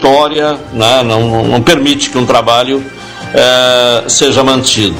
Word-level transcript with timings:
vitória, 0.00 0.58
né, 0.72 1.02
não, 1.04 1.44
não 1.44 1.60
permite 1.60 2.08
que 2.08 2.16
um 2.16 2.24
trabalho 2.24 2.82
é, 3.34 4.04
seja 4.08 4.42
mantido. 4.42 4.96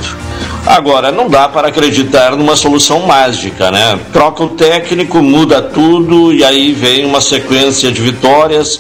Agora, 0.67 1.11
não 1.11 1.27
dá 1.27 1.49
para 1.49 1.69
acreditar 1.69 2.37
numa 2.37 2.55
solução 2.55 3.01
mágica, 3.01 3.71
né? 3.71 3.99
Troca 4.13 4.45
o 4.45 4.49
técnico, 4.51 5.23
muda 5.23 5.63
tudo 5.63 6.33
e 6.35 6.45
aí 6.45 6.73
vem 6.73 7.07
uma 7.07 7.21
sequência 7.21 7.91
de 7.91 8.01
vitórias 8.01 8.79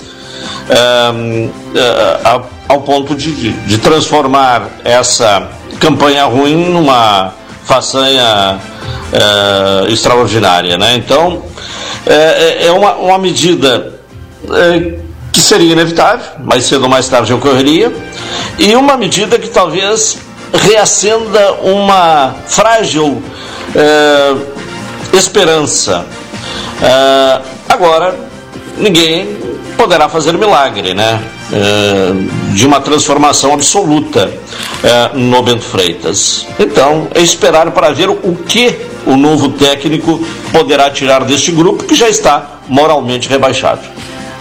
é, 0.68 1.78
é, 1.78 2.20
ao, 2.68 2.80
ponto 2.82 3.14
de, 3.14 3.52
de, 3.52 3.78
transformar 3.78 4.68
essa 4.84 5.48
campanha 5.80 6.24
ruim 6.24 6.70
numa 6.70 7.32
façanha 7.64 8.58
é, 9.12 9.90
extraordinária, 9.90 10.76
né? 10.76 10.96
Então, 10.96 11.42
é 12.06 12.70
uma, 12.72 12.94
uma 12.94 13.18
medida 13.18 14.00
que 15.40 15.46
seria 15.46 15.72
inevitável, 15.72 16.26
mais 16.44 16.64
cedo 16.64 16.82
ou 16.82 16.88
mais 16.90 17.08
tarde 17.08 17.32
ocorreria, 17.32 17.90
e 18.58 18.76
uma 18.76 18.94
medida 18.96 19.38
que 19.38 19.48
talvez 19.48 20.18
reacenda 20.52 21.52
uma 21.62 22.34
frágil 22.46 23.22
eh, 23.74 24.34
esperança. 25.14 26.04
Eh, 26.82 27.40
agora, 27.70 28.14
ninguém 28.76 29.38
poderá 29.78 30.10
fazer 30.10 30.36
milagre, 30.36 30.92
né? 30.92 31.22
Eh, 31.50 32.12
de 32.52 32.66
uma 32.66 32.80
transformação 32.80 33.54
absoluta 33.54 34.30
no 35.14 35.42
Bento 35.42 35.64
Freitas. 35.64 36.46
Então, 36.58 37.08
é 37.14 37.20
esperar 37.20 37.70
para 37.70 37.90
ver 37.92 38.08
o 38.08 38.36
que 38.46 38.78
o 39.06 39.16
novo 39.16 39.50
técnico 39.50 40.24
poderá 40.52 40.90
tirar 40.90 41.24
deste 41.24 41.50
grupo 41.52 41.84
que 41.84 41.94
já 41.94 42.08
está 42.08 42.60
moralmente 42.68 43.28
rebaixado. 43.28 43.80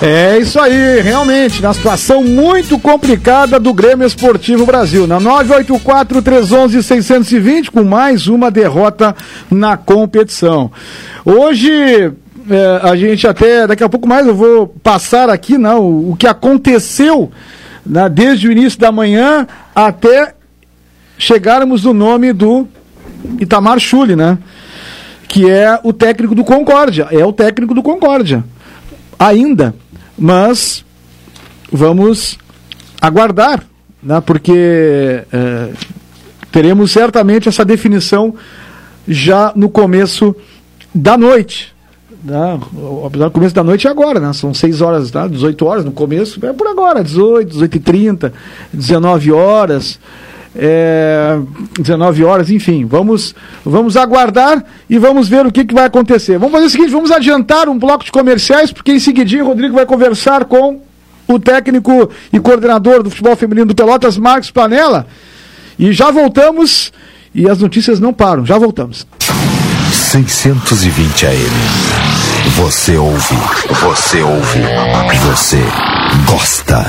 É 0.01 0.37
isso 0.37 0.57
aí, 0.57 1.01
realmente, 1.01 1.61
na 1.61 1.73
situação 1.73 2.23
muito 2.23 2.79
complicada 2.79 3.59
do 3.59 3.73
Grêmio 3.73 4.07
Esportivo 4.07 4.65
Brasil. 4.65 5.05
Na 5.05 5.19
984-311-620, 5.19 7.69
com 7.69 7.83
mais 7.83 8.27
uma 8.27 8.49
derrota 8.49 9.13
na 9.51 9.75
competição. 9.75 10.71
Hoje, 11.25 12.13
é, 12.49 12.79
a 12.81 12.95
gente 12.95 13.27
até, 13.27 13.67
daqui 13.67 13.83
a 13.83 13.89
pouco 13.89 14.07
mais 14.07 14.25
eu 14.25 14.33
vou 14.33 14.67
passar 14.67 15.29
aqui 15.29 15.57
não, 15.57 15.81
o, 15.81 16.11
o 16.11 16.15
que 16.15 16.27
aconteceu 16.27 17.29
né, 17.85 18.07
desde 18.07 18.47
o 18.47 18.53
início 18.53 18.79
da 18.79 18.93
manhã 18.93 19.45
até 19.75 20.33
chegarmos 21.17 21.83
no 21.83 21.93
nome 21.93 22.31
do 22.31 22.65
Itamar 23.37 23.79
Chuli, 23.79 24.15
né? 24.15 24.37
Que 25.27 25.49
é 25.49 25.77
o 25.83 25.91
técnico 25.91 26.33
do 26.33 26.45
Concórdia. 26.45 27.09
É 27.11 27.25
o 27.25 27.33
técnico 27.33 27.73
do 27.73 27.83
Concórdia. 27.83 28.45
Ainda 29.19 29.75
mas 30.19 30.83
vamos 31.71 32.37
aguardar, 33.01 33.63
né, 34.03 34.21
porque 34.21 35.23
é, 35.31 35.69
teremos 36.51 36.91
certamente 36.91 37.47
essa 37.47 37.63
definição 37.63 38.35
já 39.07 39.53
no 39.55 39.69
começo 39.69 40.35
da 40.93 41.17
noite. 41.17 41.73
Né? 42.23 42.59
Do 42.73 43.31
começo 43.31 43.55
da 43.55 43.63
noite 43.63 43.87
é 43.87 43.89
agora, 43.89 44.19
né? 44.19 44.33
São 44.33 44.53
6 44.53 44.81
horas, 44.81 45.09
tá? 45.09 45.25
18 45.25 45.65
horas 45.65 45.85
no 45.85 45.91
começo, 45.91 46.45
é 46.45 46.51
por 46.51 46.67
agora, 46.67 47.01
18, 47.01 47.49
18 47.49 47.77
e 47.77 47.79
30, 47.79 48.33
19 48.73 49.31
horas 49.31 49.97
é, 50.55 51.37
19 51.79 52.23
horas, 52.23 52.49
enfim, 52.49 52.85
vamos, 52.85 53.35
vamos 53.63 53.95
aguardar 53.95 54.63
e 54.89 54.97
vamos 54.97 55.27
ver 55.27 55.45
o 55.45 55.51
que, 55.51 55.65
que 55.65 55.73
vai 55.73 55.85
acontecer. 55.85 56.37
Vamos 56.37 56.53
fazer 56.53 56.65
o 56.65 56.69
seguinte, 56.69 56.91
vamos 56.91 57.11
adiantar 57.11 57.69
um 57.69 57.77
bloco 57.77 58.03
de 58.03 58.11
comerciais, 58.11 58.71
porque 58.71 58.91
em 58.91 58.99
seguidinho 58.99 59.45
o 59.45 59.47
Rodrigo 59.47 59.75
vai 59.75 59.85
conversar 59.85 60.45
com 60.45 60.81
o 61.27 61.39
técnico 61.39 62.09
e 62.33 62.39
coordenador 62.39 63.03
do 63.03 63.09
futebol 63.09 63.35
feminino 63.35 63.67
do 63.67 63.75
Pelotas, 63.75 64.17
Marcos 64.17 64.49
Panela, 64.49 65.05
e 65.77 65.93
já 65.93 66.09
voltamos 66.09 66.91
e 67.33 67.47
as 67.47 67.59
notícias 67.59 67.99
não 67.99 68.11
param, 68.11 68.45
já 68.45 68.57
voltamos. 68.57 69.05
620 69.91 71.25
AM. 71.25 71.39
Você 72.55 72.97
ouve, 72.97 73.35
você 73.81 74.21
ouve, 74.21 74.59
você 75.25 75.63
gosta. 76.25 76.85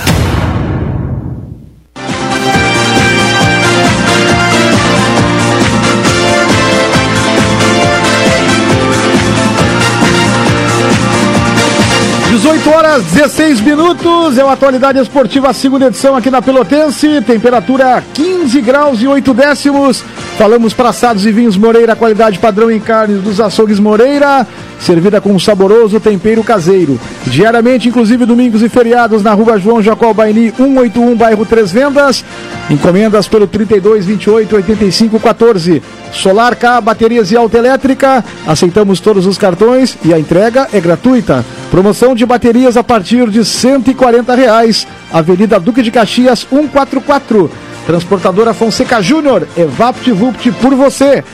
18 12.30 12.70
horas 12.70 13.04
16 13.06 13.60
minutos, 13.60 14.38
é 14.38 14.44
o 14.44 14.48
Atualidade 14.48 15.00
Esportiva, 15.00 15.52
segunda 15.52 15.86
edição 15.86 16.14
aqui 16.14 16.30
na 16.30 16.40
Pelotense, 16.40 17.20
temperatura 17.22 18.04
15 18.14 18.60
graus 18.60 19.02
e 19.02 19.08
8 19.08 19.34
décimos. 19.34 20.04
Falamos 20.38 20.72
para 20.72 20.90
assados 20.90 21.26
e 21.26 21.32
vinhos 21.32 21.56
Moreira, 21.56 21.96
qualidade 21.96 22.38
padrão 22.38 22.70
em 22.70 22.78
carnes 22.78 23.20
dos 23.20 23.40
açougues 23.40 23.80
Moreira, 23.80 24.46
servida 24.78 25.20
com 25.20 25.32
um 25.32 25.40
saboroso 25.40 25.98
tempero 25.98 26.44
caseiro. 26.44 27.00
Diariamente, 27.26 27.88
inclusive 27.88 28.24
domingos 28.24 28.62
e 28.62 28.68
feriados, 28.68 29.24
na 29.24 29.34
rua 29.34 29.58
João 29.58 29.82
Jacó 29.82 30.14
Baini, 30.14 30.52
181, 30.56 31.16
bairro 31.16 31.44
Três 31.44 31.72
Vendas. 31.72 32.24
Encomendas 32.68 33.26
pelo 33.26 33.46
32 33.46 34.04
28 34.04 34.56
85 34.56 35.18
14. 35.18 35.82
Solar 36.12 36.54
K, 36.56 36.80
baterias 36.80 37.30
e 37.32 37.36
autoelétrica. 37.36 38.24
Aceitamos 38.46 39.00
todos 39.00 39.26
os 39.26 39.38
cartões 39.38 39.96
e 40.04 40.12
a 40.12 40.18
entrega 40.18 40.68
é 40.72 40.80
gratuita. 40.80 41.44
Promoção 41.70 42.14
de 42.14 42.26
baterias 42.26 42.76
a 42.76 42.84
partir 42.84 43.28
de 43.30 43.44
140 43.44 44.34
reais. 44.34 44.86
Avenida 45.12 45.58
Duque 45.58 45.82
de 45.82 45.90
Caxias, 45.90 46.40
144. 46.40 47.50
Transportadora 47.86 48.54
Fonseca 48.54 49.02
Júnior, 49.02 49.48
EvaptVupt 49.56 50.52
por 50.52 50.74
você. 50.74 51.24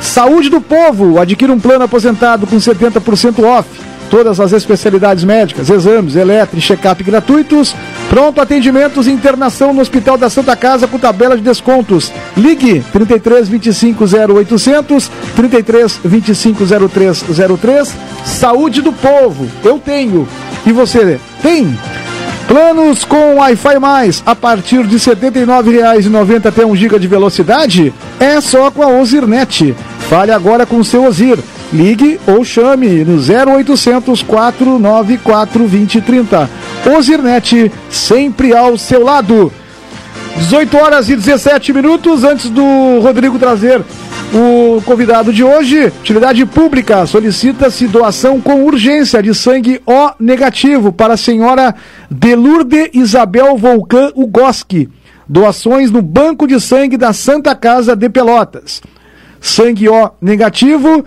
Saúde 0.00 0.48
do 0.48 0.60
Povo, 0.60 1.20
adquira 1.20 1.52
um 1.52 1.60
plano 1.60 1.84
aposentado 1.84 2.46
com 2.46 2.56
70% 2.56 3.44
off. 3.44 3.89
Todas 4.10 4.40
as 4.40 4.52
especialidades 4.52 5.22
médicas, 5.22 5.70
exames, 5.70 6.16
eletro 6.16 6.60
check-up 6.60 7.02
gratuitos. 7.04 7.74
Pronto 8.08 8.40
atendimentos 8.40 9.06
e 9.06 9.12
internação 9.12 9.72
no 9.72 9.80
Hospital 9.80 10.18
da 10.18 10.28
Santa 10.28 10.56
Casa 10.56 10.88
com 10.88 10.98
tabela 10.98 11.36
de 11.36 11.42
descontos. 11.42 12.12
Ligue 12.36 12.82
33 12.92 13.48
25 13.48 14.04
0800 14.04 15.10
33 15.36 16.00
25 16.04 16.64
0303. 16.88 17.94
Saúde 18.24 18.82
do 18.82 18.92
Povo, 18.92 19.48
eu 19.62 19.78
tenho. 19.78 20.26
E 20.66 20.72
você 20.72 21.20
tem? 21.40 21.78
Planos 22.48 23.04
com 23.04 23.36
Wi-Fi 23.36 23.78
mais 23.78 24.24
a 24.26 24.34
partir 24.34 24.84
de 24.84 24.96
R$ 24.96 25.14
79,90 25.14 26.46
até 26.46 26.66
1 26.66 26.74
GB 26.74 26.98
de 26.98 27.06
velocidade? 27.06 27.94
É 28.18 28.40
só 28.40 28.72
com 28.72 28.82
a 28.82 28.88
Ozirnet. 28.88 29.72
Fale 30.08 30.32
agora 30.32 30.66
com 30.66 30.78
o 30.78 30.84
seu 30.84 31.04
Ozir. 31.04 31.38
Ligue 31.72 32.20
ou 32.26 32.44
chame 32.44 33.04
no 33.04 33.16
0800 33.16 34.22
494 34.22 35.60
2030. 35.60 36.50
Ozirnet, 36.96 37.70
sempre 37.88 38.54
ao 38.54 38.76
seu 38.76 39.04
lado. 39.04 39.52
18 40.36 40.76
horas 40.76 41.08
e 41.08 41.16
17 41.16 41.72
minutos 41.72 42.24
antes 42.24 42.50
do 42.50 43.00
Rodrigo 43.00 43.38
trazer 43.38 43.84
o 44.32 44.80
convidado 44.82 45.32
de 45.32 45.42
hoje, 45.42 45.86
utilidade 45.86 46.46
pública, 46.46 47.04
solicita-se 47.04 47.88
doação 47.88 48.40
com 48.40 48.64
urgência 48.64 49.20
de 49.20 49.34
sangue 49.34 49.80
O 49.84 50.12
negativo 50.20 50.92
para 50.92 51.14
a 51.14 51.16
senhora 51.16 51.74
Delurde 52.08 52.90
Isabel 52.94 53.56
Volcan 53.56 54.12
Ugoski. 54.14 54.88
Doações 55.28 55.90
no 55.90 56.00
Banco 56.00 56.46
de 56.46 56.60
Sangue 56.60 56.96
da 56.96 57.12
Santa 57.12 57.54
Casa 57.56 57.96
de 57.96 58.08
Pelotas. 58.08 58.80
Sangue 59.40 59.88
O 59.88 60.10
negativo, 60.20 61.04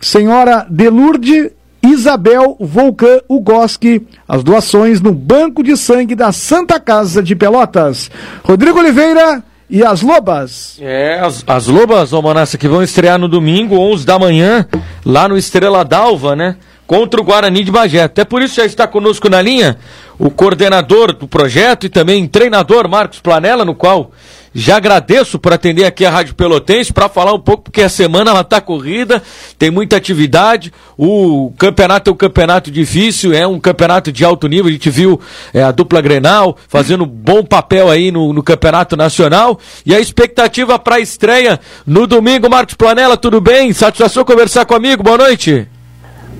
senhora 0.00 0.66
Delurde 0.68 1.52
Isabel 1.82 2.56
Volcan 2.58 3.20
Ugoski. 3.28 4.06
As 4.26 4.42
doações 4.42 5.00
no 5.00 5.12
Banco 5.12 5.62
de 5.62 5.76
Sangue 5.76 6.14
da 6.14 6.32
Santa 6.32 6.80
Casa 6.80 7.22
de 7.22 7.36
Pelotas. 7.36 8.10
Rodrigo 8.44 8.78
Oliveira 8.78 9.42
e 9.68 9.84
as 9.84 10.02
Lobas. 10.02 10.78
É, 10.80 11.20
as, 11.20 11.44
as 11.46 11.66
Lobas, 11.66 12.12
ô 12.12 12.22
Manassa, 12.22 12.58
que 12.58 12.68
vão 12.68 12.82
estrear 12.82 13.18
no 13.18 13.28
domingo, 13.28 13.76
11 13.76 14.06
da 14.06 14.18
manhã, 14.18 14.66
lá 15.04 15.28
no 15.28 15.36
Estrela 15.36 15.84
d'Alva, 15.84 16.36
né? 16.36 16.56
Contra 16.86 17.20
o 17.20 17.24
Guarani 17.24 17.64
de 17.64 17.70
Bagé. 17.70 18.02
Até 18.02 18.24
por 18.24 18.42
isso 18.42 18.56
já 18.56 18.64
está 18.64 18.86
conosco 18.86 19.28
na 19.28 19.42
linha 19.42 19.76
o 20.18 20.30
coordenador 20.30 21.12
do 21.12 21.28
projeto 21.28 21.86
e 21.86 21.88
também 21.88 22.26
treinador 22.26 22.88
Marcos 22.88 23.20
Planella, 23.20 23.64
no 23.64 23.74
qual 23.74 24.12
já 24.58 24.78
agradeço 24.78 25.38
por 25.38 25.52
atender 25.52 25.84
aqui 25.84 26.06
a 26.06 26.10
Rádio 26.10 26.34
Pelotense 26.34 26.90
para 26.90 27.10
falar 27.10 27.34
um 27.34 27.38
pouco, 27.38 27.64
porque 27.64 27.82
a 27.82 27.90
semana 27.90 28.30
ela 28.30 28.40
está 28.40 28.58
corrida, 28.58 29.22
tem 29.58 29.70
muita 29.70 29.96
atividade, 29.96 30.72
o 30.96 31.52
campeonato 31.58 32.08
é 32.08 32.12
um 32.14 32.16
campeonato 32.16 32.70
difícil, 32.70 33.34
é 33.34 33.46
um 33.46 33.60
campeonato 33.60 34.10
de 34.10 34.24
alto 34.24 34.48
nível, 34.48 34.68
a 34.68 34.72
gente 34.72 34.88
viu 34.88 35.20
é, 35.52 35.62
a 35.62 35.70
dupla 35.70 36.00
Grenal 36.00 36.56
fazendo 36.68 37.04
bom 37.04 37.44
papel 37.44 37.90
aí 37.90 38.10
no, 38.10 38.32
no 38.32 38.42
campeonato 38.42 38.96
nacional, 38.96 39.60
e 39.84 39.94
a 39.94 40.00
expectativa 40.00 40.78
para 40.78 40.96
a 40.96 41.00
estreia 41.00 41.60
no 41.86 42.06
domingo, 42.06 42.48
Marcos 42.48 42.76
Planella, 42.76 43.18
tudo 43.18 43.42
bem? 43.42 43.74
Satisfação 43.74 44.24
conversar 44.24 44.64
comigo, 44.64 45.02
boa 45.02 45.18
noite. 45.18 45.68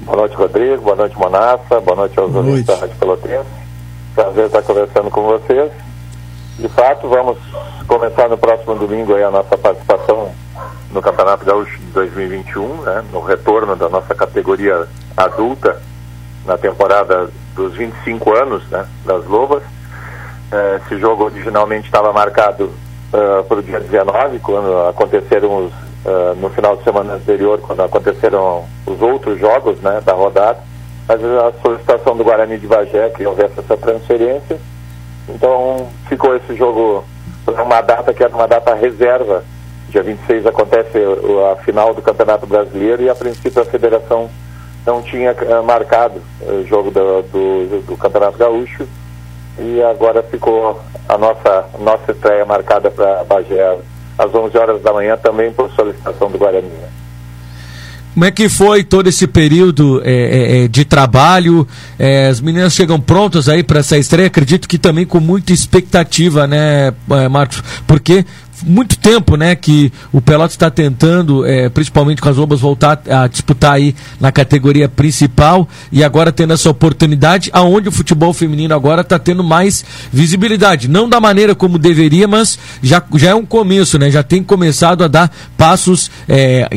Boa 0.06 0.18
noite, 0.18 0.36
Rodrigo, 0.36 0.82
boa 0.82 0.94
noite, 0.94 1.18
Monassa, 1.18 1.80
boa 1.80 1.96
noite 1.96 2.16
aos 2.16 2.32
ouvintes 2.32 2.64
da 2.64 2.76
Rádio 2.76 2.94
Pelotense. 2.94 3.50
Prazer 4.14 4.46
estar 4.46 4.62
conversando 4.62 5.10
com 5.10 5.22
vocês. 5.22 5.72
De 6.60 6.68
fato, 6.68 7.08
vamos 7.08 7.36
começar 7.88 8.28
no 8.28 8.38
próximo 8.38 8.76
domingo 8.76 9.16
a 9.16 9.30
nossa 9.32 9.58
participação 9.58 10.30
no 10.92 11.02
Campeonato 11.02 11.44
Gaúcho 11.44 11.76
de 11.78 11.86
2021, 11.86 12.82
né, 12.82 13.04
no 13.12 13.20
retorno 13.20 13.74
da 13.74 13.88
nossa 13.88 14.14
categoria 14.14 14.86
adulta 15.16 15.82
na 16.44 16.56
temporada 16.56 17.28
dos 17.56 17.74
25 17.74 18.32
anos 18.32 18.64
né, 18.70 18.86
das 19.04 19.26
Lobas. 19.26 19.64
É, 20.52 20.80
esse 20.84 21.00
jogo 21.00 21.24
originalmente 21.24 21.86
estava 21.86 22.12
marcado 22.12 22.66
uh, 23.12 23.42
para 23.42 23.58
o 23.58 23.62
dia 23.62 23.80
19, 23.80 24.38
quando 24.38 24.86
aconteceram 24.86 25.66
os, 25.66 25.72
uh, 26.06 26.34
no 26.36 26.48
final 26.50 26.76
de 26.76 26.84
semana 26.84 27.14
anterior, 27.14 27.60
quando 27.60 27.82
aconteceram 27.82 28.64
os 28.86 29.02
outros 29.02 29.38
jogos 29.38 29.80
né, 29.80 30.00
da 30.04 30.12
rodada. 30.12 30.58
Mas 31.08 31.22
a 31.22 31.52
solicitação 31.60 32.16
do 32.16 32.24
Guarani 32.24 32.58
de 32.58 32.66
Bagé 32.66 33.10
que 33.10 33.26
houvesse 33.26 33.58
essa 33.58 33.76
transferência. 33.76 34.58
Então 35.28 35.88
ficou 36.08 36.34
esse 36.36 36.54
jogo 36.54 37.04
para 37.44 37.62
uma 37.62 37.80
data 37.80 38.14
que 38.14 38.22
era 38.22 38.34
uma 38.34 38.48
data 38.48 38.74
reserva. 38.74 39.44
Dia 39.88 40.02
26 40.02 40.46
acontece 40.46 40.98
a 41.52 41.56
final 41.62 41.94
do 41.94 42.02
Campeonato 42.02 42.46
Brasileiro 42.46 43.02
e 43.02 43.08
a 43.08 43.14
princípio 43.14 43.62
a 43.62 43.64
federação 43.64 44.28
não 44.84 45.02
tinha 45.02 45.32
uh, 45.32 45.62
marcado 45.64 46.20
o 46.40 46.64
jogo 46.64 46.90
do, 46.90 47.22
do, 47.22 47.82
do 47.82 47.96
Campeonato 47.96 48.38
Gaúcho 48.38 48.86
e 49.58 49.82
agora 49.82 50.22
ficou 50.22 50.80
a 51.08 51.16
nossa, 51.16 51.66
nossa 51.78 52.12
estreia 52.12 52.44
marcada 52.44 52.90
para 52.90 53.24
Bagé 53.24 53.78
às 54.18 54.34
11 54.34 54.56
horas 54.56 54.82
da 54.82 54.92
manhã, 54.92 55.16
também 55.16 55.52
por 55.52 55.70
solicitação 55.72 56.30
do 56.30 56.38
Guarani. 56.38 56.68
Né? 56.68 56.88
Como 58.16 58.24
é 58.24 58.30
que 58.30 58.48
foi 58.48 58.82
todo 58.82 59.08
esse 59.08 59.26
período 59.26 60.00
é, 60.02 60.10
é, 60.10 60.64
é 60.64 60.68
de 60.68 60.86
trabalho? 60.86 61.68
É, 61.98 62.28
as 62.28 62.40
meninas 62.40 62.72
chegam 62.72 62.98
prontas 62.98 63.46
aí 63.46 63.62
para 63.62 63.80
essa 63.80 63.98
estreia, 63.98 64.28
acredito 64.28 64.66
que 64.66 64.78
também 64.78 65.04
com 65.04 65.20
muita 65.20 65.52
expectativa, 65.52 66.46
né, 66.46 66.94
é, 67.10 67.28
Marcos? 67.28 67.62
Porque 67.86 68.24
muito 68.64 68.98
tempo, 68.98 69.36
né, 69.36 69.54
que 69.54 69.92
o 70.12 70.20
Pelotas 70.20 70.52
está 70.52 70.70
tentando, 70.70 71.44
é, 71.46 71.68
principalmente 71.68 72.20
com 72.20 72.28
as 72.28 72.36
Lobas, 72.36 72.60
voltar 72.60 73.00
a 73.08 73.26
disputar 73.26 73.72
aí 73.72 73.94
na 74.20 74.30
categoria 74.30 74.88
principal 74.88 75.68
e 75.90 76.02
agora 76.04 76.32
tendo 76.32 76.52
essa 76.52 76.70
oportunidade, 76.70 77.50
aonde 77.52 77.88
o 77.88 77.92
futebol 77.92 78.32
feminino 78.32 78.74
agora 78.74 79.02
está 79.02 79.18
tendo 79.18 79.42
mais 79.42 79.84
visibilidade. 80.12 80.88
Não 80.88 81.08
da 81.08 81.20
maneira 81.20 81.54
como 81.54 81.78
deveria, 81.78 82.28
mas 82.28 82.58
já, 82.82 83.02
já 83.14 83.30
é 83.30 83.34
um 83.34 83.46
começo, 83.46 83.98
né? 83.98 84.10
Já 84.10 84.22
tem 84.22 84.42
começado 84.42 85.04
a 85.04 85.08
dar 85.08 85.30
passos 85.56 86.10
é, 86.28 86.68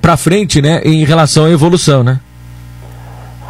para 0.00 0.16
frente, 0.16 0.62
né, 0.62 0.80
em 0.84 1.04
relação 1.04 1.44
à 1.44 1.50
evolução, 1.50 2.02
né? 2.02 2.20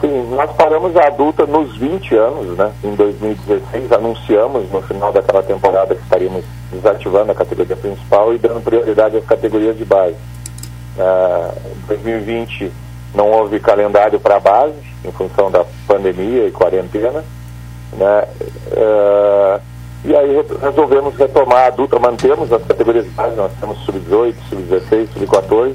Sim, 0.00 0.30
nós 0.30 0.50
paramos 0.52 0.96
a 0.96 1.08
adulta 1.08 1.44
nos 1.44 1.76
20 1.76 2.14
anos, 2.14 2.56
né? 2.56 2.72
Em 2.84 2.94
2016, 2.94 3.90
anunciamos 3.90 4.70
no 4.70 4.80
final 4.82 5.12
daquela 5.12 5.42
temporada 5.42 5.94
que 5.94 6.02
estaríamos 6.02 6.44
desativando 6.70 7.32
a 7.32 7.34
categoria 7.34 7.74
principal 7.74 8.32
e 8.32 8.38
dando 8.38 8.62
prioridade 8.62 9.16
às 9.16 9.24
categorias 9.24 9.76
de 9.76 9.84
base. 9.84 10.14
Uh, 10.96 11.52
em 11.72 11.86
2020 11.88 12.72
não 13.14 13.30
houve 13.30 13.58
calendário 13.58 14.20
para 14.20 14.36
a 14.36 14.40
base, 14.40 14.74
em 15.04 15.10
função 15.10 15.50
da 15.50 15.64
pandemia 15.86 16.46
e 16.46 16.52
quarentena, 16.52 17.24
né? 17.92 18.28
Uh, 18.70 19.60
e 20.04 20.14
aí 20.14 20.44
resolvemos 20.60 21.16
retomar 21.16 21.64
a 21.64 21.66
adulta, 21.66 21.98
mantemos 21.98 22.52
as 22.52 22.62
categorias 22.62 23.04
de 23.04 23.10
base, 23.10 23.34
nós 23.34 23.50
temos 23.58 23.78
sub-18, 23.84 24.34
sub-16, 24.48 25.08
sub-14, 25.12 25.74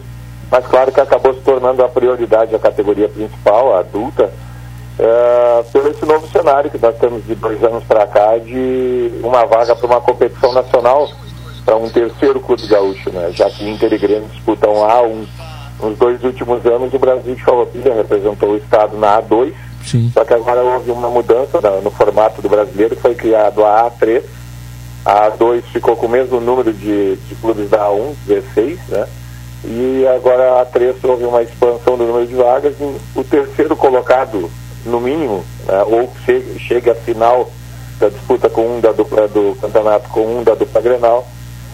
mas 0.54 0.68
claro 0.68 0.92
que 0.92 1.02
acabou 1.02 1.34
se 1.34 1.40
tornando 1.40 1.84
a 1.84 1.90
prioridade 1.90 2.54
a 2.54 2.60
categoria 2.60 3.10
principal, 3.10 3.76
a 3.76 3.80
adulta, 3.80 4.32
é, 5.00 5.64
pelo 5.74 5.90
esse 5.90 6.06
novo 6.06 6.28
cenário 6.28 6.70
que 6.70 6.78
nós 6.78 6.96
temos 7.00 7.26
de 7.26 7.34
dois 7.34 7.64
anos 7.64 7.84
para 7.86 8.06
cá 8.06 8.38
de 8.38 9.12
uma 9.24 9.48
vaga 9.48 9.76
para 9.76 9.88
uma 9.88 10.00
competição 10.00 10.54
nacional 10.54 11.10
para 11.66 11.76
um 11.76 11.90
terceiro 11.90 12.40
clube 12.40 12.68
gaúcho, 12.68 13.10
né? 13.10 13.32
Já 13.32 13.50
que 13.50 13.68
Inter 13.68 13.92
e 13.94 13.98
Grêmio 13.98 14.30
disputam 14.32 14.80
lá 14.82 15.02
um, 15.02 15.26
nos 15.82 15.98
dois 15.98 16.24
últimos 16.24 16.64
anos 16.68 16.94
o 16.94 17.00
Brasil 17.00 17.34
de 17.34 17.44
Farroupilha 17.44 17.96
representou 17.96 18.52
o 18.52 18.58
estado 18.58 18.96
na 18.96 19.20
A2, 19.24 19.54
Sim. 19.84 20.12
só 20.14 20.24
que 20.24 20.36
agora 20.36 20.62
houve 20.62 20.92
uma 20.92 21.10
mudança 21.10 21.60
no, 21.60 21.82
no 21.82 21.90
formato 21.90 22.44
do 22.44 22.50
brasileiro, 22.50 22.96
foi 22.98 23.16
criado 23.16 23.66
a 23.66 23.90
A3, 23.90 24.22
a 25.04 25.32
A2 25.32 25.64
ficou 25.74 25.96
com 25.96 26.06
o 26.06 26.10
mesmo 26.10 26.40
número 26.40 26.72
de, 26.72 27.16
de 27.16 27.36
clubes 27.42 27.72
da 27.72 27.88
A1, 27.88 28.14
16, 28.28 28.80
né? 28.90 29.08
E 29.66 30.06
agora 30.08 30.62
a 30.62 30.66
A3 30.66 30.96
houve 31.04 31.24
uma 31.24 31.42
expansão 31.42 31.98
do 31.98 32.06
número 32.06 32.28
de 32.28 32.36
vagas 32.36 32.76
e 32.80 33.20
o 33.20 33.24
terceiro 33.24 33.76
colocado 33.76 34.50
no 34.86 35.00
mínimo, 35.00 35.44
né, 35.66 35.84
ou 35.84 36.12
chegue, 36.26 36.60
chegue 36.60 36.90
à 36.90 36.96
final 36.96 37.50
da 38.00 38.10
disputa 38.10 38.50
com 38.50 38.78
um 38.78 38.82
da 38.82 38.92
dupla 38.92 39.28
do 39.28 39.58
campeonato 39.62 40.10
com 40.10 40.40
um 40.40 40.44
da 40.44 40.54
dupla 40.56 40.82
Grenal, 40.82 41.26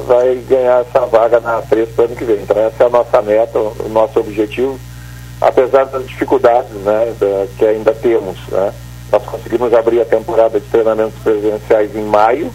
vai 0.06 0.36
ganhar 0.48 0.82
essa 0.82 1.06
vaga 1.08 1.40
na 1.40 1.62
3 1.64 1.90
para 1.90 2.04
o 2.04 2.06
ano 2.06 2.16
que 2.16 2.24
vem. 2.24 2.42
Então 2.42 2.58
essa 2.58 2.84
é 2.84 2.86
a 2.86 2.90
nossa 2.90 3.22
meta, 3.22 3.58
o 3.58 3.90
nosso 3.90 4.20
objetivo, 4.20 4.80
apesar 5.42 5.86
das 5.86 6.08
dificuldades 6.08 6.72
né, 6.72 7.14
da, 7.20 7.48
que 7.58 7.66
ainda 7.66 7.94
temos. 7.94 8.38
Né, 8.50 8.74
nós 9.12 9.24
conseguimos 9.24 9.74
abrir 9.74 10.02
a 10.02 10.06
temporada 10.06 10.60
de 10.60 10.68
treinamentos 10.68 11.18
presenciais 11.24 11.96
em 11.96 12.04
maio, 12.04 12.54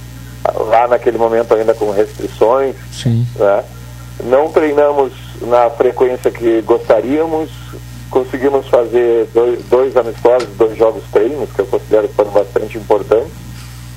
lá 0.55 0.87
naquele 0.87 1.19
momento 1.19 1.53
ainda 1.55 1.75
com 1.75 1.91
restrições. 1.91 2.77
Sim. 2.93 3.27
Né, 3.37 3.65
não 4.23 4.51
treinamos 4.53 5.13
na 5.41 5.71
frequência 5.71 6.31
que 6.31 6.63
gostaríamos, 6.63 7.51
conseguimos 8.11 8.69
fazer 8.69 9.27
dois, 9.35 9.65
dois 9.65 9.97
amistosos, 9.97 10.49
dois 10.57 10.77
jogos 10.77 11.03
treinos, 11.13 11.51
que 11.53 11.61
eu 11.61 11.67
considero 11.67 12.09
que 12.09 12.15
foram 12.15 12.31
bastante 12.31 12.79
importantes. 12.79 13.33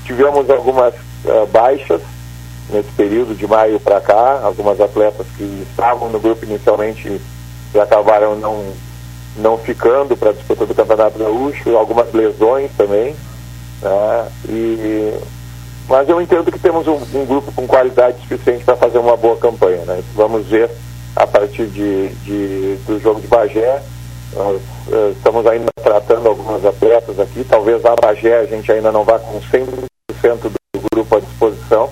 Tivemos 0.05 0.49
algumas 0.49 0.93
uh, 0.93 1.45
baixas 1.51 2.01
nesse 2.69 2.89
período 2.91 3.35
de 3.35 3.47
maio 3.47 3.79
para 3.79 4.01
cá, 4.01 4.41
algumas 4.43 4.79
atletas 4.81 5.25
que 5.37 5.65
estavam 5.69 6.09
no 6.09 6.19
grupo 6.19 6.45
inicialmente 6.45 7.21
e 7.73 7.79
acabaram 7.79 8.35
não, 8.35 8.65
não 9.37 9.57
ficando 9.57 10.17
para 10.17 10.31
a 10.31 10.33
disputa 10.33 10.65
do 10.65 10.75
Campeonato 10.75 11.19
Gaúcho, 11.19 11.77
algumas 11.77 12.11
lesões 12.13 12.71
também. 12.77 13.15
Né? 13.81 14.27
E, 14.49 15.13
mas 15.87 16.09
eu 16.09 16.21
entendo 16.21 16.51
que 16.51 16.59
temos 16.59 16.87
um, 16.87 16.99
um 17.13 17.25
grupo 17.25 17.51
com 17.51 17.67
qualidade 17.67 18.19
suficiente 18.21 18.63
para 18.63 18.75
fazer 18.75 18.97
uma 18.97 19.15
boa 19.15 19.37
campanha. 19.37 19.83
Né? 19.85 20.03
Vamos 20.15 20.47
ver 20.47 20.69
a 21.17 21.27
partir 21.27 21.65
de, 21.67 22.09
de, 22.09 22.75
do 22.85 22.99
jogo 22.99 23.19
de 23.19 23.27
Bagé 23.27 23.81
nós 24.33 24.61
uh, 24.87 25.11
estamos 25.11 25.45
ainda 25.47 25.69
tratando 25.81 26.27
algumas 26.27 26.63
atletas 26.65 27.19
aqui. 27.19 27.43
Talvez 27.43 27.83
a 27.85 27.95
Bagé 27.95 28.39
a 28.39 28.45
gente 28.45 28.71
ainda 28.71 28.91
não 28.91 29.03
vá 29.03 29.17
com 29.19 29.39
100% 29.39 29.69
do 30.43 30.81
grupo 30.91 31.15
à 31.15 31.19
disposição. 31.19 31.89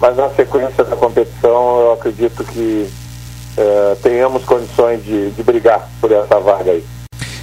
Mas 0.00 0.16
na 0.16 0.30
sequência 0.30 0.84
da 0.84 0.96
competição, 0.96 1.80
eu 1.80 1.92
acredito 1.92 2.44
que 2.44 2.88
uh, 3.58 3.96
tenhamos 4.02 4.44
condições 4.44 5.04
de, 5.04 5.30
de, 5.32 5.42
brigar 5.42 5.88
por 6.00 6.12
essa 6.12 6.38
vaga 6.38 6.70
aí. 6.70 6.84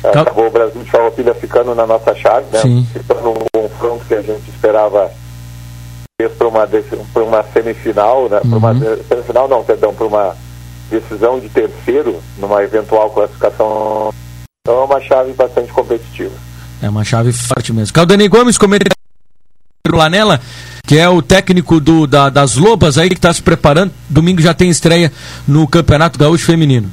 Tá. 0.01 0.22
Acabou 0.22 0.48
o 0.48 0.51
Brasil 0.51 0.82
de 0.82 0.89
Farroupilha 0.89 1.34
ficando 1.34 1.75
na 1.75 1.86
nossa 1.86 2.15
chave, 2.15 2.46
né? 2.51 2.86
ficando 2.94 3.32
um 3.32 3.46
confronto 3.53 4.06
que 4.06 4.13
a 4.13 4.22
gente 4.22 4.50
esperava 4.50 5.12
para 6.38 6.48
uma, 6.48 6.65
uma 7.15 7.44
semifinal, 7.51 8.30
né? 8.30 8.39
Uhum. 8.46 8.51
Para 8.51 8.58
uma 8.58 8.98
semifinal 9.10 9.48
não, 9.50 9.63
perdão, 9.63 9.94
para 9.94 10.06
uma 10.06 10.36
decisão 10.89 11.39
de 11.39 11.50
terceiro 11.50 12.22
numa 12.38 12.63
eventual 12.63 13.10
classificação. 13.10 14.13
Então 14.62 14.82
é 14.82 14.86
uma 14.86 15.01
chave 15.01 15.34
bastante 15.34 15.72
competitiva. 15.72 16.34
É 16.82 16.89
uma 16.89 17.04
chave 17.04 17.32
forte 17.32 17.72
mesmo. 17.72 17.94
Caldani 17.94 18.27
Gomes, 18.27 18.58
comentário 18.58 18.92
Lanela, 19.92 20.42
que 20.86 20.98
é 20.98 21.08
o 21.08 21.22
técnico 21.22 21.80
do, 21.80 22.08
da, 22.08 22.30
das 22.30 22.56
Lobas 22.56 22.98
aí 22.98 23.10
que 23.10 23.15
está 23.15 23.34
se 23.34 23.42
preparando. 23.42 23.92
Domingo 24.10 24.42
já 24.42 24.54
tem 24.54 24.70
estreia 24.70 25.12
no 25.48 25.68
Campeonato 25.68 26.18
Gaúcho 26.20 26.46
Feminino. 26.46 26.92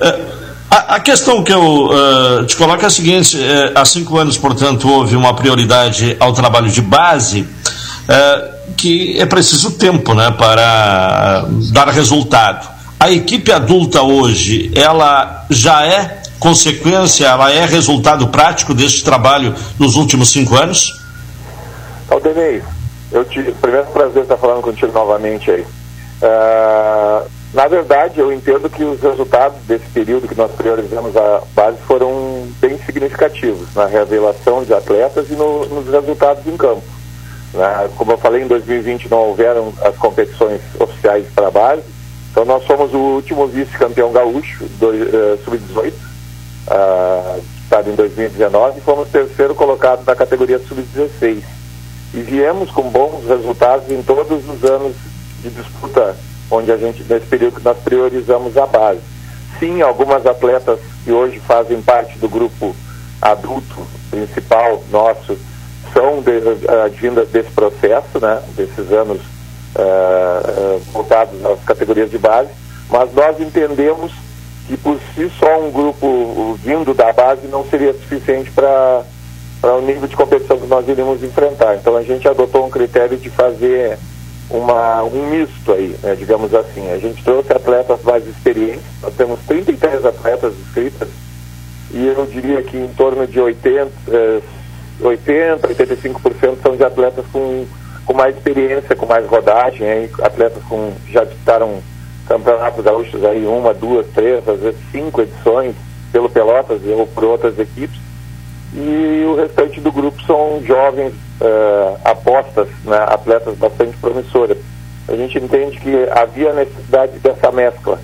É, 0.00 0.38
a, 0.70 1.00
questão 1.00 1.42
que 1.42 1.52
eu 1.52 1.86
uh, 1.86 2.44
te 2.46 2.56
coloco 2.56 2.82
é 2.82 2.86
a 2.86 2.90
seguinte: 2.90 3.42
é, 3.42 3.72
há 3.74 3.84
cinco 3.84 4.18
anos, 4.18 4.36
portanto, 4.36 4.88
houve 4.88 5.16
uma 5.16 5.34
prioridade 5.34 6.16
ao 6.20 6.32
trabalho 6.32 6.70
de 6.70 6.82
base. 6.82 7.40
Uh, 7.42 8.57
que 8.76 9.20
é 9.20 9.26
preciso 9.26 9.72
tempo 9.72 10.14
né, 10.14 10.30
para 10.30 11.44
dar 11.72 11.88
resultado. 11.88 12.68
A 13.00 13.10
equipe 13.10 13.52
adulta 13.52 14.02
hoje, 14.02 14.72
ela 14.74 15.46
já 15.50 15.86
é 15.86 16.22
consequência, 16.38 17.26
ela 17.26 17.52
é 17.52 17.64
resultado 17.64 18.28
prático 18.28 18.74
deste 18.74 19.04
trabalho 19.04 19.54
nos 19.78 19.96
últimos 19.96 20.30
cinco 20.30 20.56
anos? 20.56 21.00
Aldenei, 22.10 22.62
eu 23.12 23.24
tive 23.24 23.52
primeiro 23.52 23.86
prazer 23.88 24.22
estar 24.22 24.36
falando 24.36 24.62
contigo 24.62 24.92
novamente 24.92 25.50
aí. 25.50 25.62
Uh, 26.22 27.28
na 27.54 27.66
verdade, 27.66 28.20
eu 28.20 28.32
entendo 28.32 28.68
que 28.68 28.84
os 28.84 29.00
resultados 29.00 29.58
desse 29.66 29.86
período 29.86 30.28
que 30.28 30.36
nós 30.36 30.50
priorizamos 30.52 31.16
a 31.16 31.42
base 31.54 31.78
foram 31.86 32.46
bem 32.60 32.78
significativos 32.84 33.74
na 33.74 33.86
revelação 33.86 34.64
de 34.64 34.74
atletas 34.74 35.30
e 35.30 35.34
no, 35.34 35.64
nos 35.66 35.88
resultados 35.88 36.46
em 36.46 36.56
campo. 36.56 36.82
Como 37.96 38.12
eu 38.12 38.18
falei, 38.18 38.42
em 38.42 38.46
2020 38.46 39.10
não 39.10 39.18
houveram 39.18 39.72
as 39.82 39.96
competições 39.96 40.60
oficiais 40.78 41.26
para 41.34 41.48
a 41.48 41.50
base, 41.50 41.82
então 42.30 42.44
nós 42.44 42.64
somos 42.64 42.92
o 42.92 42.98
último 42.98 43.46
vice-campeão 43.46 44.12
gaúcho, 44.12 44.64
uh, 44.64 45.38
sub-18, 45.44 45.92
uh, 46.68 47.42
colocado 47.78 47.90
em 47.90 47.94
2019 47.94 48.78
e 48.78 48.80
fomos 48.80 49.08
terceiro 49.08 49.54
colocado 49.54 50.04
na 50.04 50.16
categoria 50.16 50.58
sub-16. 50.58 51.42
E 52.14 52.20
viemos 52.20 52.70
com 52.70 52.82
bons 52.82 53.26
resultados 53.26 53.90
em 53.90 54.02
todos 54.02 54.48
os 54.48 54.64
anos 54.64 54.96
de 55.42 55.50
disputa, 55.50 56.16
onde 56.50 56.72
a 56.72 56.76
gente, 56.76 57.04
nesse 57.04 57.26
período, 57.26 57.60
nós 57.62 57.76
priorizamos 57.78 58.56
a 58.56 58.66
base. 58.66 59.00
Sim, 59.58 59.82
algumas 59.82 60.24
atletas 60.24 60.80
que 61.04 61.12
hoje 61.12 61.38
fazem 61.40 61.80
parte 61.82 62.18
do 62.18 62.28
grupo 62.28 62.74
adulto 63.20 63.86
principal 64.10 64.82
nosso 64.90 65.36
são 65.98 66.22
de, 66.22 66.30
uh, 66.30 66.84
advindas 66.84 67.28
desse 67.30 67.50
processo, 67.50 68.20
né, 68.20 68.40
desses 68.54 68.92
anos 68.92 69.18
uh, 69.74 70.78
voltados 70.92 71.44
às 71.44 71.60
categorias 71.64 72.08
de 72.08 72.18
base, 72.18 72.50
mas 72.88 73.12
nós 73.12 73.40
entendemos 73.40 74.12
que 74.68 74.76
por 74.76 74.96
si 75.14 75.28
só 75.40 75.60
um 75.60 75.72
grupo 75.72 76.56
vindo 76.62 76.94
da 76.94 77.12
base 77.12 77.48
não 77.48 77.64
seria 77.64 77.92
suficiente 77.92 78.50
para 78.52 79.02
o 79.76 79.80
nível 79.80 80.06
de 80.06 80.14
competição 80.14 80.58
que 80.58 80.66
nós 80.66 80.86
iríamos 80.88 81.22
enfrentar. 81.24 81.74
Então 81.74 81.96
a 81.96 82.02
gente 82.02 82.28
adotou 82.28 82.66
um 82.66 82.70
critério 82.70 83.16
de 83.16 83.28
fazer 83.30 83.98
uma, 84.50 85.02
um 85.02 85.28
misto 85.30 85.72
aí, 85.72 85.96
né, 86.02 86.14
digamos 86.14 86.54
assim. 86.54 86.92
A 86.92 86.98
gente 86.98 87.24
trouxe 87.24 87.52
atletas 87.52 88.02
mais 88.04 88.24
experientes, 88.26 88.84
nós 89.02 89.14
temos 89.14 89.40
33 89.48 90.04
atletas 90.04 90.54
inscritas 90.54 91.08
e 91.90 92.06
eu 92.06 92.26
diria 92.26 92.62
que 92.62 92.76
em 92.76 92.88
torno 92.88 93.26
de 93.26 93.40
80, 93.40 93.90
eh, 94.08 94.40
80 95.00 95.68
85% 95.68 96.56
são 96.62 96.76
de 96.76 96.84
atletas 96.84 97.24
com, 97.32 97.66
com 98.04 98.14
mais 98.14 98.36
experiência, 98.36 98.96
com 98.96 99.06
mais 99.06 99.26
rodagem, 99.26 100.08
atletas 100.22 100.62
com 100.64 100.92
já 101.10 101.24
disputaram 101.24 101.80
campeonatos 102.26 102.84
gaúchos 102.84 103.24
aí 103.24 103.46
uma, 103.46 103.72
duas, 103.72 104.06
três, 104.08 104.46
às 104.46 104.60
vezes 104.60 104.78
cinco 104.92 105.22
edições 105.22 105.74
pelo 106.12 106.28
Pelotas 106.28 106.80
ou 106.84 107.06
por 107.06 107.24
outras 107.24 107.58
equipes. 107.58 107.98
E 108.74 109.24
o 109.26 109.34
restante 109.34 109.80
do 109.80 109.90
grupo 109.90 110.22
são 110.24 110.62
jovens 110.62 111.14
uh, 111.40 111.98
apostas, 112.04 112.68
né, 112.84 112.98
atletas 113.08 113.56
bastante 113.56 113.96
promissoras. 113.96 114.58
A 115.08 115.16
gente 115.16 115.38
entende 115.38 115.80
que 115.80 115.94
havia 116.10 116.52
necessidade 116.52 117.18
dessa 117.18 117.50
mescla. 117.50 117.98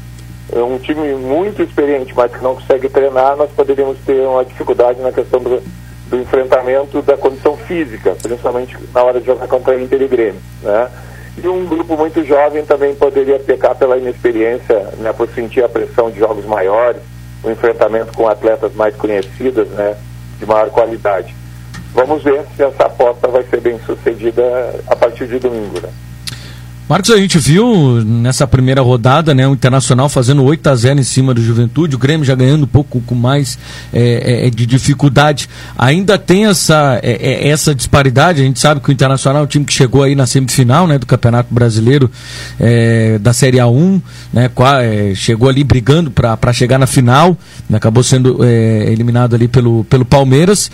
Um 0.53 0.79
time 0.79 1.15
muito 1.15 1.63
experiente, 1.63 2.15
mas 2.17 2.33
que 2.33 2.43
não 2.43 2.55
consegue 2.55 2.89
treinar, 2.89 3.37
nós 3.37 3.51
poderíamos 3.51 3.99
ter 4.07 4.21
uma 4.27 4.45
dificuldade 4.45 5.01
na 5.01 5.13
questão 5.13 5.41
do, 5.41 5.63
do 6.09 6.21
enfrentamento 6.21 7.01
da 7.03 7.17
condição 7.17 7.57
física, 7.57 8.17
principalmente 8.21 8.77
na 8.93 9.03
hora 9.03 9.21
de 9.21 9.27
jogar 9.27 9.47
contra 9.49 9.81
Inter 9.81 10.03
e 10.03 10.09
Grêmio. 10.09 10.41
Né? 10.63 10.91
E 11.43 11.49
um 11.49 11.67
grupo 11.67 11.97
muito 11.97 12.25
jovem 12.25 12.65
também 12.65 12.95
poderia 12.95 13.39
pecar 13.39 13.75
pela 13.75 13.99
inexperiência, 13.99 14.79
né, 14.99 15.13
por 15.13 15.29
sentir 15.31 15.65
a 15.65 15.69
pressão 15.69 16.11
de 16.11 16.19
jogos 16.21 16.45
maiores, 16.45 17.03
o 17.43 17.51
enfrentamento 17.51 18.13
com 18.13 18.29
atletas 18.29 18.73
mais 18.75 18.95
conhecidas, 18.95 19.69
né, 19.71 19.97
de 20.39 20.47
maior 20.47 20.71
qualidade. 20.71 21.35
Vamos 21.93 22.23
ver 22.23 22.45
se 22.57 22.63
essa 22.63 22.85
aposta 22.85 23.29
vai 23.29 23.43
ser 23.45 23.61
bem 23.61 23.79
sucedida 23.81 24.43
a 24.87 24.97
partir 24.97 25.27
de 25.27 25.39
domingo. 25.39 25.81
Né? 25.81 25.89
Marcos, 26.87 27.11
a 27.11 27.17
gente 27.17 27.39
viu 27.39 28.05
nessa 28.05 28.47
primeira 28.47 28.83
rodada, 28.83 29.35
né, 29.35 29.49
o 29.49 29.55
Internacional 29.55 30.07
fazendo 30.11 30.45
8 30.45 30.67
a 30.69 30.75
0 30.75 31.01
em 31.01 31.03
cima 31.03 31.33
do 31.33 31.43
Juventude, 31.43 31.97
o 31.97 31.99
Grêmio 31.99 32.27
já 32.27 32.35
ganhando 32.35 32.65
um 32.65 32.69
pouco 32.69 33.01
com 33.01 33.15
mais 33.15 33.59
é, 33.91 34.47
é, 34.47 34.51
de 34.51 34.67
dificuldade. 34.67 35.49
Ainda 35.79 36.19
tem 36.19 36.45
essa, 36.45 37.01
é, 37.03 37.47
é 37.47 37.49
essa 37.49 37.75
disparidade, 37.75 38.43
a 38.43 38.45
gente 38.45 38.61
sabe 38.61 38.83
que 38.83 38.91
o 38.91 38.93
Internacional 38.93 39.41
é 39.41 39.45
um 39.47 39.49
time 39.49 39.65
que 39.65 39.73
chegou 39.73 40.03
aí 40.03 40.15
na 40.15 40.27
semifinal 40.27 40.87
né, 40.87 40.99
do 40.99 41.07
Campeonato 41.07 41.55
Brasileiro 41.55 42.11
é, 42.61 43.19
da 43.19 43.33
Série 43.33 43.57
A1, 43.57 44.03
né, 44.31 44.51
é, 44.83 45.15
chegou 45.15 45.49
ali 45.49 45.65
brigando 45.65 46.11
para 46.11 46.53
chegar 46.53 46.79
na 46.79 46.87
final, 46.87 47.35
né, 47.67 47.79
acabou 47.79 48.03
sendo 48.03 48.45
eliminado 48.45 49.35
ali 49.35 49.49
pelo, 49.49 49.85
pelo 49.85 50.05
Palmeiras. 50.05 50.71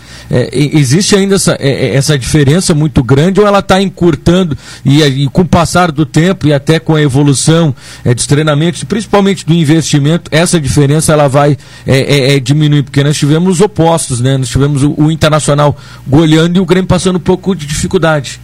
existe 0.51 1.15
ainda 1.15 1.35
essa, 1.35 1.55
essa 1.57 2.19
diferença 2.19 2.73
muito 2.73 3.01
grande 3.01 3.39
ou 3.39 3.47
ela 3.47 3.59
está 3.59 3.81
encurtando 3.81 4.57
e, 4.83 5.01
e 5.01 5.29
com 5.29 5.43
o 5.43 5.47
passar 5.47 5.89
do 5.89 6.01
tempo 6.11 6.47
e 6.47 6.53
até 6.53 6.79
com 6.79 6.95
a 6.95 7.01
evolução 7.01 7.73
é, 8.03 8.13
dos 8.13 8.27
treinamentos, 8.27 8.83
principalmente 8.83 9.45
do 9.45 9.53
investimento, 9.53 10.29
essa 10.33 10.59
diferença 10.59 11.13
ela 11.13 11.27
vai 11.27 11.57
é, 11.87 12.35
é, 12.35 12.39
diminuir, 12.39 12.83
porque 12.83 13.03
nós 13.03 13.17
tivemos 13.17 13.55
os 13.55 13.61
opostos, 13.61 14.19
né? 14.19 14.37
Nós 14.37 14.49
tivemos 14.49 14.83
o, 14.83 14.93
o, 14.97 15.11
Internacional 15.11 15.75
goleando 16.07 16.57
e 16.57 16.61
o 16.61 16.65
Grêmio 16.65 16.87
passando 16.87 17.15
um 17.15 17.21
pouco 17.21 17.55
de 17.55 17.65
dificuldade. 17.65 18.39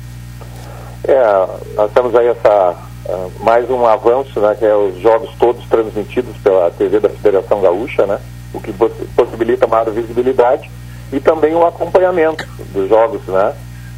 É, 1.04 1.48
nós 1.76 1.92
temos 1.92 2.16
aí 2.16 2.28
essa 2.28 2.76
uh, 3.06 3.32
mais 3.44 3.70
um 3.70 3.86
avanço, 3.86 4.40
né? 4.40 4.56
Que 4.58 4.66
é 4.66 4.76
os 4.76 5.00
jogos 5.00 5.30
todos 5.40 5.66
transmitidos 5.68 6.36
pela 6.38 6.72
TV 6.72 7.00
da 7.00 7.10
Federação 7.10 7.62
Gaúcha, 7.62 8.06
né? 8.06 8.20
O 8.54 8.60
que 8.60 8.74
possibilita 9.16 9.68
maior 9.68 9.90
visibilidade 9.92 10.70
e 11.12 11.20
também 11.20 11.54
o 11.54 11.66
acompanhamento 11.66 12.48
dos 12.74 12.90
jogos, 12.90 13.22
né? 13.28 13.54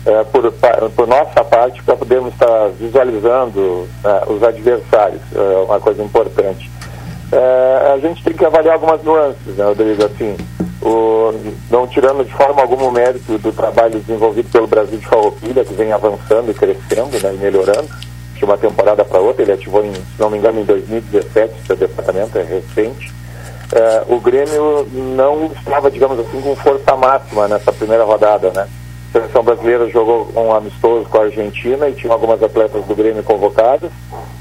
É, 0.06 0.24
por, 0.24 0.52
por, 0.96 1.08
nossa 1.08 1.44
parte, 1.44 1.84
para 1.84 1.96
podermos 1.96 2.34
estar 2.34 2.70
visualizando 2.80 3.88
é, 4.04 4.32
os 4.32 4.42
adversários, 4.42 5.22
é 5.36 5.58
uma 5.66 5.80
coisa 5.80 6.02
importante. 6.04 6.70
É, 7.32 7.92
a 7.94 7.98
gente 8.00 8.24
tem 8.24 8.34
que 8.34 8.46
avaliar 8.46 8.76
algumas 8.76 9.04
nuances, 9.04 9.56
né, 9.56 9.66
Rodrigo? 9.66 10.04
Assim, 10.04 10.36
o, 10.82 11.34
não 11.70 11.86
tirando 11.88 12.26
de 12.26 12.34
forma 12.34 12.62
alguma 12.62 12.86
o 12.86 12.92
mérito 12.92 13.38
do 13.38 13.52
trabalho 13.52 14.00
desenvolvido 14.00 14.50
pelo 14.52 14.68
Brasil 14.68 14.98
de 14.98 15.06
Farroupilha, 15.06 15.66
que 15.66 15.74
vem 15.74 15.92
avançando 15.92 16.50
e 16.50 16.54
crescendo 16.54 17.22
né, 17.22 17.34
e 17.34 17.38
melhorando 17.38 17.88
de 18.34 18.46
uma 18.46 18.58
temporada 18.58 19.04
para 19.04 19.20
outra. 19.20 19.44
Ele 19.44 19.52
ativou, 19.52 19.86
em, 19.86 19.94
se 19.94 20.02
não 20.18 20.30
me 20.30 20.38
engano, 20.38 20.62
em 20.62 20.66
2017, 20.66 21.54
seu 21.68 21.76
departamento 21.76 22.38
é 22.38 22.44
recente. 22.44 23.14
É, 23.72 24.04
o 24.08 24.20
Grêmio 24.20 24.88
não 25.16 25.52
estava, 25.56 25.92
digamos 25.92 26.20
assim, 26.20 26.42
com 26.42 26.56
força 26.56 26.96
máxima 26.96 27.48
nessa 27.48 27.72
primeira 27.72 28.04
rodada, 28.04 28.50
né? 28.52 28.68
Seleção 29.30 29.44
brasileira 29.44 29.88
jogou 29.90 30.28
um 30.36 30.54
amistoso 30.54 31.08
com 31.08 31.20
a 31.20 31.26
Argentina 31.26 31.88
e 31.88 31.94
tinha 31.94 32.12
algumas 32.12 32.42
atletas 32.42 32.84
do 32.86 32.96
Grêmio 32.96 33.22
convocadas 33.22 33.92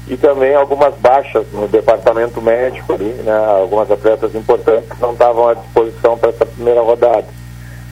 e 0.07 0.17
também 0.17 0.55
algumas 0.55 0.95
baixas 0.95 1.45
no 1.53 1.67
departamento 1.67 2.41
médico 2.41 2.93
ali, 2.93 3.13
né, 3.23 3.37
algumas 3.61 3.89
atletas 3.91 4.33
importantes 4.33 4.89
que 4.89 5.01
não 5.01 5.13
estavam 5.13 5.47
à 5.47 5.53
disposição 5.53 6.17
para 6.17 6.29
essa 6.29 6.45
primeira 6.45 6.81
rodada. 6.81 7.25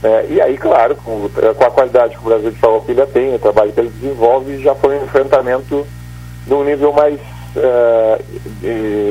É, 0.03 0.25
e 0.29 0.41
aí, 0.41 0.57
claro, 0.57 0.95
com, 0.95 1.29
com, 1.29 1.63
a 1.63 1.71
qualidade 1.71 2.15
que 2.15 2.21
o 2.21 2.29
Brasil 2.29 2.51
de 2.51 2.57
Farroupilha 2.57 3.05
tem, 3.05 3.35
o 3.35 3.39
trabalho 3.39 3.71
que 3.71 3.79
ele 3.79 3.89
desenvolve, 3.89 4.61
já 4.61 4.73
foi 4.73 4.97
um 4.97 5.03
enfrentamento 5.03 5.85
num 6.47 6.63
nível 6.63 6.93
mais 6.93 7.19
é, 7.55 8.21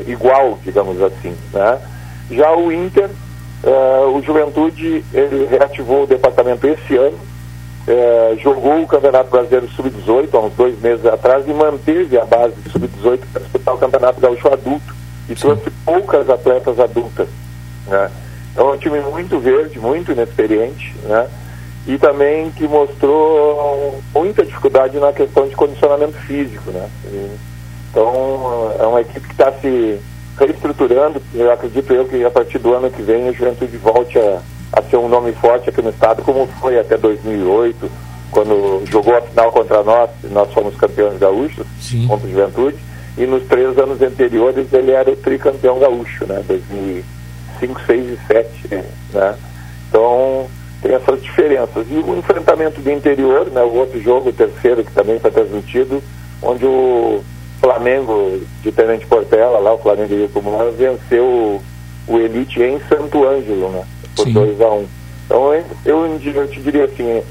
igual, 0.07 0.59
digamos 0.65 1.01
assim. 1.03 1.37
Né? 1.53 1.81
Já 2.31 2.53
o 2.53 2.73
Inter, 2.73 3.11
é, 3.65 4.07
o 4.07 4.21
Juventude, 4.23 5.05
ele 5.13 5.47
reativou 5.47 6.05
o 6.05 6.07
departamento 6.07 6.67
esse 6.67 6.97
ano, 6.97 7.19
é, 7.87 8.37
jogou 8.43 8.83
o 8.83 8.87
Campeonato 8.87 9.31
Brasileiro 9.31 9.69
Sub-18 9.69 10.29
há 10.35 10.41
uns 10.41 10.55
dois 10.55 10.79
meses 10.81 11.07
atrás 11.07 11.47
e 11.47 11.53
manteve 11.53 12.19
a 12.19 12.25
base 12.25 12.55
Sub-18 12.71 13.21
para 13.33 13.43
disputar 13.43 13.75
o 13.75 13.79
Campeonato 13.79 14.21
Gaúcho 14.21 14.49
adulto 14.53 14.95
e 15.29 15.37
Sim. 15.37 15.43
trouxe 15.43 15.71
poucas 15.85 16.29
atletas 16.29 16.81
adultas. 16.81 17.29
Né? 17.87 18.11
Então 18.53 18.71
é 18.71 18.73
um 18.73 18.79
time 18.79 18.99
muito 19.01 19.39
verde, 19.39 19.79
muito 19.79 20.11
inexperiente, 20.11 20.95
né? 21.05 21.29
e 21.87 21.97
também 21.97 22.51
que 22.51 22.67
mostrou 22.67 24.03
muita 24.13 24.45
dificuldade 24.45 24.99
na 24.99 25.13
questão 25.13 25.47
de 25.47 25.55
condicionamento 25.55 26.19
físico. 26.19 26.71
Né? 26.73 26.89
E, 27.05 27.37
então 27.91 28.75
é 28.81 28.87
uma 28.87 29.01
equipe 29.01 29.29
que 29.29 29.33
está 29.33 29.53
se 29.53 30.01
reestruturando, 30.37 31.23
eu 31.35 31.51
acredito 31.51 31.93
eu 31.93 32.05
que 32.05 32.23
a 32.25 32.31
partir 32.31 32.59
do 32.59 32.75
ano 32.75 32.91
que 32.91 33.01
vem 33.01 33.29
a 33.29 33.33
Juventude 33.33 33.77
volte 33.79 34.19
a 34.19 34.43
a 34.77 34.83
ser 34.83 34.99
um 34.99 35.09
nome 35.09 35.33
forte 35.33 35.71
aqui 35.71 35.81
no 35.81 35.89
estado, 35.89 36.23
como 36.23 36.47
foi 36.61 36.79
até 36.79 36.99
2008, 36.99 37.91
quando 38.31 38.83
jogou 38.85 39.17
a 39.17 39.23
final 39.23 39.51
contra 39.51 39.83
nós, 39.83 40.11
nós 40.25 40.53
fomos 40.53 40.77
campeões 40.77 41.19
gaúchos, 41.19 41.67
Sim. 41.81 42.07
contra 42.07 42.27
o 42.27 42.31
Juventude, 42.31 42.77
e 43.17 43.27
nos 43.27 43.45
três 43.45 43.79
anos 43.79 44.03
anteriores 44.03 44.71
ele 44.75 44.91
era 44.91 45.11
o 45.11 45.17
tricampeão 45.17 45.79
gaúcho, 45.79 46.27
né, 46.27 46.45
2005, 46.47 47.81
6 47.87 48.11
e 48.11 48.19
7, 48.27 48.69
né, 49.15 49.35
então 49.89 50.47
tem 50.83 50.95
essas 50.95 51.23
diferenças. 51.23 51.87
E 51.89 51.95
o 51.95 52.19
enfrentamento 52.19 52.79
do 52.83 52.91
interior, 52.91 53.47
né, 53.47 53.63
o 53.63 53.73
outro 53.73 53.99
jogo, 54.03 54.29
o 54.29 54.33
terceiro, 54.33 54.85
que 54.85 54.93
também 54.93 55.19
foi 55.19 55.31
transmitido, 55.31 56.03
onde 56.43 56.67
o 56.67 57.25
Flamengo 57.63 58.43
de 58.63 58.71
Tenente 58.71 59.07
Portela, 59.07 59.59
lá 59.59 59.73
o 59.73 59.79
Flamengo 59.79 60.09
de 60.09 60.17
Rio 60.17 60.29
Comum, 60.29 60.59
venceu 60.77 61.63
o 62.07 62.19
Elite 62.19 62.63
em 62.63 62.79
Santo 62.81 63.27
Ângelo, 63.27 63.71
né, 63.71 63.83
por 64.17 64.27
2 64.27 64.61
a 64.61 64.69
1 64.69 64.79
um. 64.79 64.87
Então 65.27 65.55
eu, 65.55 65.65
eu, 65.85 66.49
te 66.49 66.61
diria 66.61 66.85
assim, 66.85 67.23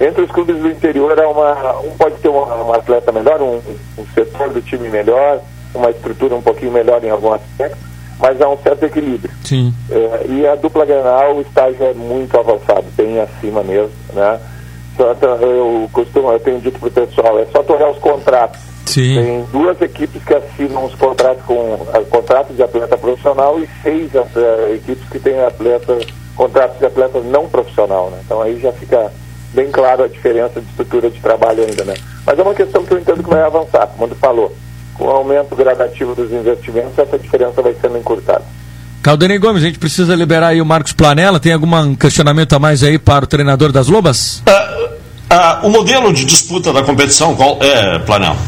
entre 0.00 0.22
os 0.22 0.30
clubes 0.30 0.56
do 0.56 0.68
interior 0.68 1.18
há 1.20 1.28
uma, 1.28 1.80
um 1.80 1.90
pode 1.96 2.16
ter 2.16 2.28
uma, 2.28 2.64
um 2.64 2.72
atleta 2.72 3.12
melhor, 3.12 3.40
um, 3.40 3.60
um, 3.98 4.06
setor 4.14 4.50
do 4.50 4.60
time 4.60 4.88
melhor, 4.88 5.40
uma 5.74 5.90
estrutura 5.90 6.34
um 6.34 6.42
pouquinho 6.42 6.72
melhor 6.72 7.02
em 7.04 7.10
algum 7.10 7.32
aspecto, 7.32 7.78
mas 8.18 8.40
há 8.40 8.48
um 8.48 8.58
certo 8.58 8.84
equilíbrio. 8.84 9.32
Sim. 9.44 9.72
É, 9.90 10.26
e 10.28 10.46
a 10.46 10.56
dupla 10.56 10.84
Grenal, 10.84 11.36
o 11.36 11.40
estágio 11.40 11.84
é 11.84 11.94
muito 11.94 12.38
avançado, 12.38 12.84
bem 12.96 13.20
acima 13.20 13.62
mesmo, 13.62 13.92
né? 14.12 14.40
Eu 14.96 15.88
costumo, 15.92 16.30
eu 16.30 16.38
tenho 16.38 16.60
dito 16.60 16.78
para 16.78 16.88
o 16.88 17.06
pessoal, 17.06 17.38
é 17.38 17.46
só 17.46 17.62
tornar 17.64 17.90
os 17.90 17.98
contratos. 17.98 18.60
Sim. 18.86 19.14
Tem 19.16 19.44
duas 19.50 19.80
equipes 19.80 20.22
que 20.22 20.34
assinam 20.34 20.84
os 20.84 20.94
contratos 20.94 21.44
com 21.44 21.54
uh, 21.54 22.06
contratos 22.10 22.54
de 22.54 22.62
atleta 22.62 22.96
profissional 22.96 23.58
e 23.58 23.68
seis 23.82 24.12
uh, 24.14 24.72
equipes 24.72 25.08
que 25.08 25.18
têm 25.18 25.40
atletas 25.40 26.04
contratos 26.34 26.78
de 26.78 26.86
atletas 26.86 27.24
não 27.24 27.48
profissional, 27.48 28.10
né? 28.10 28.18
Então 28.24 28.42
aí 28.42 28.60
já 28.60 28.72
fica 28.72 29.10
bem 29.52 29.70
claro 29.70 30.04
a 30.04 30.08
diferença 30.08 30.60
de 30.60 30.68
estrutura 30.68 31.08
de 31.08 31.20
trabalho 31.20 31.64
ainda, 31.64 31.84
né? 31.84 31.94
Mas 32.26 32.38
é 32.38 32.42
uma 32.42 32.54
questão 32.54 32.84
que 32.84 32.92
eu 32.92 32.98
entendo 32.98 33.22
que 33.22 33.30
vai 33.30 33.42
avançar, 33.42 33.86
como 33.96 34.14
falou. 34.16 34.54
Com 34.94 35.06
o 35.06 35.10
aumento 35.10 35.56
gradativo 35.56 36.14
dos 36.14 36.30
investimentos, 36.32 36.98
essa 36.98 37.18
diferença 37.18 37.60
vai 37.60 37.74
sendo 37.80 37.98
encurtada. 37.98 38.44
Caldenei 39.02 39.38
Gomes, 39.38 39.62
a 39.62 39.66
gente 39.66 39.78
precisa 39.78 40.14
liberar 40.14 40.48
aí 40.48 40.62
o 40.62 40.64
Marcos 40.64 40.92
Planella. 40.92 41.38
Tem 41.38 41.52
algum 41.52 41.94
questionamento 41.94 42.54
a 42.54 42.58
mais 42.58 42.82
aí 42.82 42.98
para 42.98 43.24
o 43.24 43.28
treinador 43.28 43.70
das 43.70 43.86
Lobas? 43.86 44.42
Uh, 44.48 44.94
uh, 45.34 45.66
o 45.66 45.70
modelo 45.70 46.12
de 46.12 46.24
disputa 46.24 46.72
da 46.72 46.82
competição, 46.82 47.36
qual 47.36 47.58
é, 47.60 47.98
Planella? 47.98 48.38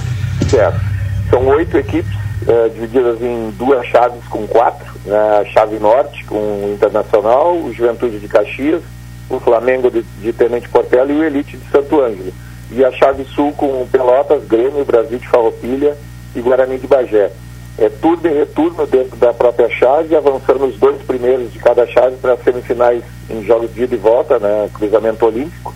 Certo. 0.48 0.80
São 1.28 1.46
oito 1.48 1.76
equipes 1.76 2.10
uh, 2.42 2.70
divididas 2.72 3.20
em 3.20 3.50
duas 3.58 3.86
chaves 3.88 4.24
com 4.30 4.46
quatro. 4.46 4.95
Né? 5.06 5.16
A 5.16 5.44
chave 5.46 5.78
norte 5.78 6.25
com 6.25 6.36
o 6.36 6.72
Internacional, 6.75 7.56
o 7.56 7.72
Juventude 7.72 8.18
de 8.18 8.28
Caxias, 8.28 8.82
o 9.30 9.40
Flamengo 9.40 9.90
de, 9.90 10.02
de 10.02 10.32
Tenente 10.32 10.68
Portela 10.68 11.10
e 11.10 11.16
o 11.16 11.25
Elite 11.25 11.56
de 11.56 11.70
Santo 11.70 12.00
Ângelo. 12.00 12.32
E 12.70 12.84
a 12.84 12.90
chave 12.92 13.25
sul 13.25 13.52
com 13.52 13.86
Pelotas, 13.86 14.44
Grêmio, 14.44 14.84
Brasil 14.84 15.18
de 15.18 15.28
Farroupilha 15.28 15.96
e 16.34 16.40
Guarani 16.40 16.78
de 16.78 16.86
Bagé. 16.86 17.30
É 17.78 17.88
turno 17.88 18.26
e 18.28 18.32
retorno 18.32 18.86
dentro 18.86 19.16
da 19.16 19.32
própria 19.32 19.68
chave, 19.68 20.16
avançando 20.16 20.64
os 20.64 20.76
dois 20.78 21.00
primeiros 21.02 21.52
de 21.52 21.58
cada 21.58 21.86
chave 21.86 22.16
para 22.16 22.36
semifinais 22.38 23.04
em 23.28 23.44
jogos 23.44 23.72
de 23.75 23.82
ida 23.82 23.94
e 23.94 23.98
volta, 23.98 24.38
né, 24.38 24.68
cruzamento 24.72 25.26
olímpico, 25.26 25.75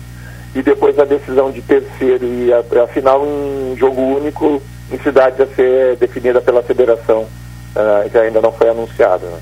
e 0.55 0.61
depois 0.63 0.97
a 0.97 1.05
decisão 1.05 1.51
de 1.51 1.61
terceiro 1.61 2.25
e 2.25 2.51
a, 2.51 2.59
a 2.83 2.87
final 2.87 3.23
em 3.25 3.75
jogo 3.77 4.01
único 4.01 4.61
em 4.91 4.97
cidade 4.97 5.41
a 5.43 5.47
ser 5.47 5.95
definida 5.97 6.41
pela 6.41 6.63
federação, 6.63 7.27
uh, 7.75 8.09
que 8.09 8.17
ainda 8.17 8.41
não 8.41 8.51
foi 8.51 8.69
anunciada. 8.69 9.25
Né. 9.25 9.39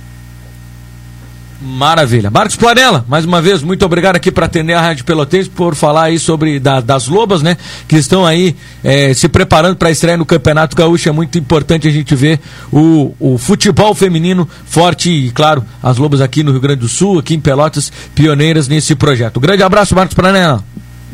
Maravilha. 1.62 2.32
Marcos 2.32 2.56
Planella, 2.56 3.04
mais 3.06 3.26
uma 3.26 3.42
vez, 3.42 3.62
muito 3.62 3.86
obrigado 3.86 4.16
aqui 4.16 4.32
para 4.32 4.46
atender 4.46 4.74
a 4.74 4.82
Rádio 4.82 5.04
Pelotense 5.04 5.50
por 5.50 5.76
falar 5.76 6.04
aí 6.04 6.18
sobre 6.18 6.58
da, 6.58 6.80
das 6.80 7.10
Lobas, 7.10 7.42
né? 7.42 7.58
Que 7.86 7.98
estão 7.98 8.26
aí 8.26 8.56
é, 8.82 9.14
se 9.14 9.28
preparando 9.28 9.76
para 9.76 9.92
estrear 9.92 10.18
no 10.18 10.26
Campeonato 10.26 10.74
Gaúcho. 10.74 11.10
É 11.10 11.12
muito 11.12 11.38
importante 11.38 11.86
a 11.86 11.92
gente 11.92 12.16
ver 12.16 12.40
o, 12.72 13.14
o 13.20 13.38
futebol 13.38 13.94
feminino 13.94 14.48
forte 14.66 15.10
e, 15.10 15.32
claro, 15.32 15.66
as 15.84 15.98
Lobas 15.98 16.22
aqui 16.22 16.44
no 16.44 16.52
Rio 16.52 16.62
Grande 16.62 16.80
do 16.80 16.88
Sul, 16.88 17.20
aqui 17.20 17.36
em 17.36 17.42
Pelotas, 17.42 17.92
pioneiras 18.16 18.70
nesse 18.70 18.96
projeto. 18.96 19.38
grande 19.42 19.62
abraço, 19.62 19.94
Marcos 19.94 20.16
Planella. 20.16 20.64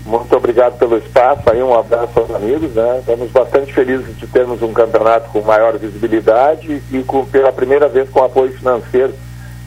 Muito 0.05 0.35
obrigado 0.35 0.77
pelo 0.77 0.97
espaço, 0.97 1.41
aí 1.50 1.63
um 1.63 1.74
abraço 1.74 2.19
aos 2.19 2.29
amigos, 2.29 2.75
né? 2.75 3.00
Estamos 3.00 3.31
bastante 3.31 3.74
felizes 3.74 4.15
de 4.17 4.27
termos 4.27 4.62
um 4.62 4.71
campeonato 4.71 5.31
com 5.31 5.41
maior 5.41 5.75
visibilidade 5.79 6.79
e 6.91 7.03
com, 7.03 7.25
pela 7.25 7.51
primeira 7.51 7.88
vez 7.88 8.07
com 8.09 8.24
apoio 8.24 8.51
financeiro 8.53 9.15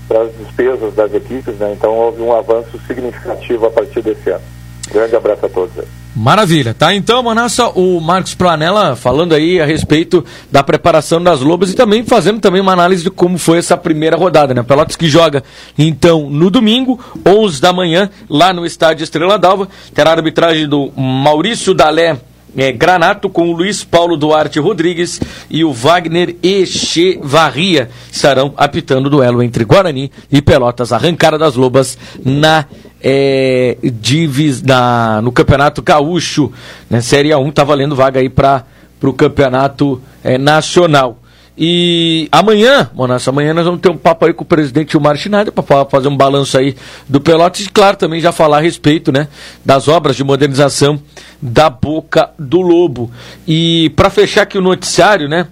para 0.07 0.23
as 0.23 0.33
despesas 0.37 0.95
das 0.95 1.13
equipes, 1.13 1.57
né? 1.57 1.73
Então 1.73 1.93
houve 1.93 2.23
um 2.23 2.33
avanço 2.33 2.79
significativo 2.87 3.67
a 3.67 3.71
partir 3.71 4.01
desse 4.01 4.31
ano. 4.31 4.58
Grande 4.93 5.17
abraço 5.17 5.47
a 5.47 5.49
todos. 5.49 5.73
Maravilha, 6.17 6.75
tá? 6.75 6.93
Então, 6.93 7.23
Manassa, 7.23 7.69
o 7.69 8.01
Marcos 8.01 8.35
Planella 8.35 8.97
falando 8.97 9.35
aí 9.35 9.61
a 9.61 9.65
respeito 9.65 10.25
da 10.51 10.65
preparação 10.65 11.23
das 11.23 11.41
Lobas 11.41 11.71
e 11.71 11.75
também 11.75 12.05
fazendo 12.05 12.41
também 12.41 12.61
uma 12.61 12.73
análise 12.73 13.05
de 13.05 13.11
como 13.11 13.39
foi 13.39 13.59
essa 13.59 13.77
primeira 13.77 14.17
rodada, 14.17 14.53
né? 14.53 14.63
Pelotas 14.65 14.97
que 14.97 15.07
joga, 15.07 15.45
então, 15.79 16.29
no 16.29 16.51
domingo, 16.51 16.99
11 17.25 17.61
da 17.61 17.73
manhã, 17.73 18.11
lá 18.29 18.53
no 18.53 18.67
estádio 18.67 19.05
Estrela 19.05 19.39
d'Alva, 19.39 19.69
terá 19.95 20.11
a 20.11 20.15
arbitragem 20.15 20.69
do 20.69 20.91
Maurício 20.97 21.73
Dalé 21.73 22.19
é, 22.57 22.73
Granato 22.73 23.29
com 23.29 23.51
o 23.51 23.53
Luiz 23.53 23.85
Paulo 23.85 24.17
Duarte 24.17 24.59
Rodrigues 24.59 25.21
e 25.51 25.65
o 25.65 25.73
Wagner 25.73 26.37
Echevarria 26.43 27.91
estarão 28.11 28.53
apitando 28.57 29.07
o 29.07 29.11
duelo 29.11 29.43
entre 29.43 29.65
Guarani 29.65 30.11
e 30.31 30.41
Pelotas, 30.41 30.93
arrancada 30.93 31.39
das 31.39 31.55
Lobas 31.55 31.99
na 32.25 32.67
é, 33.01 33.77
divis, 33.83 34.63
na, 34.63 35.21
no 35.23 35.31
Campeonato 35.31 35.83
Gaúcho, 35.83 36.53
né, 36.91 37.01
Série 37.01 37.31
A1, 37.31 37.53
tá 37.53 37.65
valendo 37.65 37.95
vaga 37.95 38.21
aí 38.21 38.29
para 38.29 38.65
o 39.03 39.13
Campeonato 39.13 40.01
é, 40.23 40.37
Nacional. 40.37 41.19
E 41.61 42.29
amanhã, 42.31 42.89
Monassa, 42.95 43.31
amanhã 43.31 43.53
nós 43.53 43.65
vamos 43.65 43.81
ter 43.81 43.89
um 43.89 43.97
papo 43.97 44.27
aí 44.27 44.33
com 44.33 44.45
o 44.45 44.47
presidente 44.47 44.93
Gilmar 44.93 45.17
Schneider 45.17 45.53
para 45.53 45.85
fazer 45.87 46.07
um 46.07 46.17
balanço 46.17 46.57
aí 46.57 46.77
do 47.09 47.21
Pelotas 47.21 47.67
e, 47.67 47.69
claro, 47.69 47.97
também 47.97 48.21
já 48.21 48.31
falar 48.31 48.59
a 48.59 48.61
respeito 48.61 49.11
né, 49.11 49.27
das 49.65 49.89
obras 49.89 50.15
de 50.15 50.23
modernização 50.23 51.03
da 51.43 51.69
Boca 51.69 52.31
do 52.39 52.61
Lobo. 52.61 53.11
E 53.45 53.91
para 53.97 54.09
fechar 54.09 54.43
aqui 54.43 54.57
o 54.57 54.61
noticiário, 54.61 55.29
né, 55.29 55.49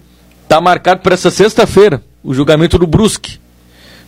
tá 0.47 0.61
marcado 0.61 1.01
para 1.01 1.14
essa 1.14 1.29
sexta-feira 1.29 2.01
o 2.23 2.33
julgamento 2.33 2.79
do 2.79 2.87
Brusque. 2.87 3.40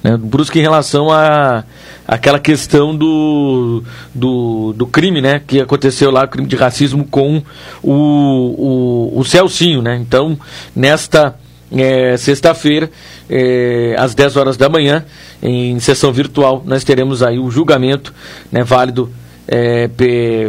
Né, 0.01 0.13
do 0.17 0.25
Brusque 0.25 0.61
em 0.61 0.63
relação 0.63 1.11
a 1.11 1.65
aquela 2.07 2.39
questão 2.39 2.97
do, 2.97 3.83
do, 4.15 4.73
do 4.73 4.87
crime, 4.87 5.21
né, 5.21 5.43
que 5.45 5.61
aconteceu 5.61 6.13
lá, 6.13 6.25
o 6.25 6.29
crime 6.29 6.47
de 6.47 6.55
racismo 6.55 7.05
com 7.05 7.43
o, 7.83 9.13
o, 9.13 9.19
o 9.19 9.25
Celcinho, 9.25 9.83
né. 9.83 9.97
Então, 9.97 10.39
nesta 10.77 11.35
é, 11.73 12.17
sexta-feira, 12.17 12.91
é, 13.29 13.95
às 13.99 14.15
10 14.15 14.37
horas 14.37 14.57
da 14.57 14.69
manhã, 14.69 15.05
em 15.43 15.79
sessão 15.81 16.13
virtual, 16.13 16.63
nós 16.67 16.85
teremos 16.85 17.23
aí 17.23 17.39
o 17.39 17.51
julgamento 17.51 18.15
né, 18.51 18.63
válido 18.63 19.11
é, 19.47 19.89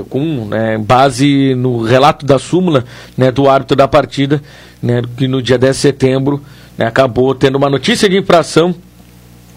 com 0.09 0.45
né, 0.45 0.77
base 0.77 1.55
no 1.55 1.83
relato 1.83 2.25
da 2.25 2.37
súmula 2.37 2.83
né, 3.17 3.31
do 3.31 3.49
árbitro 3.49 3.75
da 3.75 3.87
partida, 3.87 4.41
né, 4.81 5.01
que 5.17 5.27
no 5.27 5.41
dia 5.41 5.57
10 5.57 5.75
de 5.75 5.81
setembro 5.81 6.43
né, 6.77 6.85
acabou 6.85 7.33
tendo 7.33 7.57
uma 7.57 7.69
notícia 7.69 8.09
de 8.09 8.17
infração 8.17 8.75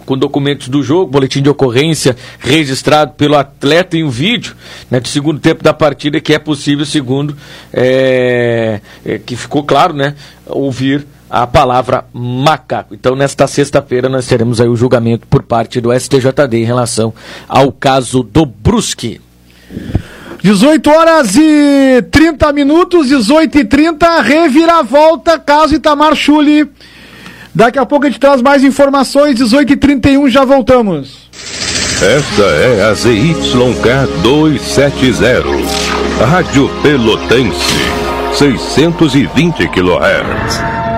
com 0.05 0.19
documentos 0.19 0.69
do 0.69 0.83
jogo, 0.83 1.11
boletim 1.11 1.41
de 1.41 1.49
ocorrência 1.49 2.17
registrado 2.39 3.13
pelo 3.13 3.37
atleta 3.37 3.97
em 3.97 4.03
um 4.03 4.11
vídeo 4.11 4.55
né, 4.91 5.01
do 5.01 5.09
segundo 5.09 5.39
tempo 5.39 5.63
da 5.63 5.73
partida, 5.73 6.21
que 6.21 6.35
é 6.35 6.39
possível, 6.39 6.85
segundo 6.85 7.37
é, 7.73 8.81
é, 9.05 9.19
que 9.19 9.37
ficou 9.37 9.63
claro, 9.65 9.95
né, 9.95 10.15
ouvir 10.47 11.07
a 11.33 11.47
palavra 11.47 12.05
macaco. 12.13 12.95
Então, 12.95 13.17
nesta 13.17 13.47
sexta-feira, 13.47 14.07
nós 14.07 14.27
teremos 14.27 14.61
aí 14.61 14.69
o 14.69 14.77
julgamento 14.77 15.27
por 15.27 15.43
parte 15.43 15.81
do 15.81 15.91
STJD 15.91 16.59
em 16.59 16.65
relação 16.65 17.15
ao 17.49 17.73
caso 17.73 18.23
do 18.23 18.45
Brusque. 18.45 19.19
18 20.43 20.91
horas 20.91 21.35
e 21.35 22.05
30 22.11 22.53
minutos, 22.53 23.09
18 23.09 23.59
e 23.61 23.65
30, 23.65 24.21
reviravolta, 24.21 25.39
caso 25.39 25.75
Itamar 25.75 26.15
Chuli. 26.15 26.69
Daqui 27.55 27.79
a 27.79 27.87
pouco 27.87 28.05
a 28.05 28.11
gente 28.11 28.21
traz 28.21 28.43
mais 28.43 28.63
informações, 28.63 29.37
18 29.37 29.73
e 29.73 29.77
31 29.77 30.29
já 30.29 30.45
voltamos. 30.45 31.31
Esta 32.03 32.43
é 32.43 32.85
a 32.91 32.93
ZYK 32.93 34.21
270, 34.23 35.33
Rádio 36.27 36.69
Pelotense, 36.83 37.79
620 38.35 39.69
kHz. 39.69 40.72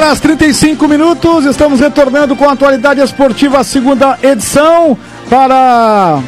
Horas 0.00 0.18
35 0.18 0.88
minutos, 0.88 1.44
estamos 1.44 1.78
retornando 1.78 2.34
com 2.34 2.48
a 2.48 2.52
atualidade 2.52 3.02
esportiva, 3.02 3.62
segunda 3.62 4.18
edição, 4.22 4.96
para 5.28 6.22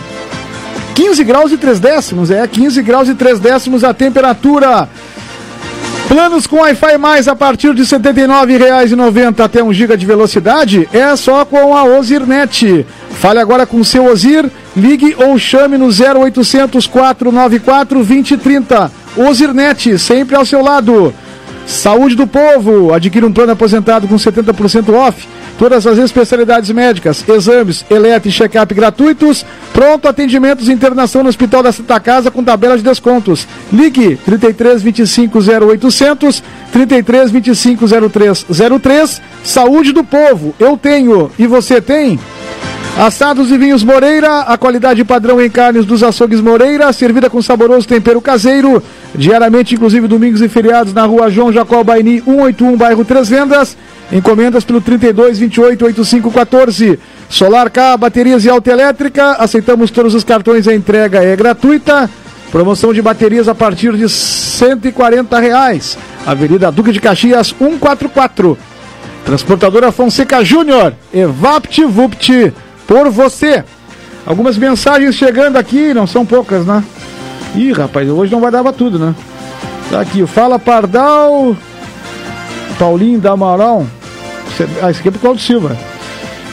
15 0.94 1.24
graus 1.24 1.52
e 1.52 1.56
3 1.56 1.80
décimos, 1.80 2.30
é 2.30 2.46
15 2.46 2.82
graus 2.82 3.08
e 3.08 3.14
3 3.14 3.40
décimos 3.40 3.82
a 3.82 3.94
temperatura. 3.94 4.87
Planos 6.06 6.46
com 6.46 6.56
Wi-Fi 6.56 6.98
mais 6.98 7.26
a 7.26 7.35
partir 7.35 7.74
de 7.74 7.80
R$ 7.80 7.88
79,90 7.88 9.40
até 9.42 9.62
1 9.62 9.72
GB 9.72 9.96
de 9.96 10.04
velocidade 10.04 10.87
é 10.92 11.16
só 11.16 11.42
com 11.46 11.74
a 11.74 11.85
Ozirnet. 11.85 12.85
Fale 13.12 13.38
agora 13.38 13.64
com 13.64 13.82
seu 13.82 14.04
Ozir, 14.04 14.50
ligue 14.76 15.16
ou 15.16 15.38
chame 15.38 15.78
no 15.78 15.87
0800 15.87 16.87
494 16.87 18.04
2030. 18.04 18.92
Ozirnet, 19.16 19.98
sempre 19.98 20.37
ao 20.37 20.44
seu 20.44 20.62
lado. 20.62 21.14
Saúde 21.66 22.16
do 22.16 22.27
povo. 22.27 22.92
Adquira 22.92 23.27
um 23.27 23.33
plano 23.33 23.53
aposentado 23.53 24.09
com 24.09 24.16
70% 24.16 24.92
off. 24.94 25.27
Todas 25.59 25.87
as 25.87 25.98
especialidades 25.98 26.70
médicas, 26.70 27.25
exames, 27.29 27.85
eletro 27.90 28.29
e 28.29 28.33
check-up 28.33 28.75
gratuitos. 28.75 29.44
Pronto 29.72 30.09
atendimentos 30.09 30.68
e 30.68 30.72
internação 30.72 31.22
no 31.22 31.29
Hospital 31.29 31.62
da 31.62 31.72
Santa 31.72 32.01
Casa 32.01 32.31
com 32.31 32.42
tabela 32.42 32.77
de 32.77 32.83
descontos. 32.83 33.46
Ligue 33.72 34.16
33 34.16 34.83
25 34.83 35.38
0800 35.38 36.42
33 36.72 37.31
25 37.31 37.87
0303. 38.11 39.22
Saúde 39.44 39.92
do 39.92 40.03
povo. 40.03 40.55
Eu 40.59 40.77
tenho 40.77 41.31
e 41.38 41.46
você 41.46 41.81
tem? 41.81 42.18
Assados 42.96 43.51
e 43.51 43.57
vinhos 43.57 43.83
Moreira, 43.83 44.40
a 44.40 44.59
qualidade 44.59 45.03
padrão 45.03 45.40
em 45.40 45.48
carnes 45.48 45.87
dos 45.87 46.03
açougues 46.03 46.42
Moreira, 46.42 46.92
servida 46.92 47.31
com 47.31 47.40
saboroso 47.40 47.88
tempero 47.88 48.20
caseiro, 48.20 48.83
diariamente, 49.14 49.75
inclusive 49.75 50.09
domingos 50.09 50.40
e 50.40 50.48
feriados, 50.48 50.92
na 50.92 51.05
rua 51.05 51.31
João 51.31 51.53
Jacó 51.53 51.83
Baini, 51.85 52.20
181, 52.20 52.77
bairro 52.77 53.05
Três 53.05 53.29
Vendas. 53.29 53.77
Encomendas 54.11 54.64
pelo 54.64 54.81
32 54.81 55.38
28 55.38 55.85
85 55.87 56.31
14. 56.31 56.98
Solar 57.29 57.70
K, 57.70 57.96
baterias 57.96 58.44
e 58.44 58.51
autoelétrica. 58.51 59.33
Aceitamos 59.33 59.90
todos 59.90 60.14
os 60.14 60.25
cartões, 60.25 60.68
a 60.68 60.75
entrega 60.75 61.22
é 61.25 61.35
gratuita. 61.35 62.11
Promoção 62.51 62.92
de 62.92 63.01
baterias 63.01 63.48
a 63.48 63.55
partir 63.55 63.96
de 63.96 64.07
140 64.09 65.40
reais. 65.40 65.96
Avenida 66.27 66.70
Duque 66.70 66.92
de 66.92 67.01
Caxias 67.01 67.55
144. 67.59 68.59
Transportadora 69.25 69.90
Fonseca 69.90 70.44
Júnior. 70.44 70.92
Evapt 71.14 71.83
Vupt 71.87 72.53
por 72.87 73.09
você. 73.09 73.64
Algumas 74.27 74.59
mensagens 74.59 75.14
chegando 75.14 75.57
aqui, 75.57 75.94
não 75.94 76.07
são 76.07 76.27
poucas, 76.27 76.66
né? 76.66 76.85
Ih, 77.55 77.73
rapaz, 77.73 78.09
hoje 78.09 78.33
não 78.33 78.41
vai 78.41 78.51
dar 78.51 78.62
pra 78.62 78.73
tudo, 78.73 78.99
né? 78.99 79.15
Tá 79.91 80.01
aqui, 80.01 80.27
Fala 80.27 80.59
Pardal. 80.59 81.55
Paulinho 82.79 83.21
da 83.21 83.33
Amaral. 83.33 83.87
Ah, 84.83 84.91
esse 84.91 85.01
aqui 85.01 85.09
é 85.09 85.11
pro 85.11 85.21
Claudio 85.21 85.43
Silva. 85.43 85.77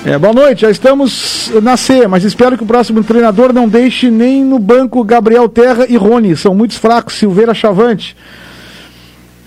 É, 0.06 0.18
boa 0.18 0.34
noite, 0.34 0.62
já 0.62 0.72
estamos 0.72 1.52
na 1.62 1.76
C, 1.76 2.08
mas 2.08 2.24
espero 2.24 2.58
que 2.58 2.64
o 2.64 2.68
próximo 2.68 3.04
treinador 3.04 3.52
não 3.52 3.68
deixe 3.68 4.10
nem 4.10 4.44
no 4.44 4.58
banco 4.58 5.04
Gabriel 5.04 5.48
Terra 5.48 5.86
e 5.88 5.98
Rony. 5.98 6.36
São 6.36 6.54
muito 6.54 6.74
fracos, 6.74 7.16
Silveira 7.16 7.54
Chavante. 7.54 8.16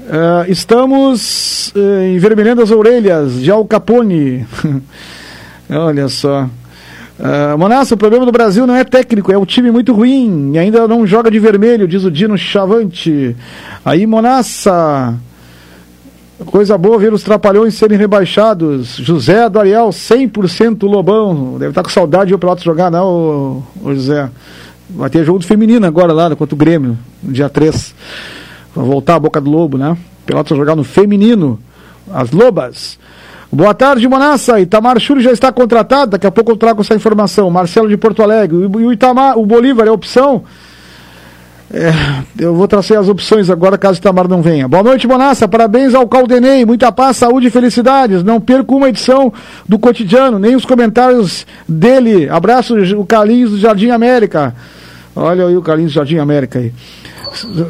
Uh, 0.01 0.51
estamos 0.51 1.73
uh, 1.77 2.15
envermelhando 2.15 2.63
as 2.63 2.71
orelhas 2.71 3.41
de 3.41 3.51
Al 3.51 3.65
Capone. 3.65 4.47
Olha 5.71 6.09
só. 6.09 6.49
Uh, 7.23 7.57
Monassa, 7.57 7.95
o 7.95 7.97
problema 7.97 8.27
do 8.27 8.33
Brasil 8.33 8.67
não 8.67 8.75
é 8.75 8.83
técnico, 8.83 9.31
é 9.31 9.39
o 9.39 9.47
time 9.47 9.71
muito 9.71 9.93
ruim 9.93 10.51
e 10.55 10.59
ainda 10.59 10.89
não 10.89 11.07
joga 11.07 11.31
de 11.31 11.39
vermelho, 11.39 11.87
diz 11.87 12.03
o 12.03 12.11
Dino 12.11 12.37
Chavante. 12.37 13.37
Aí, 13.85 14.05
Monassa. 14.09 15.15
Coisa 16.47 16.77
boa 16.77 16.99
ver 16.99 17.13
os 17.13 17.23
trapalhões 17.23 17.75
serem 17.75 17.97
rebaixados. 17.97 18.97
José 18.97 19.49
do 19.49 19.61
Ariel, 19.61 19.91
100% 19.91 20.83
Lobão. 20.83 21.53
Deve 21.53 21.69
estar 21.69 21.85
com 21.85 21.91
saudade 21.91 22.29
de 22.29 22.35
o 22.35 22.39
Pelotas 22.41 22.65
jogar, 22.65 22.91
não, 22.91 23.63
ô, 23.81 23.95
José? 23.95 24.29
Vai 24.91 25.09
ter 25.09 25.25
jogo 25.25 25.39
do 25.39 25.47
feminino 25.47 25.87
agora 25.87 26.13
lá, 26.13 26.35
contra 26.35 26.57
o 26.57 26.59
Grêmio, 26.59 26.99
no 27.23 27.33
dia 27.33 27.49
3. 27.49 27.95
Vai 28.75 28.85
voltar 28.85 29.15
a 29.15 29.21
boca 29.21 29.41
do 29.41 29.49
Lobo, 29.49 29.79
né? 29.79 29.97
Pelotas 30.27 30.59
jogar 30.59 30.75
no 30.75 30.83
feminino. 30.83 31.61
As 32.13 32.33
Lobas. 32.33 32.99
Boa 33.55 33.75
tarde, 33.75 34.09
Monassa. 34.09 34.59
Itamar 34.59 34.99
Churi 34.99 35.21
já 35.21 35.31
está 35.31 35.53
contratado. 35.53 36.13
Daqui 36.13 36.27
a 36.27 36.31
pouco 36.31 36.53
eu 36.53 36.57
trago 36.57 36.81
essa 36.81 36.95
informação. 36.95 37.51
Marcelo 37.51 37.87
de 37.87 37.99
Porto 37.99 38.23
Alegre. 38.23 38.57
E 38.57 38.67
o 38.67 38.91
Itamar, 38.91 39.39
o 39.39 39.45
Bolívar 39.45 39.87
é 39.87 39.91
opção? 39.91 40.45
É, 41.71 41.93
eu 42.39 42.55
vou 42.55 42.67
trazer 42.67 42.97
as 42.97 43.09
opções 43.09 43.51
agora, 43.51 43.77
caso 43.77 43.99
Itamar 43.99 44.27
não 44.27 44.41
venha. 44.41 44.67
Boa 44.67 44.83
noite, 44.83 45.07
Bonassa. 45.07 45.47
Parabéns 45.47 45.95
ao 45.95 46.09
Caldenei. 46.09 46.65
Muita 46.65 46.91
paz, 46.91 47.19
saúde 47.19 47.49
e 47.49 47.51
felicidades. 47.51 48.25
Não 48.25 48.41
perco 48.41 48.75
uma 48.75 48.89
edição 48.89 49.31
do 49.69 49.79
cotidiano, 49.79 50.39
nem 50.39 50.57
os 50.57 50.65
comentários 50.65 51.47
dele. 51.69 52.31
Abraço, 52.31 52.75
o 52.99 53.05
Carlinhos 53.05 53.51
do 53.51 53.59
Jardim 53.59 53.91
América. 53.91 54.55
Olha 55.15 55.47
aí 55.47 55.55
o 55.55 55.61
Carlinhos 55.61 55.93
do 55.93 55.97
Jardim 55.97 56.17
América 56.17 56.59
aí. 56.59 56.73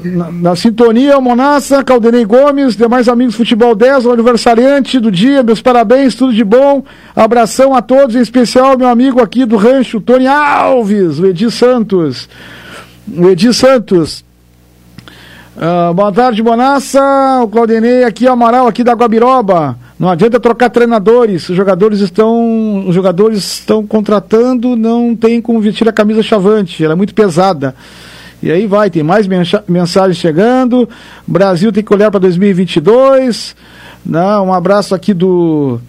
Na, 0.05 0.31
na 0.31 0.57
sintonia, 0.57 1.21
Monassa, 1.21 1.85
Caldenei 1.85 2.25
Gomes, 2.25 2.77
demais 2.77 3.09
amigos 3.09 3.35
Futebol 3.35 3.75
10, 3.75 4.07
o 4.07 4.13
aniversariante 4.13 4.99
do 4.99 5.11
dia, 5.11 5.43
meus 5.43 5.63
parabéns, 5.63 6.15
tudo 6.15 6.33
de 6.33 6.45
bom. 6.45 6.85
Abração 7.15 7.75
a 7.75 7.83
todos, 7.83 8.17
em 8.17 8.21
especial 8.21 8.77
meu 8.77 8.89
amigo 8.89 9.21
aqui 9.23 9.45
do 9.45 9.57
rancho, 9.57 10.01
Tony 10.01 10.27
Alves, 10.27 11.19
o 11.19 11.27
Edi 11.27 11.51
Santos. 11.51 12.29
O 13.17 13.29
Edi 13.29 13.53
Santos. 13.53 14.25
Uh, 15.55 15.93
boa 15.93 16.11
tarde, 16.11 16.43
Bonassa. 16.43 17.01
O 17.43 17.49
Claudinei 17.49 18.05
aqui, 18.05 18.27
Amaral, 18.27 18.67
aqui 18.67 18.83
da 18.83 18.95
Guabiroba. 18.95 19.77
Não 19.99 20.09
adianta 20.09 20.41
trocar 20.41 20.71
treinadores. 20.71 21.49
Os 21.49 21.55
jogadores 21.57 22.01
estão. 22.01 22.87
Os 22.89 22.95
jogadores 22.95 23.39
estão 23.39 23.87
contratando, 23.87 24.75
não 24.77 25.15
tem 25.15 25.43
como 25.43 25.61
vestir 25.61 25.87
a 25.87 25.93
camisa 25.93 26.23
chavante. 26.23 26.83
Ela 26.83 26.95
é 26.95 26.97
muito 26.97 27.15
pesada. 27.15 27.75
E 28.43 28.51
aí 28.51 28.67
vai, 28.67 28.91
tem 28.91 29.03
mais 29.03 29.27
mensagens 29.69 30.17
chegando. 30.17 30.89
Brasil 31.27 31.71
tem 31.71 31.85
que 31.85 31.95
olhar 31.95 32.11
para 32.11 32.21
2022. 32.21 33.55
Não, 34.05 34.47
um 34.49 34.53
abraço 34.53 34.95
aqui 34.95 35.15
do 35.15 35.81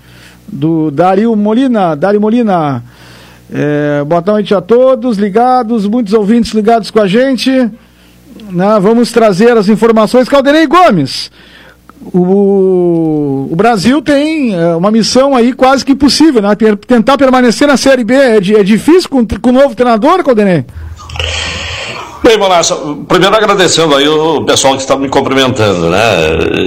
do 0.48 0.92
Dario 0.92 1.36
Molina, 1.36 1.96
Dario 1.96 2.22
Molina. 2.22 2.84
É, 3.52 4.04
boa 4.04 4.24
noite 4.26 4.54
a 4.54 4.62
todos 4.62 5.18
ligados, 5.18 5.88
muitos 5.88 6.14
ouvintes 6.14 6.54
ligados 6.54 6.92
com 6.92 7.00
a 7.00 7.08
gente. 7.08 7.50
Né, 7.52 8.80
vamos 8.80 9.12
trazer 9.12 9.58
as 9.58 9.68
informações. 9.68 10.30
Calderei 10.30 10.68
Gomes, 10.68 11.32
o, 12.02 13.48
o 13.52 13.56
Brasil 13.56 14.02
tem 14.02 14.56
é, 14.56 14.76
uma 14.76 14.92
missão 14.92 15.36
aí 15.36 15.54
quase 15.54 15.86
que 15.86 15.94
impossível, 15.94 16.42
né? 16.42 16.50
Tentar 16.88 17.18
permanecer 17.18 17.68
na 17.68 17.78
Série 17.78 18.04
B 18.04 18.14
é, 18.14 18.38
é 18.38 18.64
difícil 18.64 19.10
com, 19.10 19.26
com 19.26 19.50
o 19.50 19.54
novo 19.54 19.76
treinador, 19.76 20.24
Calderei? 20.24 20.66
Bem, 22.24 22.38
Bonassa, 22.38 22.78
primeiro 23.06 23.36
agradecendo 23.36 23.94
aí 23.96 24.08
o 24.08 24.46
pessoal 24.46 24.76
que 24.76 24.82
está 24.82 24.96
me 24.96 25.10
cumprimentando, 25.10 25.90
né? 25.90 26.00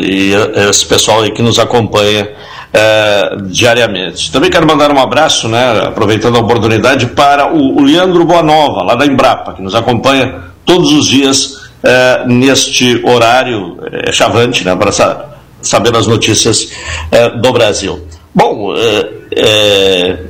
E 0.04 0.32
esse 0.68 0.84
pessoal 0.84 1.22
aí 1.22 1.30
que 1.30 1.40
nos 1.40 1.58
acompanha 1.58 2.28
é, 2.74 3.36
diariamente. 3.46 4.30
Também 4.30 4.50
quero 4.50 4.66
mandar 4.66 4.92
um 4.92 5.00
abraço, 5.00 5.48
né, 5.48 5.80
aproveitando 5.86 6.36
a 6.36 6.40
oportunidade, 6.40 7.06
para 7.06 7.50
o, 7.50 7.82
Leandro 7.82 8.24
Boanova, 8.26 8.82
lá 8.82 8.94
da 8.94 9.06
Embrapa, 9.06 9.54
que 9.54 9.62
nos 9.62 9.74
acompanha 9.74 10.42
todos 10.64 10.92
os 10.92 11.06
dias 11.06 11.70
é, 11.82 12.24
neste 12.26 13.02
horário 13.02 13.78
é, 13.90 14.12
chavante, 14.12 14.62
né, 14.62 14.76
para 14.76 14.92
sa 14.92 15.24
saber 15.62 15.96
as 15.96 16.06
notícias 16.06 16.68
é, 17.10 17.30
do 17.30 17.50
Brasil. 17.50 18.06
Bom, 18.32 18.74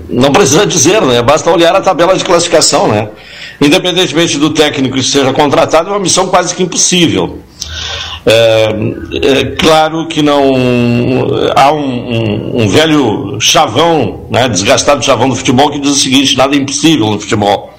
não 0.09 0.31
precisa 0.31 0.65
dizer, 0.65 1.03
né, 1.03 1.21
basta 1.21 1.51
olhar 1.51 1.75
a 1.75 1.81
tabela 1.81 2.17
de 2.17 2.25
classificação, 2.25 2.87
né? 2.87 3.09
Independentemente 3.61 4.39
do 4.39 4.51
técnico 4.51 4.97
que 4.97 5.03
seja 5.03 5.33
contratado, 5.33 5.89
é 5.89 5.93
uma 5.93 6.01
missão 6.01 6.29
quase 6.29 6.55
que 6.55 6.63
impossível. 6.63 7.41
É, 8.27 8.69
é, 9.23 9.45
claro 9.57 10.09
que 10.09 10.21
não 10.21 10.53
há 11.55 11.73
um, 11.73 11.79
um, 11.79 12.63
um, 12.63 12.69
velho 12.69 13.39
chavão, 13.41 14.27
né, 14.31 14.49
desgastado 14.49 15.05
chavão 15.05 15.29
do 15.29 15.37
futebol 15.37 15.71
que 15.71 15.79
diz 15.79 15.93
o 15.93 15.95
seguinte: 15.95 16.37
nada 16.37 16.57
é 16.57 16.59
impossível 16.59 17.07
no 17.07 17.21
futebol, 17.21 17.73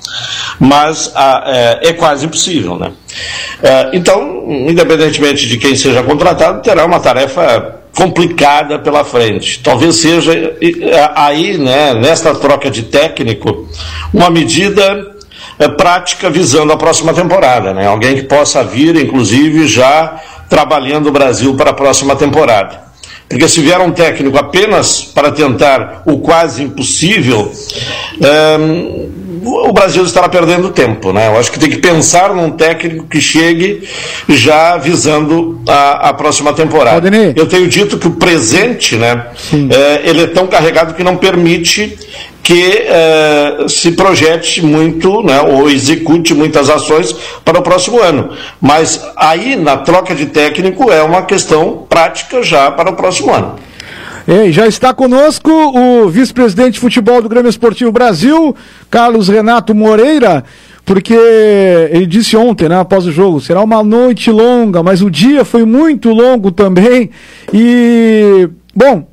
mas 0.57 1.11
a, 1.13 1.43
é, 1.47 1.89
é, 1.89 1.93
quase 1.93 2.25
impossível, 2.25 2.77
né? 2.77 2.93
É, 3.61 3.89
então, 3.91 4.45
independentemente 4.47 5.49
de 5.49 5.57
quem 5.57 5.75
seja 5.75 6.01
contratado, 6.01 6.61
terá 6.61 6.85
uma 6.85 7.01
tarefa 7.01 7.81
complicada 7.93 8.79
pela 8.79 9.03
frente. 9.03 9.59
Talvez 9.61 9.97
seja 9.97 10.31
aí, 11.13 11.57
né, 11.57 11.93
nesta 11.93 12.33
troca 12.33 12.71
de 12.71 12.83
técnico, 12.83 13.67
uma 14.13 14.29
medida 14.29 15.16
prática 15.77 16.29
visando 16.29 16.71
a 16.71 16.77
próxima 16.77 17.13
temporada, 17.13 17.73
né? 17.73 17.87
Alguém 17.87 18.15
que 18.15 18.23
possa 18.23 18.63
vir, 18.63 18.95
inclusive, 18.95 19.67
já 19.67 20.19
trabalhando 20.49 21.07
o 21.07 21.11
Brasil 21.11 21.55
para 21.55 21.71
a 21.71 21.73
próxima 21.73 22.15
temporada. 22.15 22.87
Porque 23.29 23.47
se 23.47 23.59
vier 23.59 23.79
um 23.81 23.91
técnico 23.91 24.37
apenas 24.37 25.03
para 25.03 25.31
tentar 25.31 26.03
o 26.05 26.19
quase 26.19 26.63
impossível, 26.63 27.51
é, 28.21 28.57
o 29.43 29.73
Brasil 29.73 30.03
estará 30.03 30.29
perdendo 30.29 30.69
tempo. 30.69 31.11
Né? 31.11 31.27
Eu 31.27 31.37
acho 31.37 31.51
que 31.51 31.59
tem 31.59 31.69
que 31.69 31.77
pensar 31.77 32.33
num 32.33 32.51
técnico 32.51 33.05
que 33.05 33.19
chegue 33.19 33.87
já 34.29 34.77
visando 34.77 35.61
a, 35.67 36.09
a 36.09 36.13
próxima 36.13 36.53
temporada. 36.53 37.09
Eu 37.35 37.47
tenho 37.47 37.67
dito 37.67 37.97
que 37.97 38.07
o 38.07 38.11
presente, 38.11 38.95
né, 38.95 39.27
é, 39.51 40.09
ele 40.09 40.23
é 40.23 40.27
tão 40.27 40.47
carregado 40.47 40.93
que 40.93 41.03
não 41.03 41.17
permite 41.17 41.97
que 42.47 42.77
eh, 42.77 43.65
se 43.67 43.91
projete 43.91 44.65
muito, 44.65 45.21
né, 45.21 45.41
ou 45.41 45.69
execute 45.69 46.33
muitas 46.33 46.69
ações 46.69 47.13
para 47.43 47.59
o 47.59 47.61
próximo 47.61 48.01
ano. 48.01 48.29
Mas 48.61 49.05
aí, 49.17 49.57
na 49.57 49.75
troca 49.75 50.15
de 50.15 50.27
técnico, 50.27 50.89
é 50.89 51.03
uma 51.03 51.23
questão 51.23 51.85
prática 51.89 52.41
já 52.41 52.71
para 52.71 52.91
o 52.91 52.95
próximo 52.95 53.33
ano. 53.33 53.55
Ei, 54.25 54.53
já 54.53 54.65
está 54.65 54.93
conosco 54.93 55.51
o 55.51 56.07
vice-presidente 56.07 56.75
de 56.75 56.79
futebol 56.79 57.21
do 57.21 57.27
Grêmio 57.27 57.49
Esportivo 57.49 57.91
Brasil, 57.91 58.55
Carlos 58.89 59.27
Renato 59.27 59.75
Moreira, 59.75 60.45
porque 60.85 61.17
ele 61.91 62.05
disse 62.05 62.37
ontem, 62.37 62.69
né, 62.69 62.79
após 62.79 63.05
o 63.05 63.11
jogo, 63.11 63.41
será 63.41 63.61
uma 63.61 63.83
noite 63.83 64.31
longa, 64.31 64.81
mas 64.81 65.01
o 65.01 65.11
dia 65.11 65.43
foi 65.43 65.65
muito 65.65 66.11
longo 66.11 66.49
também. 66.49 67.09
E, 67.53 68.47
bom, 68.73 69.05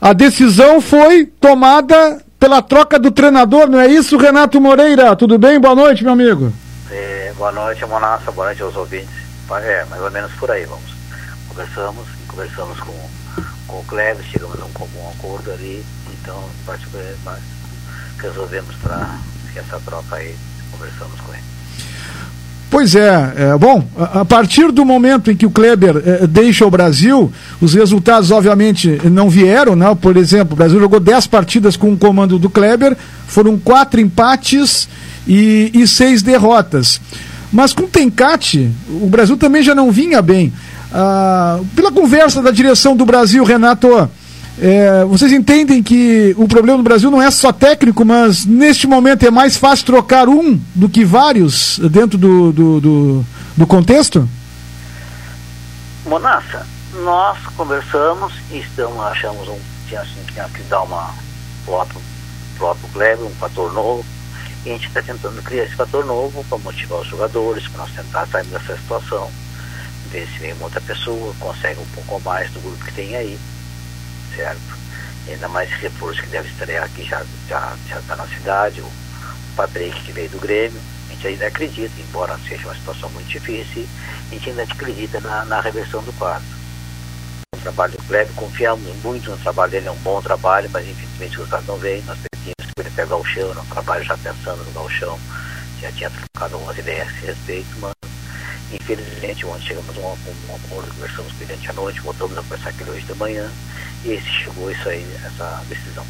a 0.00 0.12
decisão 0.12 0.80
foi 0.80 1.26
tomada 1.26 2.20
pela 2.42 2.60
troca 2.60 2.98
do 2.98 3.12
treinador, 3.12 3.68
não 3.68 3.78
é 3.78 3.86
isso, 3.86 4.16
Renato 4.16 4.60
Moreira? 4.60 5.14
Tudo 5.14 5.38
bem? 5.38 5.60
Boa 5.60 5.76
noite, 5.76 6.02
meu 6.02 6.12
amigo. 6.12 6.52
É, 6.90 7.32
boa 7.36 7.52
noite, 7.52 7.86
Monassa, 7.86 8.32
boa 8.32 8.48
noite 8.48 8.60
aos 8.60 8.74
ouvintes. 8.74 9.14
É, 9.62 9.84
mais 9.84 10.02
ou 10.02 10.10
menos 10.10 10.32
por 10.32 10.50
aí, 10.50 10.64
vamos. 10.64 10.92
Conversamos, 11.48 12.04
conversamos 12.26 12.80
com, 12.80 13.10
com 13.68 13.78
o 13.78 13.84
Cleves, 13.84 14.26
chegamos 14.26 14.60
a 14.60 14.64
um 14.64 14.72
comum 14.72 15.08
acordo 15.16 15.52
ali, 15.52 15.84
então, 16.20 16.42
particularmente, 16.66 17.46
resolvemos 18.18 18.74
para 18.82 19.20
essa 19.54 19.78
troca 19.78 20.16
aí, 20.16 20.34
conversamos 20.72 21.20
com 21.20 21.32
ele. 21.32 21.51
Pois 22.72 22.94
é, 22.94 23.34
é 23.36 23.58
bom, 23.58 23.84
a, 23.98 24.24
partir 24.24 24.72
do 24.72 24.82
momento 24.82 25.30
em 25.30 25.36
que 25.36 25.44
o 25.44 25.50
Kleber 25.50 26.02
é, 26.06 26.26
deixa 26.26 26.64
o 26.64 26.70
Brasil, 26.70 27.30
os 27.60 27.74
resultados 27.74 28.30
obviamente 28.30 28.98
não 29.10 29.28
vieram, 29.28 29.76
né? 29.76 29.94
Por 29.94 30.16
exemplo, 30.16 30.54
o 30.54 30.56
Brasil 30.56 30.80
jogou 30.80 30.98
10 30.98 31.26
partidas 31.26 31.76
com 31.76 31.92
o 31.92 31.98
comando 31.98 32.38
do 32.38 32.48
Kleber, 32.48 32.96
foram 33.26 33.58
quatro 33.58 34.00
empates 34.00 34.88
e, 35.28 35.70
e 35.74 35.86
seis 35.86 36.22
derrotas. 36.22 36.98
Mas 37.52 37.74
com 37.74 37.82
o 37.82 37.88
Tencate, 37.88 38.70
o 38.88 39.06
Brasil 39.06 39.36
também 39.36 39.62
já 39.62 39.74
não 39.74 39.92
vinha 39.92 40.22
bem. 40.22 40.50
Ah, 40.90 41.60
pela 41.76 41.92
conversa 41.92 42.40
da 42.40 42.50
direção 42.50 42.96
do 42.96 43.04
Brasil, 43.04 43.44
Renato, 43.44 44.08
é, 44.58 45.04
vocês 45.04 45.32
entendem 45.32 45.82
que 45.82 46.34
o 46.36 46.46
problema 46.46 46.76
do 46.76 46.84
Brasil 46.84 47.10
não 47.10 47.22
é 47.22 47.30
só 47.30 47.52
técnico, 47.52 48.04
mas 48.04 48.44
neste 48.44 48.86
momento 48.86 49.26
é 49.26 49.30
mais 49.30 49.56
fácil 49.56 49.86
trocar 49.86 50.28
um 50.28 50.60
do 50.74 50.88
que 50.88 51.04
vários 51.04 51.78
dentro 51.90 52.18
do, 52.18 52.52
do, 52.52 52.80
do, 52.80 53.26
do 53.56 53.66
contexto? 53.66 54.28
Monassa, 56.04 56.66
nós 57.02 57.38
conversamos 57.56 58.34
e 58.50 58.58
estamos, 58.58 58.98
achamos 59.06 59.48
um, 59.48 59.58
tinha, 59.88 60.00
assim, 60.00 60.20
tinha 60.32 60.48
que 60.48 60.62
dar 60.64 60.82
uma 60.82 61.14
próprio, 61.64 62.00
próprio 62.58 62.88
Kleber, 62.92 63.24
um 63.24 63.34
fator 63.36 63.72
novo, 63.72 64.04
e 64.66 64.70
a 64.70 64.72
gente 64.74 64.88
está 64.88 65.00
tentando 65.02 65.42
criar 65.42 65.64
esse 65.64 65.74
fator 65.74 66.04
novo 66.04 66.44
para 66.48 66.58
motivar 66.58 67.00
os 67.00 67.08
jogadores, 67.08 67.66
para 67.68 67.82
nós 67.82 67.92
tentar 67.92 68.26
sair 68.26 68.44
dessa 68.46 68.76
situação, 68.76 69.30
ver 70.10 70.28
se 70.28 70.40
vem 70.40 70.54
outra 70.60 70.80
pessoa, 70.82 71.34
consegue 71.40 71.80
um 71.80 71.86
pouco 71.94 72.20
mais 72.20 72.50
do 72.50 72.60
grupo 72.60 72.84
que 72.84 72.92
tem 72.92 73.16
aí 73.16 73.38
certo? 74.34 74.82
Ainda 75.28 75.48
mais 75.48 75.70
reforço 75.70 76.22
que 76.22 76.28
deve 76.28 76.48
estrear 76.48 76.84
aqui 76.84 77.04
já 77.04 77.24
já 77.48 77.76
já 77.88 77.98
está 77.98 78.16
na 78.16 78.26
cidade, 78.26 78.80
o 78.80 78.90
Patrick 79.56 80.00
que 80.02 80.12
veio 80.12 80.28
do 80.30 80.40
Grêmio, 80.40 80.80
a 81.08 81.12
gente 81.12 81.26
ainda 81.26 81.46
acredita, 81.46 81.92
embora 82.00 82.38
seja 82.48 82.66
uma 82.66 82.74
situação 82.74 83.08
muito 83.10 83.28
difícil, 83.28 83.86
a 84.30 84.34
gente 84.34 84.50
ainda 84.50 84.62
acredita 84.62 85.20
na, 85.20 85.44
na 85.44 85.60
reversão 85.60 86.02
do 86.02 86.12
quadro. 86.14 86.46
O 87.54 87.60
trabalho 87.60 87.92
do 87.92 88.02
Kleber, 88.04 88.34
confiamos 88.34 88.96
muito 89.04 89.30
no 89.30 89.36
trabalho 89.38 89.70
dele, 89.70 89.86
é 89.86 89.90
um 89.90 89.96
bom 89.96 90.20
trabalho, 90.20 90.68
mas 90.72 90.88
infelizmente 90.88 91.36
o 91.36 91.38
resultado 91.40 91.64
não 91.66 91.76
veio, 91.76 92.02
nós 92.04 92.18
pedimos 92.18 92.72
que 92.74 92.80
ele 92.80 92.90
pegar 92.90 93.16
o 93.16 93.24
chão, 93.24 93.54
no 93.54 93.64
trabalho 93.66 94.04
já 94.04 94.16
pensando 94.18 94.64
no 94.64 94.72
galchão, 94.72 95.18
já 95.80 95.92
tinha 95.92 96.10
trocado 96.10 96.54
algumas 96.54 96.78
ideias 96.78 97.08
a 97.08 97.26
respeito, 97.26 97.68
mas 97.78 97.92
infelizmente 98.72 99.46
ontem 99.46 99.66
chegamos 99.66 99.96
a 99.96 100.00
um, 100.00 100.12
acordo, 100.56 100.94
conversamos 100.94 101.32
com 101.32 101.44
ele 101.44 101.68
à 101.68 101.72
noite, 101.72 102.00
voltamos 102.00 102.38
a 102.38 102.42
conversar 102.42 102.74
ele 102.80 102.90
hoje 102.90 103.06
de 103.06 103.14
manhã, 103.14 103.50
chegou 104.44 104.70
isso 104.70 104.88
aí, 104.88 105.04
essa 105.24 105.62
decisão. 105.68 106.04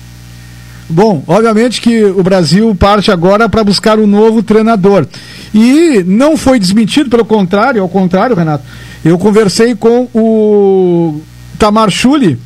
Bom, 0.89 1.23
obviamente 1.27 1.81
que 1.81 2.05
o 2.05 2.23
Brasil 2.23 2.75
parte 2.75 3.11
agora 3.11 3.49
para 3.49 3.65
buscar 3.65 3.99
um 3.99 4.07
novo 4.07 4.43
treinador. 4.43 5.07
E 5.55 6.03
não 6.07 6.37
foi 6.37 6.59
desmentido, 6.59 7.09
pelo 7.09 7.25
contrário, 7.25 7.83
ao 7.83 7.89
contrário, 7.89 8.37
Renato. 8.37 8.65
Eu 9.05 9.19
conversei 9.19 9.75
com 9.75 10.09
o 10.15 11.21
Tamar 11.59 11.91
Chuli, 11.91 12.39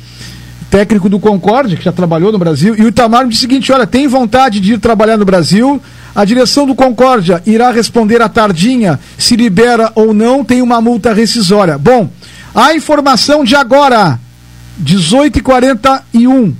técnico 0.69 1.09
do 1.09 1.19
Concorde, 1.19 1.77
que 1.77 1.83
já 1.83 1.91
trabalhou 1.91 2.31
no 2.31 2.37
Brasil, 2.37 2.75
e 2.77 2.83
o 2.83 2.91
Tamar 2.91 3.23
me 3.23 3.29
disse 3.29 3.45
o 3.45 3.49
seguinte: 3.49 3.71
olha, 3.71 3.87
tem 3.87 4.07
vontade 4.07 4.59
de 4.59 4.73
ir 4.73 4.79
trabalhar 4.79 5.17
no 5.17 5.25
Brasil. 5.25 5.81
A 6.15 6.25
direção 6.25 6.65
do 6.65 6.73
Concórdia 6.73 7.43
irá 7.45 7.69
responder 7.69 8.21
à 8.21 8.29
tardinha 8.29 8.99
se 9.17 9.35
libera 9.35 9.91
ou 9.93 10.13
não, 10.13 10.43
tem 10.43 10.61
uma 10.61 10.81
multa 10.81 11.13
rescisória. 11.13 11.77
Bom, 11.77 12.09
a 12.55 12.73
informação 12.73 13.43
de 13.43 13.55
agora. 13.55 14.19
18 14.79 15.39
e 15.39 15.41
41 15.41 16.55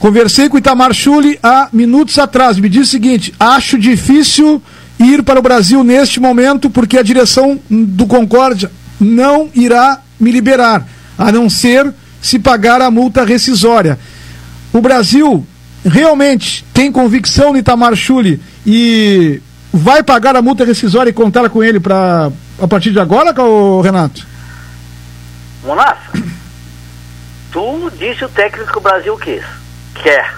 Conversei 0.00 0.48
com 0.48 0.56
Itamar 0.56 0.94
Chuli 0.94 1.38
há 1.42 1.68
minutos 1.70 2.18
atrás. 2.18 2.58
Me 2.58 2.70
disse 2.70 2.84
o 2.84 2.86
seguinte: 2.86 3.34
acho 3.38 3.78
difícil 3.78 4.60
ir 4.98 5.22
para 5.22 5.38
o 5.38 5.42
Brasil 5.42 5.84
neste 5.84 6.18
momento 6.18 6.70
porque 6.70 6.98
a 6.98 7.02
direção 7.02 7.60
do 7.68 8.06
Concórdia 8.06 8.72
não 8.98 9.50
irá 9.54 10.00
me 10.18 10.30
liberar, 10.30 10.86
a 11.18 11.30
não 11.30 11.50
ser 11.50 11.92
se 12.20 12.38
pagar 12.38 12.80
a 12.80 12.90
multa 12.90 13.26
rescisória. 13.26 13.98
O 14.72 14.80
Brasil 14.80 15.46
realmente 15.84 16.64
tem 16.72 16.90
convicção 16.90 17.52
no 17.52 17.58
Itamar 17.58 17.94
Chuli 17.94 18.40
e 18.66 19.40
vai 19.70 20.02
pagar 20.02 20.34
a 20.34 20.42
multa 20.42 20.64
rescisória 20.64 21.10
e 21.10 21.14
contar 21.14 21.48
com 21.50 21.62
ele 21.62 21.78
para 21.78 22.32
a 22.58 22.66
partir 22.66 22.90
de 22.90 23.00
agora, 23.00 23.34
Renato? 23.82 24.26
Monassa, 25.62 26.10
Tu 27.50 27.90
disse 27.96 28.24
o 28.24 28.28
técnico 28.28 28.72
que 28.72 28.78
o 28.78 28.82
Brasil 28.82 29.16
quis. 29.18 29.44
Quer, 29.94 30.34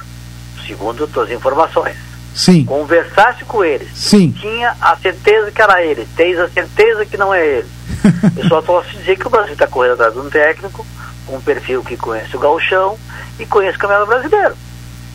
segundo 0.66 1.06
tuas 1.06 1.30
informações. 1.30 1.96
Sim. 2.34 2.64
Conversasse 2.64 3.44
com 3.44 3.62
ele. 3.62 3.86
Sim. 3.94 4.32
Tinha 4.32 4.74
a 4.80 4.96
certeza 4.96 5.50
que 5.50 5.60
era 5.60 5.82
ele. 5.84 6.08
Tens 6.16 6.38
a 6.38 6.48
certeza 6.48 7.04
que 7.04 7.18
não 7.18 7.34
é 7.34 7.46
ele. 7.46 7.68
Eu 8.36 8.48
só 8.48 8.62
posso 8.62 8.88
dizer 8.90 9.18
que 9.18 9.26
o 9.26 9.30
Brasil 9.30 9.52
está 9.52 9.66
correndo 9.66 9.94
atrás 9.94 10.14
de 10.14 10.20
um 10.20 10.30
técnico 10.30 10.86
com 11.26 11.36
um 11.36 11.40
perfil 11.40 11.84
que 11.84 11.96
conhece 11.96 12.34
o 12.34 12.40
gauchão 12.40 12.98
e 13.38 13.44
conhece 13.44 13.76
o 13.76 13.80
campeonato 13.80 14.06
brasileiro. 14.06 14.56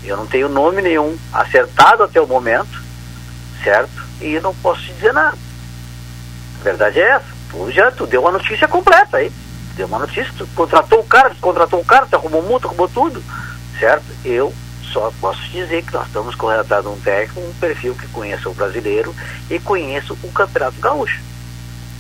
Eu 0.04 0.18
não 0.18 0.28
tenho 0.28 0.48
nome 0.48 0.82
nenhum 0.82 1.18
acertado 1.34 2.04
até 2.04 2.22
o 2.22 2.28
momento, 2.28 2.82
certo? 3.64 4.06
E 4.22 4.40
não 4.40 4.54
posso 4.54 4.82
te 4.82 4.94
dizer 4.94 5.14
nada. 5.14 5.38
A 6.62 6.64
verdade 6.64 7.00
é 7.00 7.10
essa. 7.10 7.26
Tu 7.50 7.72
já 7.72 7.92
tu 7.92 8.06
deu 8.06 8.22
uma 8.22 8.32
notícia 8.32 8.68
completa 8.68 9.18
aí 9.18 9.32
deu 9.78 9.88
uma 9.88 10.00
notícia, 10.00 10.34
contratou 10.56 11.00
o 11.00 11.04
cara, 11.04 11.36
contratou 11.40 11.80
o 11.80 11.86
cara, 11.86 12.08
arrumou 12.12 12.42
multa, 12.42 12.68
arrumou 12.68 12.90
tudo, 12.90 13.24
certo? 13.80 14.06
Eu 14.26 14.52
só 14.92 15.12
posso 15.22 15.42
dizer 15.52 15.84
que 15.84 15.94
nós 15.94 16.08
estamos 16.08 16.36
de 16.82 16.88
um 16.88 17.00
técnico, 17.00 17.40
um 17.40 17.54
perfil 17.60 17.94
que 17.94 18.08
conheça 18.08 18.50
o 18.50 18.54
brasileiro 18.54 19.14
e 19.50 19.60
conheça 19.60 20.14
o 20.14 20.32
Campeonato 20.32 20.80
Gaúcho. 20.82 21.22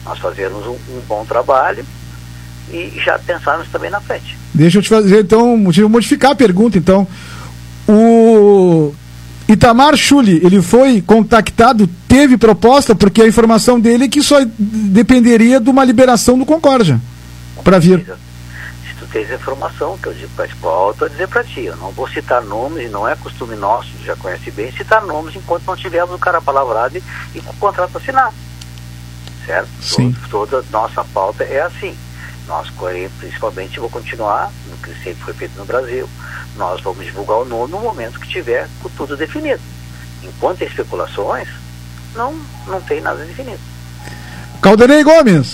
Nós 0.04 0.18
fazemos 0.20 0.66
um, 0.66 0.78
um 0.90 1.02
bom 1.08 1.24
trabalho 1.26 1.86
e 2.72 2.94
já 3.04 3.20
pensarmos 3.20 3.68
também 3.70 3.92
na 3.92 4.02
frente. 4.02 4.38
Deixa 4.54 4.80
eu 4.80 4.82
te 4.82 4.90
fazer, 4.90 5.22
então, 5.22 5.62
deixa 5.66 5.88
modificar 5.88 6.32
a 6.32 6.36
pergunta, 6.36 6.78
então. 6.78 7.08
O 7.88 8.94
Itamar 9.48 9.96
Chuli, 9.96 10.42
ele 10.44 10.62
foi 10.62 11.02
contactado, 11.02 11.88
teve 12.08 12.38
proposta, 12.38 12.96
porque 12.96 13.22
a 13.22 13.28
informação 13.28 13.80
dele 13.80 14.06
é 14.06 14.08
que 14.08 14.22
só 14.22 14.38
dependeria 14.58 15.60
de 15.60 15.70
uma 15.70 15.86
liberação 15.86 16.38
do 16.38 16.46
Concórdia 16.46 17.00
para 17.67 17.80
vir. 17.80 17.99
Se 17.99 18.95
tu 18.97 19.06
tens 19.12 19.30
informação, 19.30 19.97
que 19.97 20.08
eu 20.08 20.13
digo 20.13 20.32
para 20.38 20.47
volto 20.62 21.03
a 21.03 21.10
dizer 21.10 21.27
para 21.27 21.43
ti, 21.43 21.65
eu 21.65 21.75
não 21.75 21.91
vou 21.91 22.08
citar 22.08 22.41
nomes, 22.41 22.86
e 22.86 22.88
não 22.88 23.06
é 23.06 23.13
costume 23.17 23.58
nosso, 23.58 23.89
já 24.06 24.15
conhece 24.15 24.49
bem, 24.51 24.71
citar 24.71 25.06
nomes 25.06 25.36
enquanto 25.36 25.65
não 25.65 25.75
tivermos 25.75 26.15
o 26.15 26.17
cara 26.17 26.39
palavrado 26.39 26.97
e, 26.97 27.03
e 27.36 27.41
com 27.41 27.51
o 27.51 27.58
contrato 27.58 27.97
assinado. 27.97 28.34
Certo? 29.45 29.67
Sim. 29.82 30.15
Toda, 30.30 30.62
toda 30.62 30.67
nossa 30.71 31.03
pauta 31.03 31.43
é 31.43 31.62
assim. 31.62 31.93
Nós, 32.47 32.71
principalmente, 33.19 33.82
vou 33.82 33.89
continuar 33.89 34.49
no 34.69 34.77
que 34.77 34.93
sempre 35.03 35.21
foi 35.25 35.34
feito 35.34 35.58
no 35.58 35.65
Brasil. 35.65 36.10
Nós 36.56 36.80
vamos 36.80 37.03
divulgar 37.03 37.39
o 37.39 37.45
nome 37.45 37.73
no 37.73 37.80
momento 37.80 38.17
que 38.17 38.30
tiver 38.30 38.69
tudo 38.95 39.17
definido. 39.17 39.62
Enquanto 40.23 40.60
tem 40.60 40.67
especulações, 40.69 41.49
não, 42.15 42.34
não 42.65 42.80
tem 42.82 43.01
nada 43.01 43.25
definido. 43.25 43.60
Calderei 44.62 45.03
Gomes. 45.03 45.51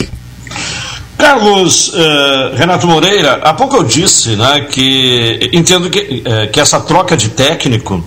Carlos 1.24 1.88
uh, 1.88 2.54
Renato 2.54 2.86
Moreira, 2.86 3.40
há 3.44 3.54
pouco 3.54 3.78
eu 3.78 3.84
disse 3.86 4.36
né, 4.36 4.68
que 4.70 5.50
entendo 5.54 5.90
que, 5.90 6.22
uh, 6.22 6.52
que 6.52 6.60
essa 6.60 6.82
troca 6.82 7.16
de 7.16 7.30
técnico 7.30 8.04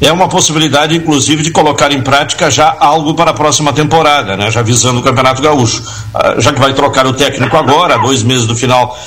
é 0.00 0.10
uma 0.10 0.28
possibilidade, 0.28 0.96
inclusive, 0.96 1.42
de 1.42 1.50
colocar 1.50 1.92
em 1.92 2.00
prática 2.00 2.50
já 2.50 2.74
algo 2.80 3.12
para 3.12 3.32
a 3.32 3.34
próxima 3.34 3.70
temporada, 3.70 4.34
né, 4.34 4.50
já 4.50 4.62
visando 4.62 5.00
o 5.00 5.02
Campeonato 5.02 5.42
Gaúcho. 5.42 5.82
Uh, 6.14 6.40
já 6.40 6.54
que 6.54 6.58
vai 6.58 6.72
trocar 6.72 7.06
o 7.06 7.12
técnico 7.12 7.54
agora, 7.54 7.98
dois 7.98 8.22
meses 8.22 8.46
do 8.46 8.56
final 8.56 8.98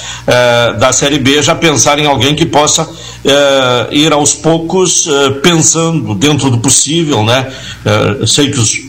da 0.80 0.92
Série 0.92 1.18
B, 1.18 1.42
já 1.42 1.56
pensar 1.56 1.98
em 1.98 2.06
alguém 2.06 2.36
que 2.36 2.46
possa 2.46 2.88
ir 3.92 4.14
aos 4.14 4.34
poucos 4.34 5.08
pensando 5.42 6.14
dentro 6.14 6.50
do 6.52 6.60
possível, 6.60 7.24
né? 7.24 7.48
sei 8.26 8.52
que 8.52 8.60
os 8.60 8.87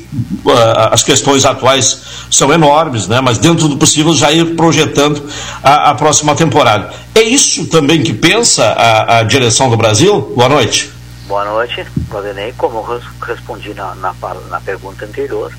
as 0.91 1.03
questões 1.03 1.45
atuais 1.45 2.03
são 2.31 2.53
enormes, 2.53 3.07
né? 3.07 3.21
mas 3.21 3.39
dentro 3.39 3.69
do 3.69 3.77
possível 3.77 4.15
já 4.15 4.33
ir 4.33 4.57
projetando 4.57 5.29
a, 5.63 5.91
a 5.91 5.95
próxima 5.95 6.35
temporada. 6.35 6.93
É 7.15 7.21
isso 7.21 7.69
também 7.69 8.03
que 8.03 8.13
pensa 8.13 8.65
a, 8.65 9.19
a, 9.19 9.23
direção 9.23 9.69
do 9.69 9.77
Brasil? 9.77 10.21
Boa 10.35 10.49
noite. 10.49 10.91
Boa 11.27 11.45
noite, 11.45 11.87
Claudinei. 12.09 12.55
Como 12.57 12.79
eu 12.79 13.01
respondi 13.21 13.75
na, 13.75 13.95
na, 13.97 14.15
na 14.49 14.61
pergunta 14.61 15.05
anterior, 15.05 15.53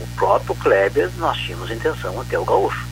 o 0.00 0.06
próprio 0.16 0.56
Kleber 0.56 1.08
nós 1.18 1.38
tínhamos 1.38 1.70
intenção 1.70 2.20
até 2.20 2.36
o 2.36 2.44
Gaúcho. 2.44 2.84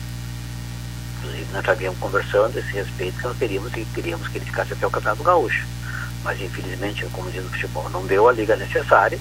Inclusive, 1.17 1.47
nós 1.51 1.65
já 1.65 1.71
havíamos 1.73 1.99
conversando 1.99 2.55
a 2.55 2.59
esse 2.59 2.71
respeito 2.71 3.17
que 3.17 3.23
nós 3.23 3.37
teríamos, 3.37 3.71
que 3.73 3.85
queríamos 3.93 4.27
que 4.29 4.37
ele 4.37 4.45
ficasse 4.45 4.71
até 4.71 4.87
o 4.87 4.91
Campeonato 4.91 5.23
Gaúcho. 5.23 5.65
Mas, 6.23 6.41
infelizmente, 6.41 7.05
como 7.11 7.29
diz 7.29 7.43
o 7.43 7.49
futebol, 7.49 7.89
não 7.89 8.05
deu 8.05 8.29
a 8.29 8.31
liga 8.31 8.55
necessária, 8.55 9.19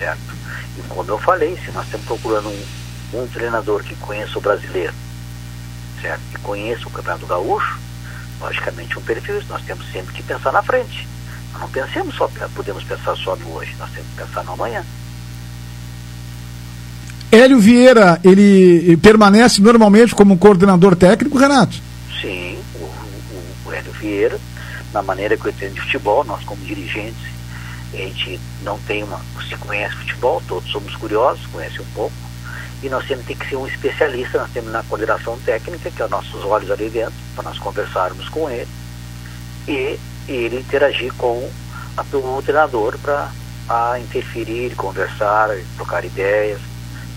certo? 0.00 0.34
E 0.78 0.82
como 0.88 1.10
eu 1.10 1.18
falei, 1.18 1.56
se 1.64 1.70
nós 1.72 1.84
estamos 1.84 2.06
procurando 2.06 2.48
um, 2.48 3.22
um 3.22 3.26
treinador 3.28 3.84
que 3.84 3.94
conheça 3.96 4.38
o 4.38 4.40
brasileiro, 4.40 4.94
certo? 6.00 6.22
Que 6.32 6.38
conheça 6.40 6.88
o 6.88 6.90
Campeonato 6.90 7.26
Gaúcho, 7.26 7.78
logicamente 8.40 8.98
um 8.98 9.02
perfil, 9.02 9.42
nós 9.48 9.62
temos 9.62 9.84
sempre 9.92 10.14
que 10.14 10.22
pensar 10.22 10.52
na 10.52 10.62
frente. 10.62 11.06
Nós 11.52 11.62
não 11.62 11.68
pensemos 11.68 12.14
só, 12.14 12.28
podemos 12.54 12.82
pensar 12.84 13.14
só 13.16 13.36
no 13.36 13.54
hoje, 13.54 13.74
nós 13.78 13.90
temos 13.90 14.08
que 14.10 14.16
pensar 14.16 14.42
no 14.44 14.52
amanhã. 14.52 14.84
Hélio 17.30 17.60
Vieira, 17.60 18.18
ele 18.24 18.96
permanece 18.96 19.60
normalmente 19.60 20.14
como 20.14 20.38
coordenador 20.38 20.96
técnico, 20.96 21.38
Renato? 21.38 21.76
Sim, 22.20 22.58
o, 22.74 22.84
o, 22.84 23.44
o 23.66 23.72
Hélio 23.72 23.92
Vieira, 23.92 24.40
na 24.92 25.02
maneira 25.02 25.36
que 25.36 25.46
eu 25.46 25.52
entendo 25.52 25.74
de 25.74 25.80
futebol, 25.82 26.24
nós 26.24 26.42
como 26.42 26.64
dirigentes, 26.64 27.39
a 27.92 27.96
gente 27.96 28.40
não 28.62 28.78
tem 28.80 29.02
uma. 29.02 29.20
Se 29.48 29.56
conhece 29.56 29.96
futebol, 29.96 30.42
todos 30.46 30.70
somos 30.70 30.94
curiosos, 30.96 31.44
conhece 31.46 31.80
um 31.80 31.86
pouco, 31.94 32.14
e 32.82 32.88
nós 32.88 33.06
temos 33.06 33.26
que 33.26 33.48
ser 33.48 33.56
um 33.56 33.66
especialista, 33.66 34.38
nós 34.38 34.50
temos 34.52 34.72
na 34.72 34.82
coordenação 34.84 35.38
técnica, 35.40 35.90
que 35.90 36.00
é 36.00 36.04
os 36.04 36.10
nossos 36.10 36.44
olhos 36.44 36.70
ali 36.70 36.88
dentro, 36.88 37.14
para 37.34 37.44
nós 37.44 37.58
conversarmos 37.58 38.28
com 38.28 38.48
ele, 38.48 38.68
e 39.68 39.98
ele 40.28 40.60
interagir 40.60 41.12
com 41.14 41.50
a, 41.96 42.02
o 42.16 42.42
treinador 42.42 42.96
para 42.98 43.98
interferir, 44.00 44.74
conversar, 44.76 45.50
trocar 45.76 46.04
ideias 46.04 46.60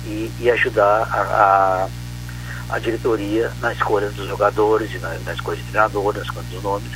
e, 0.05 0.31
e 0.39 0.51
ajudar 0.51 1.07
a, 1.11 1.87
a, 2.69 2.75
a, 2.75 2.79
diretoria 2.79 3.51
na 3.61 3.71
escolha 3.73 4.09
dos 4.09 4.27
jogadores, 4.27 5.01
na, 5.01 5.17
na 5.19 5.33
escolha 5.33 5.57
de 5.57 5.63
treinador, 5.63 6.15
na 6.15 6.23
escolha 6.23 6.45
dos 6.49 6.63
nomes, 6.63 6.91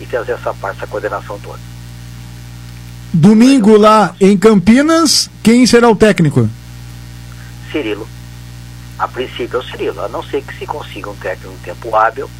e 0.00 0.06
fazer 0.06 0.32
essa 0.32 0.54
parte, 0.54 0.78
essa 0.78 0.86
coordenação 0.86 1.38
toda. 1.40 1.71
Domingo 3.12 3.76
lá 3.76 4.16
em 4.18 4.38
Campinas, 4.38 5.28
quem 5.42 5.66
será 5.66 5.90
o 5.90 5.94
técnico? 5.94 6.48
Cirilo. 7.70 8.08
A 8.98 9.06
princípio 9.06 9.56
é 9.56 9.58
o 9.58 9.62
Cirilo, 9.62 10.00
a 10.00 10.08
não 10.08 10.22
ser 10.22 10.42
que 10.42 10.58
se 10.58 10.64
consiga 10.64 11.10
um 11.10 11.16
técnico 11.16 11.52
em 11.52 11.64
tempo 11.64 11.94
hábil, 11.94 12.30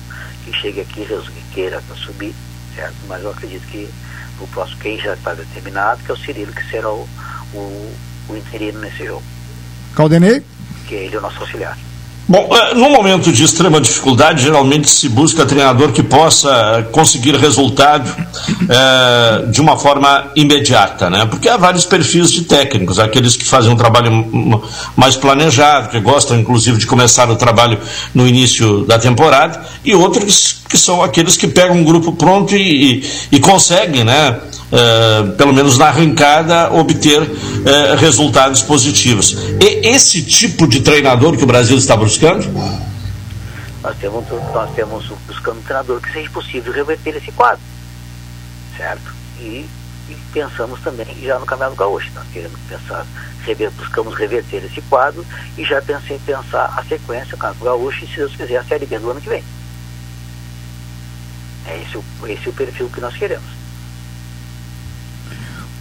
que 0.44 0.52
chegue 0.54 0.80
aqui 0.80 1.02
e 1.02 1.54
queira 1.54 1.82
subir, 1.94 2.34
certo? 2.74 2.94
Mas 3.06 3.22
eu 3.22 3.30
acredito 3.30 3.66
que 3.66 3.86
o 4.40 4.46
próximo, 4.46 4.78
quem 4.80 4.98
já 4.98 5.12
está 5.12 5.34
determinado, 5.34 6.02
que 6.04 6.10
é 6.10 6.14
o 6.14 6.16
Cirilo, 6.16 6.52
que 6.52 6.70
será 6.70 6.88
o, 6.88 7.06
o, 7.52 7.94
o 8.30 8.36
interino 8.36 8.80
nesse 8.80 9.04
jogo. 9.04 9.22
Caldenei? 9.94 10.42
Que 10.88 10.94
ele 10.94 11.14
é 11.14 11.18
o 11.18 11.22
nosso 11.22 11.38
auxiliar. 11.40 11.76
Bom, 12.32 12.48
é, 12.50 12.72
no 12.72 12.88
momento 12.88 13.30
de 13.30 13.44
extrema 13.44 13.78
dificuldade, 13.78 14.42
geralmente 14.42 14.88
se 14.88 15.06
busca 15.06 15.44
treinador 15.44 15.92
que 15.92 16.02
possa 16.02 16.82
conseguir 16.90 17.36
resultado 17.36 18.10
é, 18.70 19.50
de 19.50 19.60
uma 19.60 19.76
forma 19.76 20.30
imediata, 20.34 21.10
né? 21.10 21.26
Porque 21.26 21.46
há 21.46 21.58
vários 21.58 21.84
perfis 21.84 22.32
de 22.32 22.44
técnicos, 22.44 22.98
aqueles 22.98 23.36
que 23.36 23.44
fazem 23.44 23.70
um 23.70 23.76
trabalho 23.76 24.62
mais 24.96 25.14
planejado, 25.14 25.90
que 25.90 26.00
gostam 26.00 26.38
inclusive 26.38 26.78
de 26.78 26.86
começar 26.86 27.28
o 27.28 27.36
trabalho 27.36 27.78
no 28.14 28.26
início 28.26 28.86
da 28.86 28.98
temporada, 28.98 29.62
e 29.84 29.94
outros 29.94 30.62
que 30.66 30.78
são 30.78 31.02
aqueles 31.02 31.36
que 31.36 31.46
pegam 31.46 31.76
um 31.76 31.84
grupo 31.84 32.12
pronto 32.12 32.56
e, 32.56 33.02
e, 33.30 33.36
e 33.36 33.40
conseguem, 33.40 34.04
né? 34.04 34.40
Uh, 34.72 35.32
pelo 35.32 35.52
menos 35.52 35.76
na 35.76 35.88
arrancada, 35.88 36.72
obter 36.72 37.20
uh, 37.20 37.96
resultados 37.98 38.62
positivos. 38.62 39.36
E 39.60 39.86
esse 39.86 40.22
tipo 40.22 40.66
de 40.66 40.80
treinador 40.80 41.36
que 41.36 41.44
o 41.44 41.46
Brasil 41.46 41.76
está 41.76 41.94
buscando? 41.94 42.48
Nós 43.82 43.96
temos, 43.98 44.24
nós 44.54 44.74
temos 44.74 45.04
buscando 45.26 45.58
um 45.58 45.62
treinador 45.62 46.00
que 46.00 46.10
seja 46.10 46.30
possível 46.30 46.72
reverter 46.72 47.16
esse 47.16 47.30
quadro, 47.32 47.60
certo? 48.76 49.12
E, 49.40 49.66
e 50.08 50.16
pensamos 50.32 50.80
também 50.80 51.06
já 51.20 51.38
no 51.38 51.44
Campeonato 51.44 51.76
Gaúcho. 51.76 52.10
Nós 52.14 52.26
queremos 52.32 52.58
pensar, 52.68 53.04
rever, 53.44 53.70
buscamos 53.72 54.14
reverter 54.14 54.64
esse 54.64 54.80
quadro 54.82 55.26
e 55.58 55.64
já 55.64 55.82
pensei 55.82 56.16
em 56.16 56.20
pensar 56.20 56.72
a 56.76 56.82
sequência, 56.84 57.34
o 57.34 57.38
Campeonato 57.38 57.64
Gaúcho 57.64 58.04
e, 58.04 58.08
se 58.08 58.16
Deus 58.16 58.34
quiser, 58.36 58.56
a 58.56 58.64
Série 58.64 58.86
B 58.86 58.98
do 58.98 59.10
ano 59.10 59.20
que 59.20 59.28
vem. 59.28 59.44
É 61.66 61.76
esse, 61.82 61.98
esse 62.32 62.46
é 62.46 62.50
o 62.50 62.52
perfil 62.52 62.88
que 62.88 63.00
nós 63.00 63.14
queremos. 63.14 63.61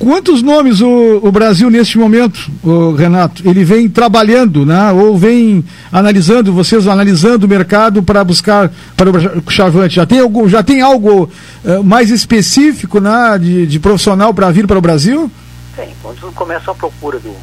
Quantos 0.01 0.41
nomes 0.41 0.81
o, 0.81 1.19
o 1.21 1.31
Brasil 1.31 1.69
neste 1.69 1.95
momento, 1.95 2.51
Renato, 2.97 3.47
ele 3.47 3.63
vem 3.63 3.87
trabalhando, 3.87 4.65
né? 4.65 4.91
Ou 4.91 5.15
vem 5.15 5.63
analisando, 5.91 6.51
vocês 6.51 6.87
analisando 6.87 7.45
o 7.45 7.47
mercado 7.47 8.01
para 8.01 8.23
buscar 8.23 8.71
para 8.97 9.11
o 9.11 9.51
Chavante? 9.51 9.97
Já 9.97 10.05
tem 10.07 10.19
algo, 10.19 10.49
já 10.49 10.63
tem 10.63 10.81
algo 10.81 11.29
uh, 11.63 11.83
mais 11.83 12.09
específico, 12.09 12.99
né, 12.99 13.37
de, 13.39 13.67
de 13.67 13.79
profissional 13.79 14.33
para 14.33 14.49
vir 14.49 14.65
para 14.65 14.79
o 14.79 14.81
Brasil? 14.81 15.31
Tem. 15.75 15.93
Quando 16.01 16.33
começa 16.33 16.71
a 16.71 16.73
procura 16.73 17.19
do 17.19 17.35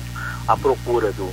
a 0.49 0.57
procura 0.57 1.13
do, 1.13 1.29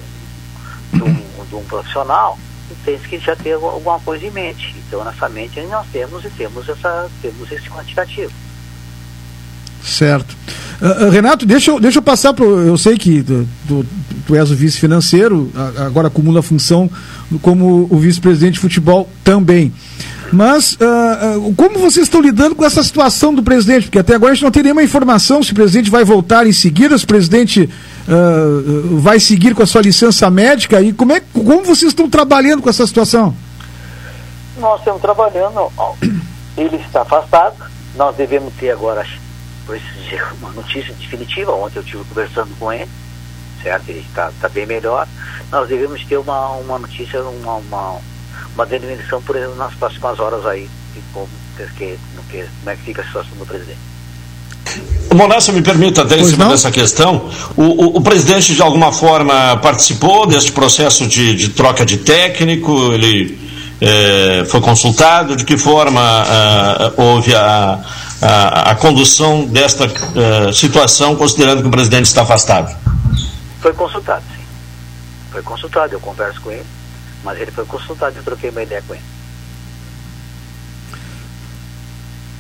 do, 0.94 1.06
de 1.50 1.56
um 1.56 1.64
profissional, 1.64 2.38
tem 2.86 3.00
que 3.00 3.18
já 3.18 3.36
ter 3.36 3.54
alguma 3.54 4.00
coisa 4.02 4.28
em 4.28 4.32
mente. 4.32 4.76
Então 4.88 5.04
nessa 5.04 5.28
mente 5.28 5.60
nós 5.62 5.88
temos 5.92 6.24
e 6.24 6.30
temos 6.30 6.70
essa 6.70 7.10
temos 7.20 7.52
esse 7.52 7.68
quantitativo. 7.68 8.32
Certo. 9.86 10.36
Uh, 10.82 11.10
Renato, 11.10 11.46
deixa 11.46 11.72
eu, 11.72 11.80
deixa 11.80 12.00
eu 12.00 12.04
passar 12.04 12.34
para. 12.34 12.44
Eu 12.44 12.78
sei 12.78 12.98
que 12.98 13.24
tu, 13.24 13.48
tu, 13.68 13.86
tu 14.28 14.36
és 14.36 14.52
o 14.52 14.56
vice 14.56 14.80
financeiro, 14.80 15.52
agora 15.78 16.08
acumula 16.08 16.40
a 16.40 16.44
função 16.44 16.90
como 17.42 17.88
o 17.90 17.98
vice-presidente 17.98 18.56
de 18.56 18.60
futebol 18.60 19.08
também. 19.24 19.72
Mas 20.34 20.74
uh, 20.74 21.54
como 21.56 21.80
vocês 21.80 22.08
estão 22.08 22.20
lidando 22.20 22.56
com 22.56 22.66
essa 22.66 22.84
situação 22.84 23.34
do 23.34 23.44
presidente? 23.44 23.84
Porque 23.84 24.00
até 24.00 24.16
agora 24.16 24.32
a 24.32 24.36
gente 24.36 24.44
não 24.44 24.52
tem 24.52 24.64
nenhuma 24.64 24.84
informação 24.84 25.44
se 25.44 25.52
o 25.52 25.56
presidente 25.56 25.90
vai 25.90 26.04
voltar 26.04 26.48
em 26.48 26.52
seguida, 26.52 26.98
se 26.98 27.04
o 27.04 27.08
presidente 27.08 27.70
uh, 28.08 28.98
vai 28.98 29.20
seguir 29.20 29.54
com 29.54 29.62
a 29.62 29.68
sua 29.68 29.82
licença 29.82 30.30
médica 30.30 30.82
e 30.82 30.92
como, 30.92 31.14
é, 31.14 31.22
como 31.32 31.64
vocês 31.64 31.92
estão 31.92 32.10
trabalhando 32.10 32.62
com 32.62 32.70
essa 32.70 32.86
situação? 32.88 33.36
Nós 34.60 34.80
estamos 34.80 35.02
trabalhando, 35.02 35.72
ele 36.58 36.78
está 36.78 37.04
afastado, 37.04 37.56
nós 37.96 38.16
devemos 38.16 38.54
ter 38.56 38.72
agora 38.72 39.06
por 39.66 39.78
dizer, 39.78 40.24
uma 40.40 40.52
notícia 40.52 40.94
definitiva. 40.94 41.52
Ontem 41.52 41.80
eu 41.80 41.84
estive 41.84 42.04
conversando 42.06 42.56
com 42.58 42.72
ele, 42.72 42.90
certo? 43.62 43.90
Ele 43.90 44.06
está 44.08 44.32
tá 44.40 44.50
bem 44.50 44.66
melhor. 44.66 45.08
Nós 45.52 45.68
devemos 45.68 46.04
ter 46.06 46.18
uma, 46.18 46.52
uma 46.52 46.80
notícia, 46.80 47.22
uma, 47.22 47.56
uma, 47.56 48.00
uma 48.54 48.66
denominação, 48.66 49.22
por 49.22 49.36
exemplo, 49.36 49.56
nas 49.56 49.74
próximas 49.74 50.20
horas 50.20 50.46
aí, 50.46 50.70
de 50.94 51.02
como, 51.14 51.30
que, 51.58 51.66
que, 51.78 52.48
como 52.60 52.70
é 52.70 52.76
que 52.76 52.84
fica 52.84 53.02
a 53.02 53.06
situação 53.06 53.38
do 53.38 53.46
presidente. 53.46 53.96
Monassa, 55.14 55.52
me 55.54 55.62
permita 55.62 56.02
até 56.02 56.20
em 56.20 56.26
cima 56.26 56.50
dessa 56.50 56.70
questão, 56.70 57.30
o, 57.56 57.64
o, 57.64 57.98
o, 57.98 58.02
presidente 58.02 58.54
de 58.54 58.62
alguma 58.62 58.92
forma 58.92 59.56
participou 59.58 60.28
deste 60.28 60.52
processo 60.52 61.08
de, 61.08 61.34
de 61.36 61.50
troca 61.50 61.86
de 61.86 61.98
técnico, 61.98 62.92
ele 62.92 63.40
é, 63.80 64.44
foi 64.46 64.60
consultado, 64.60 65.36
de 65.36 65.46
que 65.46 65.58
forma 65.58 66.02
ah, 66.02 66.92
houve 66.98 67.34
a, 67.34 67.80
a, 68.22 68.72
a 68.72 68.76
condução 68.76 69.46
desta 69.46 69.86
uh, 69.86 70.54
situação, 70.54 71.16
considerando 71.16 71.62
que 71.62 71.68
o 71.68 71.72
presidente 71.72 72.06
está 72.06 72.22
afastado? 72.22 72.76
Foi 73.62 73.74
consultado, 73.74 74.24
sim. 74.36 74.44
Foi 75.32 75.42
consultado, 75.42 75.94
eu 75.94 76.00
converso 76.00 76.42
com 76.42 76.52
ele, 76.52 76.66
mas 77.24 77.40
ele 77.40 77.52
foi 77.52 77.66
consultado, 77.66 78.16
eu 78.18 78.24
troquei 78.24 78.50
uma 78.50 78.64
ideia 78.64 78.84
com 78.88 78.94
ele. 78.94 79.04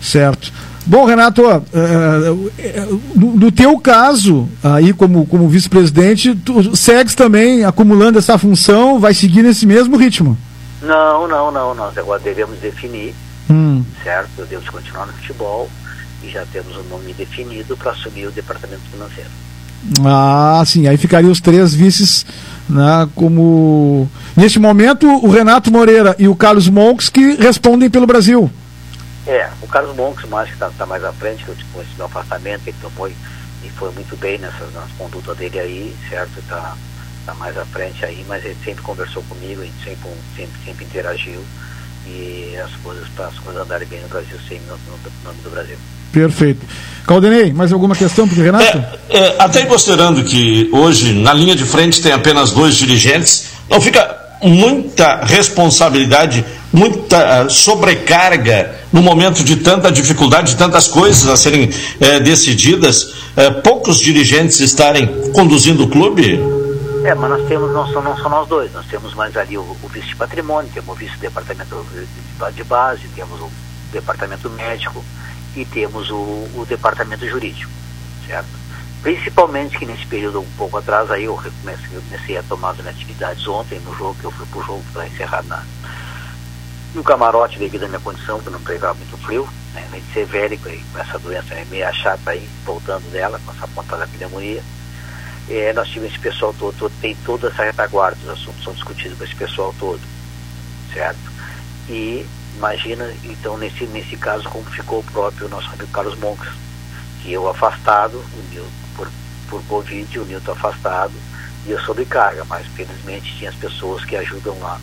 Certo. 0.01 0.53
Bom, 0.85 1.03
Renato, 1.05 1.41
uh, 1.41 1.57
uh, 1.57 3.01
no, 3.15 3.35
no, 3.35 3.51
teu 3.51 3.77
caso, 3.79 4.47
aí 4.63 4.93
como, 4.93 5.25
como 5.25 5.49
vice-presidente, 5.49 6.35
tu 6.35 6.75
segues 6.75 7.15
também 7.15 7.65
acumulando 7.65 8.19
essa 8.19 8.37
função, 8.37 8.99
vai 8.99 9.13
seguir 9.13 9.41
nesse 9.41 9.65
mesmo 9.65 9.97
ritmo? 9.97 10.37
Não, 10.83 11.27
não, 11.27 11.51
não. 11.51 11.73
Nós 11.73 11.97
agora 11.97 12.19
devemos 12.19 12.59
definir 12.59 13.15
Hum. 13.49 13.83
Certo? 14.03 14.29
Devemos 14.37 14.69
continuar 14.69 15.05
no 15.07 15.13
futebol 15.13 15.69
e 16.23 16.29
já 16.29 16.45
temos 16.51 16.75
um 16.77 16.83
nome 16.83 17.13
definido 17.13 17.77
para 17.77 17.91
assumir 17.91 18.27
o 18.27 18.31
departamento 18.31 18.83
financeiro. 18.91 19.29
Ah, 20.03 20.63
sim, 20.65 20.87
aí 20.87 20.97
ficariam 20.97 21.31
os 21.31 21.39
três 21.39 21.73
vices, 21.73 22.25
né, 22.67 23.07
como 23.13 24.09
neste 24.35 24.57
momento 24.57 25.07
o 25.07 25.29
Renato 25.29 25.71
Moreira 25.71 26.15
e 26.17 26.27
o 26.27 26.35
Carlos 26.35 26.67
Monks 26.67 27.09
que 27.09 27.35
respondem 27.35 27.89
pelo 27.89 28.07
Brasil. 28.07 28.49
É, 29.27 29.49
o 29.61 29.67
Carlos 29.67 29.95
Monks 29.95 30.27
mais 30.27 30.47
que 30.47 30.53
está 30.53 30.69
tá 30.71 30.85
mais 30.85 31.03
à 31.03 31.13
frente, 31.13 31.43
que 31.43 31.49
eu 31.49 31.55
com 31.73 31.81
esse 31.81 31.95
meu 31.97 32.07
afastamento, 32.07 32.61
ele 32.65 32.75
tomou 32.81 33.07
e, 33.07 33.15
e 33.63 33.69
foi 33.71 33.91
muito 33.91 34.17
bem 34.17 34.39
nessas 34.39 34.73
nas 34.73 34.91
condutas 34.97 35.37
dele 35.37 35.59
aí, 35.59 35.95
certo? 36.09 36.39
Está 36.39 36.75
tá 37.25 37.33
mais 37.35 37.55
à 37.57 37.65
frente 37.65 38.03
aí, 38.05 38.25
mas 38.27 38.43
ele 38.43 38.57
sempre 38.63 38.83
conversou 38.83 39.21
comigo, 39.23 39.61
a 39.61 39.65
gente 39.65 39.83
sempre, 39.83 40.09
sempre, 40.35 40.65
sempre 40.65 40.85
interagiu 40.85 41.43
e 42.07 42.55
as 42.57 42.71
coisas 42.77 43.07
para 43.15 43.27
as 43.27 43.39
coisas 43.39 43.61
andarem 43.61 43.87
bem 43.87 44.01
no 44.01 44.07
Brasil 44.07 44.37
sem 44.47 44.59
no, 44.61 44.77
nome 45.23 45.39
do 45.43 45.49
Brasil. 45.49 45.77
Perfeito. 46.11 46.65
Caldenei, 47.05 47.51
mais 47.51 47.73
alguma 47.73 47.95
questão 47.95 48.27
para 48.27 48.39
o 48.39 48.43
Renato? 48.43 48.77
É, 49.09 49.17
é, 49.17 49.35
até 49.37 49.65
considerando 49.65 50.23
que 50.23 50.69
hoje 50.71 51.13
na 51.13 51.33
linha 51.33 51.55
de 51.55 51.65
frente 51.65 52.01
tem 52.01 52.11
apenas 52.11 52.51
dois 52.51 52.75
dirigentes, 52.75 53.47
não 53.69 53.81
fica 53.81 54.25
muita 54.41 55.23
responsabilidade, 55.25 56.45
muita 56.71 57.49
sobrecarga 57.49 58.75
no 58.91 59.01
momento 59.01 59.43
de 59.43 59.57
tanta 59.57 59.91
dificuldade, 59.91 60.51
de 60.51 60.57
tantas 60.57 60.87
coisas 60.87 61.27
a 61.27 61.35
serem 61.35 61.69
eh, 61.99 62.19
decididas, 62.19 63.13
eh, 63.35 63.49
poucos 63.49 63.99
dirigentes 63.99 64.59
estarem 64.59 65.07
conduzindo 65.33 65.83
o 65.83 65.87
clube? 65.87 66.39
É, 67.05 67.13
mas 67.13 67.29
nós 67.29 67.47
temos, 67.47 67.71
não 67.71 67.87
são, 67.87 68.01
não 68.01 68.17
são 68.17 68.31
nós 68.31 68.47
dois, 68.47 68.73
nós 68.73 68.87
temos 68.87 69.13
mais 69.13 69.37
ali 69.37 69.55
o, 69.59 69.61
o 69.61 69.87
vice-patrimônio, 69.87 70.71
temos 70.73 70.89
o 70.89 70.97
vice-departamento 70.97 71.85
de 72.51 72.63
base, 72.63 73.07
temos 73.09 73.39
o 73.39 73.51
departamento 73.91 74.49
médico 74.49 75.05
e 75.55 75.63
temos 75.65 76.09
o, 76.09 76.15
o 76.15 76.65
departamento 76.67 77.27
jurídico, 77.29 77.71
certo? 78.25 78.49
Principalmente 79.03 79.77
que 79.77 79.85
nesse 79.85 80.03
período 80.07 80.41
um 80.41 80.51
pouco 80.57 80.79
atrás, 80.79 81.11
aí 81.11 81.25
eu 81.25 81.35
comecei, 81.35 81.95
eu 81.95 82.01
comecei 82.01 82.37
a 82.37 82.43
tomar 82.43 82.71
as 82.71 82.77
minhas 82.77 82.95
atividades 82.95 83.47
ontem 83.47 83.79
no 83.81 83.95
jogo, 83.95 84.15
que 84.19 84.25
eu 84.25 84.31
fui 84.31 84.47
pro 84.47 84.63
jogo 84.63 84.83
para 84.91 85.05
encerrar 85.05 85.43
na, 85.43 85.63
no 86.95 87.03
camarote 87.03 87.59
devido 87.59 87.83
à 87.83 87.87
minha 87.87 87.99
condição, 87.99 88.39
que 88.39 88.49
não 88.49 88.59
pegava 88.61 88.95
muito 88.95 89.15
frio, 89.17 89.47
né? 89.75 89.85
além 89.89 90.01
de 90.01 90.11
ser 90.11 90.25
velho, 90.25 90.57
com 90.57 90.99
essa 90.99 91.19
doença 91.19 91.53
é 91.53 91.65
meio 91.65 91.93
chata 91.93 92.31
aí, 92.31 92.49
voltando 92.65 93.07
dela, 93.11 93.39
com 93.45 93.51
essa 93.51 93.67
ponta 93.67 93.95
da 93.95 94.07
pneumonia. 94.07 94.63
É, 95.49 95.73
nós 95.73 95.87
tivemos 95.89 96.13
esse 96.13 96.19
pessoal 96.19 96.53
todo, 96.57 96.75
todo, 96.77 96.91
tem 97.01 97.15
toda 97.25 97.49
essa 97.49 97.63
retaguarda, 97.63 98.17
os 98.23 98.29
assuntos 98.29 98.63
são 98.63 98.73
discutidos 98.73 99.17
com 99.17 99.23
esse 99.23 99.35
pessoal 99.35 99.75
todo, 99.79 100.01
certo? 100.91 101.19
E 101.87 102.25
imagina, 102.55 103.13
então, 103.23 103.57
nesse, 103.57 103.85
nesse 103.85 104.17
caso, 104.17 104.49
como 104.49 104.65
ficou 104.65 104.99
o 104.99 105.03
próprio 105.03 105.47
nosso 105.47 105.67
amigo 105.67 105.87
Carlos 105.87 106.17
Monks, 106.17 106.49
que 107.21 107.31
eu 107.31 107.47
afastado, 107.47 108.17
o 108.17 108.49
Nilton 108.49 108.69
por, 108.95 109.07
por 109.49 109.63
Covid, 109.65 110.19
o 110.19 110.25
Nilton 110.25 110.51
afastado, 110.53 111.13
e 111.67 111.71
eu 111.71 111.79
sob 111.81 112.03
carga, 112.05 112.43
mas 112.45 112.65
felizmente 112.67 113.37
tinha 113.37 113.49
as 113.49 113.55
pessoas 113.55 114.03
que 114.03 114.15
ajudam 114.15 114.57
lá 114.59 114.79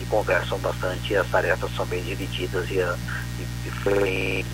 e 0.00 0.06
conversam 0.06 0.58
bastante, 0.58 1.12
e 1.12 1.16
as 1.16 1.28
tarefas 1.28 1.70
são 1.76 1.86
bem 1.86 2.02
divididas, 2.02 2.68
e, 2.68 2.78
e, 2.78 3.68
e 3.68 3.70
foi 3.82 4.44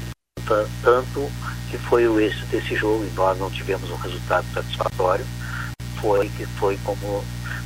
tanto 0.83 1.31
que 1.71 1.77
foi 1.77 2.07
o 2.07 2.21
êxito 2.21 2.47
desse 2.47 2.77
jogo, 2.77 3.05
embora 3.05 3.35
não 3.37 3.51
tivemos 3.51 3.91
um 3.91 3.97
resultado 3.97 4.47
satisfatório, 4.55 5.27
foi 6.01 6.29
que 6.37 6.47
foi 6.59 6.79
como 6.85 7.23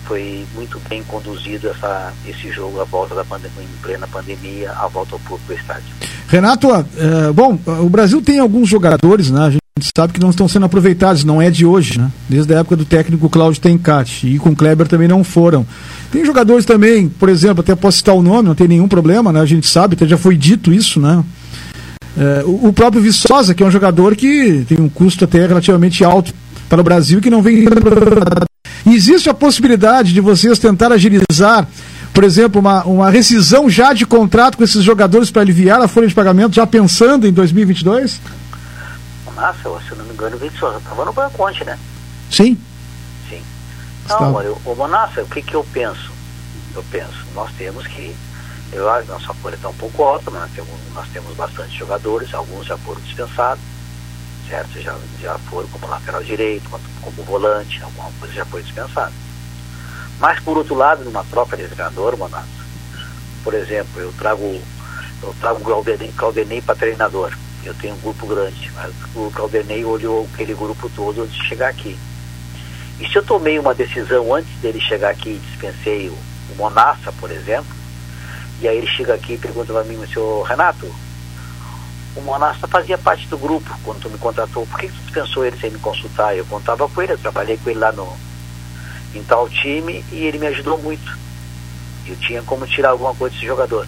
foi 0.06 0.44
muito 0.56 0.80
bem 0.88 1.04
conduzido 1.04 1.68
essa, 1.68 2.12
esse 2.26 2.50
jogo, 2.50 2.80
a 2.80 2.84
volta 2.84 3.14
da 3.14 3.24
pandemia, 3.24 3.62
em 3.62 3.82
plena 3.82 4.08
pandemia, 4.08 4.72
a 4.72 4.88
volta 4.88 5.14
ao 5.14 5.20
público 5.20 5.52
do 5.52 5.54
estádio. 5.54 5.94
Renato, 6.26 6.68
é, 6.72 7.32
bom, 7.32 7.56
o 7.80 7.88
Brasil 7.88 8.20
tem 8.20 8.40
alguns 8.40 8.68
jogadores, 8.68 9.30
né? 9.30 9.40
A 9.46 9.50
gente 9.50 9.60
sabe 9.96 10.12
que 10.12 10.20
não 10.20 10.30
estão 10.30 10.48
sendo 10.48 10.66
aproveitados, 10.66 11.22
não 11.22 11.40
é 11.40 11.48
de 11.48 11.64
hoje, 11.64 11.98
né? 11.98 12.10
Desde 12.28 12.52
a 12.52 12.58
época 12.58 12.76
do 12.76 12.84
técnico 12.84 13.30
Cláudio 13.30 13.60
Tencati 13.60 14.26
e 14.34 14.38
com 14.38 14.54
Kleber 14.54 14.88
também 14.88 15.06
não 15.06 15.22
foram. 15.22 15.64
Tem 16.10 16.24
jogadores 16.24 16.64
também, 16.64 17.08
por 17.08 17.28
exemplo, 17.28 17.60
até 17.60 17.76
posso 17.76 17.98
citar 17.98 18.14
o 18.14 18.22
nome, 18.22 18.48
não 18.48 18.54
tem 18.54 18.66
nenhum 18.66 18.88
problema, 18.88 19.32
né? 19.32 19.40
A 19.40 19.46
gente 19.46 19.68
sabe, 19.68 19.94
até 19.94 20.08
já 20.08 20.18
foi 20.18 20.36
dito 20.36 20.72
isso, 20.72 21.00
né? 21.00 21.22
É, 22.18 22.42
o, 22.44 22.68
o 22.68 22.72
próprio 22.72 23.00
Viçosa, 23.00 23.54
que 23.54 23.62
é 23.62 23.66
um 23.66 23.70
jogador 23.70 24.16
que 24.16 24.64
tem 24.68 24.80
um 24.80 24.88
custo 24.88 25.24
até 25.24 25.46
relativamente 25.46 26.04
alto 26.04 26.34
para 26.70 26.80
o 26.80 26.84
Brasil 26.84 27.20
que 27.20 27.28
não 27.28 27.42
vem. 27.42 27.64
Existe 28.86 29.28
a 29.28 29.34
possibilidade 29.34 30.14
de 30.14 30.20
vocês 30.20 30.58
tentar 30.58 30.92
agilizar, 30.92 31.66
por 32.14 32.22
exemplo, 32.22 32.60
uma, 32.60 32.84
uma 32.84 33.10
rescisão 33.10 33.68
já 33.68 33.92
de 33.92 34.06
contrato 34.06 34.56
com 34.56 34.62
esses 34.62 34.82
jogadores 34.82 35.30
para 35.30 35.42
aliviar 35.42 35.80
a 35.82 35.88
folha 35.88 36.06
de 36.06 36.14
pagamento, 36.14 36.54
já 36.54 36.66
pensando 36.66 37.26
em 37.26 37.32
2022? 37.32 38.20
Nossa, 39.34 39.58
se 39.58 39.90
eu 39.90 39.96
não 39.96 40.04
me 40.04 40.12
engano, 40.12 40.36
o 40.36 40.38
Vitor 40.38 40.76
estava 40.78 41.04
no 41.04 41.12
banco 41.12 41.44
ontem, 41.46 41.64
né? 41.64 41.78
Sim. 42.30 42.56
Sim. 43.28 43.42
Não, 44.08 44.40
eu, 44.40 44.56
ô 44.64 44.74
Monassa, 44.74 45.22
o 45.22 45.26
que, 45.26 45.42
que 45.42 45.54
eu 45.54 45.66
penso? 45.72 46.10
Eu 46.74 46.84
penso, 46.90 47.26
nós 47.34 47.50
temos 47.58 47.84
que. 47.88 48.14
Eu 48.72 48.88
acho 48.88 49.06
que 49.06 49.12
nossa 49.12 49.34
folha 49.34 49.56
está 49.56 49.68
um 49.68 49.74
pouco 49.74 50.04
alta, 50.04 50.30
mas 50.30 50.42
nós 50.42 50.50
temos, 50.52 50.70
nós 50.94 51.08
temos 51.08 51.34
bastante 51.34 51.76
jogadores, 51.76 52.32
alguns 52.32 52.66
já 52.66 52.78
foram 52.78 53.00
dispensados 53.00 53.60
certo? 54.50 54.80
Já, 54.80 54.98
já 55.22 55.38
foram 55.38 55.68
como 55.68 55.86
lateral 55.86 56.22
direito, 56.22 56.68
como, 56.68 56.82
como 57.00 57.22
volante, 57.22 57.80
alguma 57.82 58.10
coisa 58.18 58.34
já 58.34 58.44
foi 58.44 58.62
dispensada. 58.62 59.12
Mas 60.18 60.40
por 60.40 60.58
outro 60.58 60.74
lado, 60.74 61.04
numa 61.04 61.24
troca 61.24 61.56
de 61.56 61.66
treinador, 61.68 62.16
Monato, 62.18 62.46
por 63.42 63.54
exemplo, 63.54 64.00
eu 64.00 64.12
trago 64.18 64.60
eu 65.22 65.34
trago 65.38 65.60
o 65.60 66.12
Claudenei 66.14 66.62
para 66.62 66.74
treinador. 66.74 67.36
Eu 67.62 67.74
tenho 67.74 67.94
um 67.94 68.00
grupo 68.00 68.26
grande, 68.26 68.70
mas 68.74 68.90
o 69.14 69.30
Claudenei 69.30 69.84
olhou 69.84 70.26
aquele 70.32 70.54
grupo 70.54 70.90
todo 70.96 71.22
antes 71.22 71.34
de 71.34 71.46
chegar 71.46 71.68
aqui. 71.68 71.98
E 72.98 73.06
se 73.06 73.16
eu 73.16 73.22
tomei 73.22 73.58
uma 73.58 73.74
decisão 73.74 74.34
antes 74.34 74.50
dele 74.60 74.80
chegar 74.80 75.10
aqui 75.10 75.30
e 75.30 75.38
dispensei 75.38 76.08
o, 76.08 76.12
o 76.12 76.56
Monassa, 76.56 77.12
por 77.12 77.30
exemplo, 77.30 77.74
e 78.60 78.68
aí 78.68 78.78
ele 78.78 78.86
chega 78.86 79.14
aqui 79.14 79.34
e 79.34 79.38
pergunta 79.38 79.72
para 79.72 79.84
mim, 79.84 80.06
senhor 80.06 80.42
Renato, 80.42 80.86
o 82.16 82.20
Monasta 82.22 82.66
fazia 82.66 82.98
parte 82.98 83.26
do 83.28 83.38
grupo 83.38 83.78
quando 83.84 84.00
tu 84.00 84.10
me 84.10 84.18
contratou. 84.18 84.66
Por 84.66 84.78
que, 84.78 84.88
tu 84.88 84.94
dispensou 85.02 85.44
ele 85.44 85.56
sem 85.58 85.70
me 85.70 85.78
consultar? 85.78 86.36
Eu 86.36 86.44
contava 86.46 86.88
com 86.88 87.02
ele, 87.02 87.12
eu 87.12 87.18
trabalhei 87.18 87.56
com 87.56 87.70
ele 87.70 87.78
lá 87.78 87.92
no, 87.92 88.16
em 89.14 89.22
tal 89.22 89.48
time 89.48 90.04
e 90.10 90.24
ele 90.24 90.38
me 90.38 90.46
ajudou 90.48 90.78
muito. 90.78 91.18
Eu 92.06 92.16
tinha 92.16 92.42
como 92.42 92.66
tirar 92.66 92.90
alguma 92.90 93.14
coisa 93.14 93.34
desse 93.34 93.46
jogador. 93.46 93.86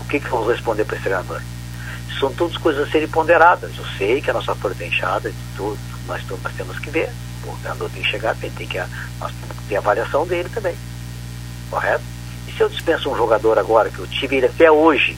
O 0.00 0.04
que, 0.04 0.20
que 0.20 0.26
eu 0.26 0.38
vou 0.38 0.48
responder 0.48 0.84
para 0.84 0.96
esse 0.96 1.04
treinador? 1.04 1.40
São 2.20 2.32
todas 2.32 2.56
coisas 2.58 2.86
a 2.86 2.90
serem 2.90 3.08
ponderadas. 3.08 3.72
Eu 3.76 3.84
sei 3.98 4.20
que 4.20 4.30
a 4.30 4.34
nossa 4.34 4.54
folha 4.54 4.72
está 4.72 4.86
inchada, 4.86 5.32
tudo, 5.56 5.78
mas 6.06 6.22
nós 6.28 6.54
temos 6.56 6.78
que 6.78 6.90
ver. 6.90 7.10
O 7.44 7.56
treinador 7.56 7.90
tem 7.90 8.02
que 8.02 8.08
chegar, 8.08 8.36
tem, 8.36 8.50
tem 8.50 8.68
que, 8.68 8.78
nós 8.78 9.32
temos 9.32 9.56
que 9.58 9.64
ter 9.68 9.76
a 9.76 9.78
avaliação 9.78 10.26
dele 10.26 10.48
também. 10.48 10.76
Correto? 11.68 12.04
E 12.46 12.52
se 12.52 12.60
eu 12.60 12.68
dispenso 12.68 13.10
um 13.10 13.16
jogador 13.16 13.58
agora, 13.58 13.90
que 13.90 13.98
eu 13.98 14.06
tive 14.06 14.36
ele 14.36 14.46
até 14.46 14.70
hoje 14.70 15.16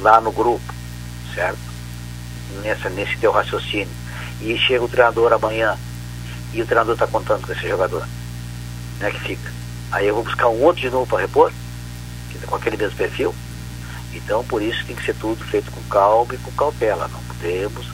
lá 0.00 0.20
no 0.20 0.32
grupo, 0.32 0.74
certo? 1.36 1.58
Nessa, 2.62 2.88
nesse 2.88 3.16
teu 3.18 3.30
raciocínio. 3.30 3.94
E 4.40 4.58
chega 4.58 4.82
o 4.84 4.88
treinador 4.88 5.32
amanhã 5.32 5.78
e 6.52 6.60
o 6.60 6.66
treinador 6.66 6.94
está 6.94 7.06
contando 7.06 7.46
com 7.46 7.52
esse 7.52 7.68
jogador. 7.68 8.06
Como 8.98 9.08
é 9.08 9.10
que 9.12 9.20
fica? 9.20 9.52
Aí 9.92 10.08
eu 10.08 10.14
vou 10.14 10.24
buscar 10.24 10.48
um 10.48 10.62
outro 10.62 10.80
de 10.80 10.90
novo 10.90 11.06
para 11.06 11.20
repor, 11.20 11.52
tá 12.40 12.46
com 12.46 12.56
aquele 12.56 12.76
mesmo 12.76 12.96
perfil. 12.96 13.34
Então, 14.12 14.42
por 14.44 14.62
isso 14.62 14.84
tem 14.86 14.96
que 14.96 15.04
ser 15.04 15.14
tudo 15.14 15.44
feito 15.44 15.70
com 15.70 15.80
calma 15.82 16.34
e 16.34 16.38
com 16.38 16.50
cautela. 16.52 17.08
Não 17.08 17.20
podemos, 17.22 17.86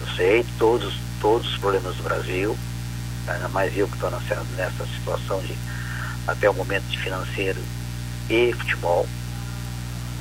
eu 0.00 0.14
sei 0.16 0.44
todos, 0.58 0.94
todos 1.20 1.48
os 1.48 1.58
problemas 1.58 1.96
do 1.96 2.02
Brasil, 2.02 2.56
ainda 3.26 3.48
mais 3.48 3.76
eu 3.76 3.86
que 3.86 3.94
estou 3.94 4.10
nessa, 4.10 4.44
nessa 4.56 4.86
situação 4.86 5.40
de 5.40 5.56
até 6.26 6.50
o 6.50 6.54
momento 6.54 6.84
de 6.84 6.98
financeiro 6.98 7.60
e 8.28 8.52
futebol 8.52 9.06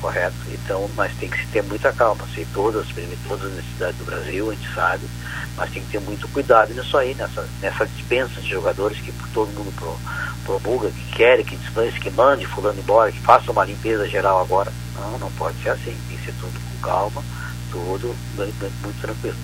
correto? 0.02 0.36
Então, 0.52 0.90
mas 0.96 1.12
tem 1.20 1.30
que 1.30 1.46
ter 1.48 1.64
muita 1.64 1.92
calma, 1.92 2.24
sei 2.34 2.46
todas, 2.54 2.88
todas 3.28 3.46
as 3.46 3.54
necessidades 3.54 3.98
do 3.98 4.06
Brasil, 4.06 4.50
a 4.50 4.54
gente 4.54 4.74
sabe, 4.74 5.04
mas 5.56 5.72
tem 5.72 5.82
que 5.82 5.92
ter 5.92 6.02
muito 6.02 6.28
cuidado 6.30 6.74
nisso 6.74 6.98
aí, 6.98 7.16
nessa, 7.16 7.48
nessa 7.62 7.86
dispensa 7.86 8.42
de 8.42 8.50
jogadores 8.50 9.00
que 9.00 9.12
todo 9.34 9.48
mundo 9.54 9.74
pro, 9.76 9.98
promulga, 10.46 10.90
que 10.90 11.16
quer, 11.16 11.44
que 11.44 11.56
dispense, 11.56 12.00
que 12.00 12.10
mande 12.12 12.46
fulano 12.46 12.80
embora, 12.80 13.12
que 13.12 13.20
faça 13.20 13.52
uma 13.52 13.66
limpeza 13.66 14.08
geral 14.08 14.42
agora. 14.42 14.72
Não, 14.96 15.20
não 15.20 15.32
pode 15.32 15.62
ser 15.62 15.70
assim, 15.70 15.96
tem 16.08 16.18
que 16.18 16.26
ser 16.26 16.34
tudo 16.40 16.54
com 16.54 16.88
calma, 16.88 17.24
tudo 17.72 18.16
muito 18.36 19.02
tranquilo. 19.02 19.38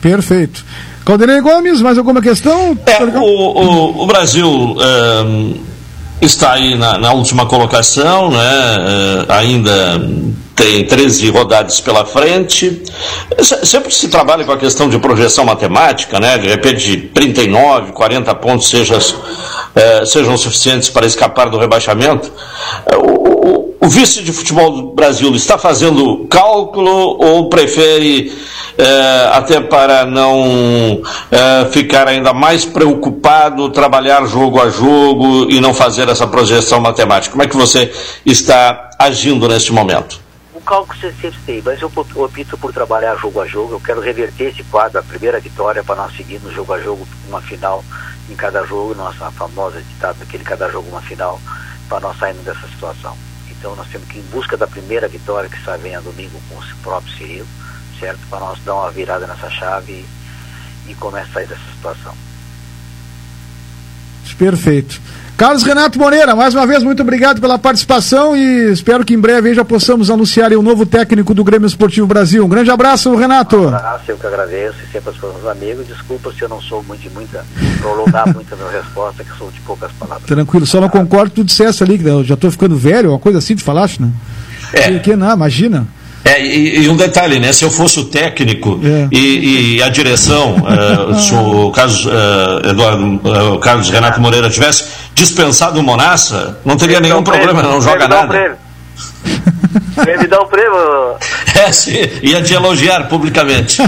Perfeito. 0.00 0.64
Caldenei 1.04 1.40
Gomes, 1.40 1.80
mais 1.80 1.98
alguma 1.98 2.20
questão? 2.20 2.78
É, 2.86 3.02
o, 3.02 3.22
o, 3.22 4.02
o 4.02 4.06
Brasil. 4.06 4.48
Um 4.48 5.75
está 6.20 6.52
aí 6.52 6.74
na, 6.74 6.98
na 6.98 7.12
última 7.12 7.46
colocação, 7.46 8.30
né? 8.30 8.38
Uh, 8.38 9.32
ainda 9.32 10.00
tem 10.54 10.84
13 10.84 11.30
rodadas 11.30 11.80
pela 11.80 12.04
frente. 12.04 12.82
Sempre 13.62 13.92
se 13.92 14.08
trabalha 14.08 14.44
com 14.44 14.52
a 14.52 14.56
questão 14.56 14.88
de 14.88 14.98
projeção 14.98 15.44
matemática, 15.44 16.18
né? 16.18 16.38
De 16.38 16.48
repente 16.48 17.10
39, 17.14 17.92
40 17.92 18.34
pontos 18.36 18.68
sejam, 18.68 18.98
uh, 18.98 20.06
sejam 20.06 20.36
suficientes 20.36 20.88
para 20.88 21.06
escapar 21.06 21.50
do 21.50 21.58
rebaixamento. 21.58 22.32
Uh, 22.94 23.65
o, 23.65 23.65
o 23.86 23.88
vice 23.88 24.20
de 24.20 24.32
futebol 24.32 24.72
do 24.72 24.82
Brasil 24.94 25.32
está 25.36 25.56
fazendo 25.56 26.26
cálculo 26.28 26.90
ou 26.90 27.48
prefere 27.48 28.36
é, 28.76 29.30
até 29.32 29.60
para 29.60 30.04
não 30.04 31.00
é, 31.30 31.66
ficar 31.66 32.08
ainda 32.08 32.32
mais 32.34 32.64
preocupado, 32.64 33.70
trabalhar 33.70 34.26
jogo 34.26 34.60
a 34.60 34.68
jogo 34.68 35.48
e 35.48 35.60
não 35.60 35.72
fazer 35.72 36.08
essa 36.08 36.26
projeção 36.26 36.80
matemática. 36.80 37.30
Como 37.30 37.44
é 37.44 37.46
que 37.46 37.56
você 37.56 37.92
está 38.26 38.90
agindo 38.98 39.46
neste 39.46 39.72
momento? 39.72 40.18
O 40.52 40.60
cálculo 40.60 40.98
você 41.00 41.12
sempre 41.20 41.38
tem, 41.46 41.62
mas 41.64 41.80
eu 41.80 41.88
opto 42.16 42.58
por 42.58 42.72
trabalhar 42.72 43.14
jogo 43.14 43.40
a 43.40 43.46
jogo. 43.46 43.74
Eu 43.74 43.80
quero 43.80 44.00
reverter 44.00 44.50
esse 44.50 44.64
quadro, 44.64 44.98
a 44.98 45.02
primeira 45.04 45.38
vitória 45.38 45.84
para 45.84 45.94
nós 45.94 46.16
seguir 46.16 46.40
no 46.42 46.52
jogo 46.52 46.72
a 46.72 46.80
jogo, 46.80 47.06
uma 47.28 47.40
final 47.40 47.84
em 48.28 48.34
cada 48.34 48.64
jogo, 48.64 48.96
nossa 48.96 49.30
famosa 49.30 49.80
ditado 49.80 50.16
aquele 50.24 50.42
cada 50.42 50.68
jogo 50.68 50.88
uma 50.90 51.02
final, 51.02 51.40
para 51.88 52.00
nós 52.00 52.18
sairmos 52.18 52.44
dessa 52.44 52.66
situação. 52.66 53.16
Então 53.66 53.74
nós 53.74 53.88
temos 53.88 54.06
que 54.06 54.18
ir 54.18 54.20
em 54.20 54.30
busca 54.30 54.56
da 54.56 54.64
primeira 54.64 55.08
vitória 55.08 55.50
que 55.50 55.60
sai 55.64 55.92
a 55.92 56.00
domingo 56.00 56.40
com 56.48 56.54
o 56.54 56.76
próprio 56.84 57.12
Cirilo 57.16 57.48
certo? 57.98 58.20
Para 58.30 58.38
nós 58.38 58.60
dar 58.64 58.74
uma 58.74 58.90
virada 58.92 59.26
nessa 59.26 59.50
chave 59.50 60.04
e, 60.86 60.92
e 60.92 60.94
começar 60.94 61.26
a 61.26 61.32
sair 61.32 61.48
dessa 61.48 61.72
situação. 61.74 62.14
Perfeito. 64.38 65.00
Carlos 65.36 65.62
Renato 65.64 65.98
Moreira, 65.98 66.34
mais 66.34 66.54
uma 66.54 66.66
vez, 66.66 66.82
muito 66.82 67.02
obrigado 67.02 67.42
pela 67.42 67.58
participação 67.58 68.34
e 68.34 68.72
espero 68.72 69.04
que 69.04 69.12
em 69.12 69.18
breve 69.18 69.52
já 69.52 69.66
possamos 69.66 70.10
anunciar 70.10 70.50
o 70.54 70.62
novo 70.62 70.86
técnico 70.86 71.34
do 71.34 71.44
Grêmio 71.44 71.66
Esportivo 71.66 72.06
Brasil. 72.06 72.42
Um 72.42 72.48
grande 72.48 72.70
abraço, 72.70 73.14
Renato. 73.14 73.58
Um 73.58 73.68
abraço, 73.68 74.04
eu 74.08 74.16
que 74.16 74.26
agradeço 74.26 74.78
e 74.82 74.90
sempre 74.90 75.10
aos 75.10 75.20
meus 75.20 75.46
amigos. 75.46 75.86
Desculpa 75.86 76.32
se 76.32 76.40
eu 76.40 76.48
não 76.48 76.58
sou 76.62 76.82
muito 76.84 77.02
de 77.02 77.10
muita, 77.10 77.44
prolongar 77.80 78.32
muito 78.32 78.50
a 78.54 78.56
minha 78.56 78.70
resposta, 78.70 79.22
que 79.22 79.36
sou 79.36 79.50
de 79.50 79.60
poucas 79.60 79.92
palavras. 79.92 80.26
Tranquilo, 80.26 80.64
só 80.64 80.80
não 80.80 80.88
concordo 80.88 81.30
com 81.30 81.42
tu 81.42 81.44
dissesse 81.44 81.82
ali, 81.82 81.98
que 81.98 82.06
eu 82.06 82.24
já 82.24 82.32
estou 82.32 82.50
ficando 82.50 82.74
velho, 82.74 83.10
uma 83.10 83.18
coisa 83.18 83.36
assim, 83.36 83.54
tu 83.54 83.62
falaste, 83.62 84.00
né? 84.00 84.10
É. 84.72 84.90
Que, 84.90 85.00
que 85.00 85.16
não, 85.16 85.34
imagina. 85.34 85.86
É, 86.26 86.42
e, 86.42 86.82
e, 86.82 86.88
um 86.88 86.96
detalhe, 86.96 87.38
né? 87.38 87.52
Se 87.52 87.64
eu 87.64 87.70
fosse 87.70 88.00
o 88.00 88.04
técnico 88.04 88.80
é. 88.82 89.06
e, 89.12 89.76
e, 89.76 89.82
a 89.82 89.88
direção, 89.88 90.56
uh, 90.56 91.14
se 91.22 91.32
o 91.32 91.70
Carlos, 91.70 92.04
uh, 92.04 92.68
Eduardo, 92.68 93.04
uh, 93.04 93.58
Carlos 93.60 93.88
Renato 93.88 94.20
Moreira 94.20 94.50
tivesse 94.50 94.86
dispensado 95.14 95.78
o 95.78 95.82
Monassa, 95.84 96.58
não 96.64 96.76
teria 96.76 96.98
nenhum 96.98 97.22
problema, 97.22 97.62
não 97.62 97.80
joga 97.80 98.08
nada. 98.08 98.58
Me 99.96 100.26
dar 100.26 100.40
um 100.40 100.46
prêmio? 100.46 101.16
É, 101.54 101.70
sim, 101.70 101.96
ia 102.22 102.42
te 102.42 102.54
elogiar 102.54 103.08
publicamente. 103.08 103.78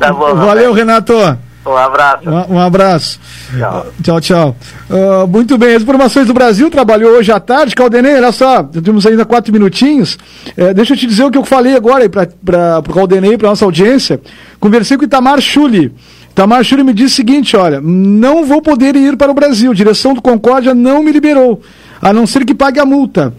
tá 0.00 0.12
bom, 0.12 0.34
Valeu, 0.34 0.72
Renato. 0.72 1.12
Um 1.64 1.76
abraço. 1.76 2.28
Um, 2.28 2.54
um 2.54 2.58
abraço. 2.58 3.20
Tchau, 3.56 3.86
tchau. 4.02 4.20
tchau. 4.20 4.56
Uh, 4.90 5.26
muito 5.28 5.56
bem, 5.56 5.76
as 5.76 5.82
informações 5.82 6.26
do 6.26 6.34
Brasil 6.34 6.68
trabalhou 6.68 7.12
hoje 7.12 7.30
à 7.30 7.38
tarde. 7.38 7.74
Caldenei, 7.74 8.16
olha 8.16 8.32
só, 8.32 8.62
temos 8.62 9.06
ainda 9.06 9.24
quatro 9.24 9.52
minutinhos. 9.52 10.18
Uh, 10.58 10.74
deixa 10.74 10.94
eu 10.94 10.96
te 10.96 11.06
dizer 11.06 11.24
o 11.24 11.30
que 11.30 11.38
eu 11.38 11.44
falei 11.44 11.76
agora 11.76 12.08
para 12.08 12.78
o 12.80 12.92
Caldenei, 12.92 13.38
para 13.38 13.48
nossa 13.48 13.64
audiência. 13.64 14.20
Conversei 14.58 14.96
com 14.96 15.04
o 15.04 15.06
Itamar 15.06 15.40
Chuli. 15.40 15.94
Itamar 16.30 16.64
Chuli 16.64 16.82
me 16.82 16.92
disse 16.92 17.14
o 17.14 17.16
seguinte: 17.16 17.56
olha, 17.56 17.80
não 17.80 18.44
vou 18.44 18.60
poder 18.60 18.96
ir 18.96 19.16
para 19.16 19.30
o 19.30 19.34
Brasil. 19.34 19.72
Direção 19.72 20.14
do 20.14 20.22
Concórdia 20.22 20.74
não 20.74 21.02
me 21.02 21.12
liberou, 21.12 21.62
a 22.00 22.12
não 22.12 22.26
ser 22.26 22.44
que 22.44 22.54
pague 22.54 22.80
a 22.80 22.84
multa. 22.84 23.32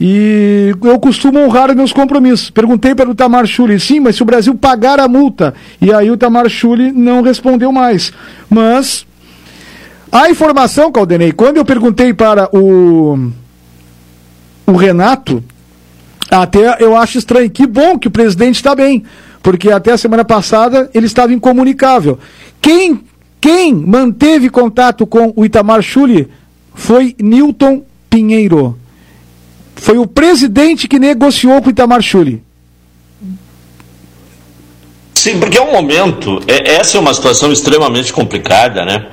E 0.00 0.74
eu 0.82 0.98
costumo 0.98 1.38
honrar 1.38 1.74
meus 1.74 1.92
compromissos. 1.92 2.50
Perguntei 2.50 2.94
para 2.94 3.08
o 3.08 3.14
Tamar 3.14 3.46
Schulli, 3.46 3.78
sim, 3.78 4.00
mas 4.00 4.16
se 4.16 4.22
o 4.22 4.26
Brasil 4.26 4.54
pagar 4.54 4.98
a 4.98 5.06
multa. 5.06 5.54
E 5.80 5.92
aí 5.92 6.10
o 6.10 6.16
Tamar 6.16 6.48
Schulli 6.48 6.90
não 6.90 7.22
respondeu 7.22 7.70
mais. 7.70 8.12
Mas 8.50 9.06
a 10.10 10.28
informação, 10.28 10.90
Caldenei, 10.90 11.32
quando 11.32 11.58
eu 11.58 11.64
perguntei 11.64 12.12
para 12.12 12.48
o, 12.54 13.30
o 14.66 14.72
Renato, 14.72 15.42
até 16.30 16.82
eu 16.82 16.96
acho 16.96 17.18
estranho. 17.18 17.48
Que 17.50 17.66
bom 17.66 17.96
que 17.96 18.08
o 18.08 18.10
presidente 18.10 18.56
está 18.56 18.74
bem, 18.74 19.04
porque 19.42 19.70
até 19.70 19.92
a 19.92 19.98
semana 19.98 20.24
passada 20.24 20.90
ele 20.92 21.06
estava 21.06 21.32
incomunicável. 21.32 22.18
Quem, 22.60 23.00
quem 23.40 23.72
manteve 23.72 24.50
contato 24.50 25.06
com 25.06 25.32
o 25.36 25.44
Itamar 25.44 25.82
Schulli 25.82 26.28
foi 26.74 27.14
Newton 27.20 27.84
Pinheiro 28.10 28.76
foi 29.76 29.98
o 29.98 30.06
presidente 30.06 30.88
que 30.88 30.98
negociou 30.98 31.60
com 31.60 31.68
o 31.68 31.70
Itamar 31.70 32.02
Chuli. 32.02 32.42
Sim, 35.24 35.38
porque 35.38 35.56
é 35.56 35.62
um 35.62 35.72
momento, 35.72 36.38
é, 36.46 36.74
essa 36.74 36.98
é 36.98 37.00
uma 37.00 37.14
situação 37.14 37.50
extremamente 37.50 38.12
complicada, 38.12 38.84
né? 38.84 39.06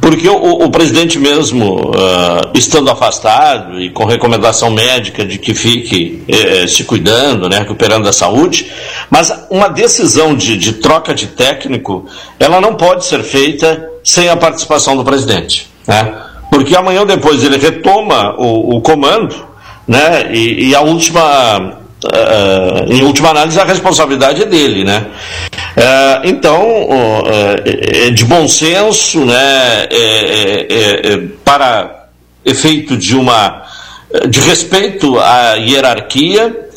Porque 0.00 0.28
o, 0.28 0.36
o 0.36 0.70
presidente 0.70 1.18
mesmo, 1.18 1.90
uh, 1.90 2.50
estando 2.54 2.88
afastado 2.88 3.80
e 3.80 3.90
com 3.90 4.04
recomendação 4.04 4.70
médica 4.70 5.24
de 5.24 5.36
que 5.36 5.54
fique 5.54 6.22
eh, 6.28 6.64
se 6.68 6.84
cuidando, 6.84 7.48
né, 7.48 7.58
recuperando 7.58 8.08
a 8.08 8.12
saúde, 8.12 8.70
mas 9.10 9.34
uma 9.50 9.68
decisão 9.68 10.36
de, 10.36 10.56
de 10.56 10.74
troca 10.74 11.12
de 11.12 11.26
técnico, 11.26 12.06
ela 12.38 12.60
não 12.60 12.76
pode 12.76 13.04
ser 13.04 13.24
feita 13.24 13.84
sem 14.04 14.28
a 14.28 14.36
participação 14.36 14.96
do 14.96 15.02
presidente, 15.02 15.68
né? 15.88 16.14
Porque 16.52 16.76
amanhã 16.76 17.00
ou 17.00 17.06
depois 17.06 17.42
ele 17.42 17.58
retoma 17.58 18.36
o, 18.38 18.76
o 18.76 18.80
comando 18.80 19.47
né? 19.88 20.30
E, 20.32 20.68
e 20.68 20.74
a 20.74 20.82
última, 20.82 21.58
uh, 22.04 22.92
em 22.92 23.02
última 23.02 23.30
análise, 23.30 23.58
a 23.58 23.64
responsabilidade 23.64 24.42
é 24.42 24.46
dele, 24.46 24.84
né? 24.84 25.06
Uh, 25.76 26.28
então, 26.28 26.62
uh, 26.62 28.06
é 28.06 28.10
de 28.10 28.24
bom 28.26 28.46
senso, 28.46 29.24
né? 29.24 29.86
É, 29.90 30.66
é, 30.68 31.12
é, 31.14 31.20
para 31.42 32.08
efeito 32.44 32.96
de 32.96 33.16
uma 33.16 33.64
de 34.30 34.40
respeito 34.40 35.18
à 35.18 35.54
hierarquia, 35.54 36.67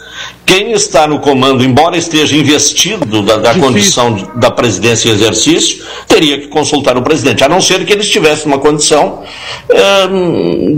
quem 0.45 0.71
está 0.71 1.07
no 1.07 1.19
comando, 1.19 1.63
embora 1.63 1.97
esteja 1.97 2.35
investido 2.35 3.21
da, 3.21 3.37
da 3.37 3.55
condição 3.55 4.13
de, 4.13 4.25
da 4.35 4.51
presidência 4.51 5.09
em 5.09 5.13
exercício, 5.13 5.83
teria 6.07 6.39
que 6.39 6.47
consultar 6.47 6.97
o 6.97 7.01
presidente, 7.01 7.43
a 7.43 7.49
não 7.49 7.61
ser 7.61 7.85
que 7.85 7.93
ele 7.93 8.01
estivesse 8.01 8.47
numa 8.47 8.59
condição 8.59 9.23
é, 9.69 10.07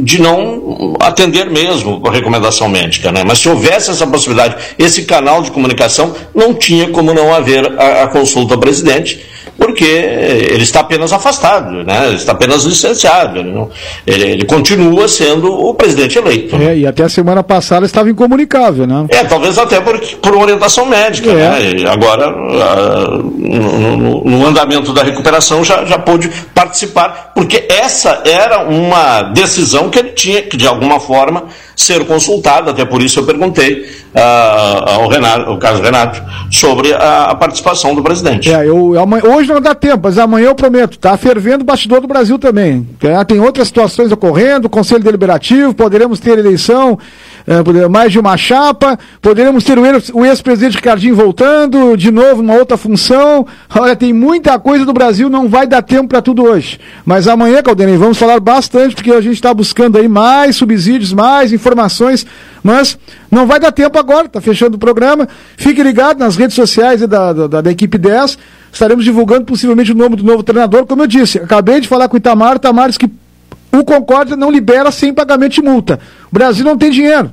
de 0.02 0.22
não 0.22 0.96
atender 1.00 1.50
mesmo 1.50 2.02
a 2.06 2.12
recomendação 2.12 2.70
médica. 2.70 3.12
Né? 3.12 3.24
Mas 3.26 3.40
se 3.40 3.50
houvesse 3.50 3.90
essa 3.90 4.06
possibilidade, 4.06 4.56
esse 4.78 5.04
canal 5.06 5.42
de 5.42 5.52
comunicação, 5.52 6.16
não 6.36 6.54
tinha 6.54 6.90
como 6.90 7.14
não 7.14 7.34
haver 7.34 7.66
a, 7.80 8.04
a 8.04 8.08
consulta 8.08 8.54
ao 8.54 8.60
presidente 8.60 9.34
porque 9.58 9.86
ele 9.86 10.64
está 10.64 10.82
apenas 10.82 11.14
afastado, 11.14 11.84
né? 11.84 12.08
ele 12.08 12.16
está 12.16 12.32
apenas 12.32 12.64
licenciado, 12.64 13.40
ele, 13.40 13.52
não, 13.52 13.70
ele, 14.06 14.24
ele 14.24 14.46
continua 14.46 15.08
sendo 15.08 15.52
o 15.52 15.74
presidente 15.74 16.18
eleito. 16.18 16.56
É, 16.56 16.78
e 16.78 16.88
até 16.88 17.04
a 17.04 17.10
semana 17.10 17.44
passada 17.44 17.86
estava 17.86 18.10
incomunicável, 18.10 18.88
né? 18.88 19.06
É, 19.10 19.24
talvez 19.24 19.58
até 19.58 19.80
por, 19.80 20.00
por 20.00 20.36
orientação 20.36 20.86
médica, 20.86 21.30
é. 21.32 21.34
né? 21.34 21.90
Agora, 21.90 22.30
uh, 22.30 23.24
no, 23.24 24.24
no, 24.24 24.46
andamento 24.46 24.92
da 24.92 25.04
recuperação, 25.04 25.64
já, 25.64 25.86
já 25.86 26.00
pôde 26.00 26.30
participar, 26.54 27.32
porque 27.36 27.66
essa 27.70 28.22
era 28.26 28.68
uma 28.68 29.22
decisão 29.24 29.90
que 29.90 30.00
ele 30.00 30.10
tinha 30.10 30.42
que, 30.42 30.58
de 30.58 30.68
alguma 30.68 31.00
forma, 31.00 31.46
ser 31.76 32.06
consultado, 32.06 32.70
até 32.70 32.86
por 32.86 33.02
isso 33.02 33.20
eu 33.20 33.26
perguntei 33.26 34.03
uh, 34.16 34.90
ao, 34.90 35.08
Renato, 35.08 35.82
Renato 35.82 36.22
sobre 36.52 36.94
a, 36.94 37.32
a 37.32 37.36
participação 37.36 37.96
do 37.96 38.04
presidente. 38.04 38.52
É, 38.52 38.68
eu, 38.68 38.92
hoje 39.36 39.52
não 39.52 39.62
dá 39.62 39.74
tempo, 39.74 40.02
mas 40.04 40.18
amanhã 40.18 40.48
eu 40.48 40.56
prometo, 40.56 40.94
está 40.94 41.18
fervendo 41.18 41.64
o 41.64 41.66
bastidor 41.66 42.02
do 42.02 42.08
Brasil 42.08 42.38
também. 42.38 42.88
É, 43.02 43.24
tem 43.24 43.40
outras 43.40 43.68
situações 43.68 44.12
ocorrendo, 44.12 44.70
Conselho 44.70 45.04
Deliberativo, 45.04 45.74
poderemos 45.74 46.20
ter 46.20 46.38
eleição 46.38 46.98
é, 47.46 47.88
mais 47.88 48.12
de 48.12 48.20
uma 48.20 48.38
chapa, 48.38 48.98
poderemos 49.22 49.64
ter 49.64 49.78
o 50.14 50.26
ex-presidente 50.26 50.76
Ricardinho 50.76 51.16
voltando, 51.16 51.96
de 51.98 52.12
novo, 52.12 52.42
uma 52.42 52.56
outra 52.56 52.78
função. 52.78 53.46
Olha, 53.76 53.96
tem 53.96 54.14
muita 54.14 54.58
coisa 54.58 54.86
do 54.86 54.94
Brasil, 54.94 55.30
não 55.30 55.50
vai 55.50 55.68
dar 55.68 55.82
tempo 55.82 56.08
para 56.08 56.22
tudo 56.22 56.44
hoje. 56.44 56.80
Mas 57.06 57.28
amanhã, 57.28 57.62
Caldenei, 57.62 57.98
vamos 57.98 58.18
falar 58.18 58.40
bastante, 58.40 58.96
porque 58.96 59.12
a 59.12 59.22
gente 59.22 59.36
está 59.36 59.54
buscando 59.54 59.98
aí 59.98 60.08
mais 60.08 60.56
subsídios, 60.56 61.12
mais 61.12 61.52
informações, 61.52 62.26
mas 62.64 62.98
não 63.30 63.46
vai 63.46 63.60
dar 63.60 63.72
tempo 63.72 63.98
agora, 64.00 64.28
está 64.28 64.40
fechando 64.40 64.76
o 64.76 64.80
programa. 64.80 65.28
Fique 65.58 65.84
ligado 65.84 66.20
nas 66.20 66.36
redes 66.36 66.56
sociais 66.56 67.02
da, 67.02 67.34
da, 67.34 67.62
da 67.62 67.72
equipe 67.72 67.98
10 67.98 68.38
estaremos 68.72 69.06
divulgando 69.06 69.46
possivelmente 69.46 69.92
o 69.92 69.96
nome 69.96 70.16
do 70.16 70.24
novo 70.24 70.42
treinador. 70.42 70.88
Como 70.88 71.04
eu 71.04 71.08
disse, 71.08 71.38
acabei 71.38 71.80
de 71.80 71.88
falar 71.88 72.10
com 72.10 72.16
o 72.16 72.18
Itamar, 72.18 72.56
Itamar 72.56 72.88
disse 72.88 72.98
que 72.98 73.10
o 73.74 73.84
Concórdia 73.84 74.36
não 74.36 74.52
libera 74.52 74.92
sem 74.92 75.14
pagamento 75.14 75.54
de 75.54 75.62
multa. 75.62 76.00
O 76.32 76.34
Brasil 76.34 76.64
não 76.64 76.78
tem 76.78 76.92
dinheiro. 76.92 77.32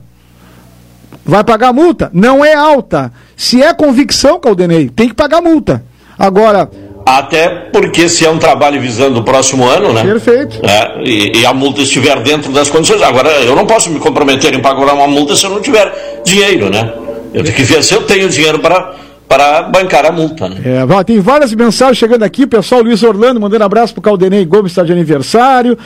Vai 1.25 1.45
pagar 1.45 1.73
multa? 1.73 2.11
Não 2.13 2.45
é 2.45 2.55
alta. 2.55 3.13
Se 3.37 3.63
é 3.63 3.73
convicção, 3.75 4.41
Caldenei, 4.41 4.89
tem 4.89 5.09
que 5.09 5.15
pagar 5.15 5.41
multa. 5.43 5.85
Agora. 6.19 6.71
Até 7.05 7.49
porque 7.49 8.09
se 8.09 8.25
é 8.25 8.31
um 8.31 8.39
trabalho 8.39 8.81
visando 8.81 9.21
o 9.21 9.23
próximo 9.23 9.67
ano, 9.67 9.93
né? 9.93 10.03
Perfeito. 10.03 10.61
É, 10.65 11.03
e, 11.03 11.41
e, 11.41 11.47
a 11.47 11.53
multa 11.53 11.81
estiver 11.81 12.23
dentro 12.23 12.53
das 12.53 12.69
condições. 12.69 13.03
Agora, 13.03 13.31
eu 13.43 13.57
não 13.57 13.67
posso 13.67 13.91
me 13.91 13.99
comprometer 13.99 14.55
em 14.55 14.61
pagar 14.61 14.95
uma 14.95 15.07
multa 15.07 15.35
se 15.35 15.45
eu 15.45 15.51
não 15.51 15.61
tiver 15.61 16.23
dinheiro, 16.25 16.71
né? 16.71 16.93
Eu 17.33 17.43
tenho 17.43 17.57
que 17.57 17.63
ver 17.63 17.83
se 17.83 17.95
eu 17.95 18.03
tenho 18.03 18.29
dinheiro 18.29 18.59
para 18.59 18.95
para 19.29 19.63
bancar 19.63 20.05
a 20.05 20.11
multa. 20.11 20.49
Né? 20.49 20.57
É, 20.65 21.05
tem 21.05 21.21
várias 21.21 21.55
mensagens 21.55 21.97
chegando 21.97 22.25
aqui, 22.25 22.43
o 22.43 22.49
pessoal 22.49 22.83
Luiz 22.83 23.01
Orlando 23.05 23.41
mandando 23.41 23.63
abraço 23.63 23.95
para 23.95 24.01
o 24.01 24.03
Caldenei 24.03 24.45
Gomes, 24.45 24.73
está 24.73 24.83
de 24.83 24.91
aniversário. 24.91 25.79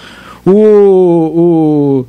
O, 0.47 2.07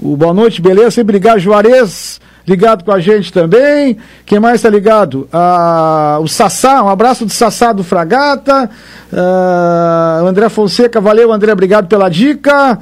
o, 0.00 0.12
o 0.12 0.16
Boa 0.16 0.32
Noite, 0.32 0.62
beleza? 0.62 0.92
Sempre 0.92 1.14
ligar, 1.14 1.38
Juarez 1.38 2.20
ligado 2.46 2.84
com 2.84 2.92
a 2.92 3.00
gente 3.00 3.32
também. 3.32 3.96
Quem 4.24 4.38
mais 4.38 4.56
está 4.56 4.70
ligado? 4.70 5.28
Ah, 5.32 6.18
o 6.22 6.28
Sassá, 6.28 6.82
um 6.82 6.88
abraço 6.88 7.26
do 7.26 7.32
Sassá 7.32 7.72
do 7.72 7.82
Fragata. 7.82 8.70
Ah, 9.12 10.22
André 10.24 10.48
Fonseca, 10.48 11.00
valeu, 11.00 11.32
André, 11.32 11.52
obrigado 11.52 11.88
pela 11.88 12.08
dica. 12.08 12.78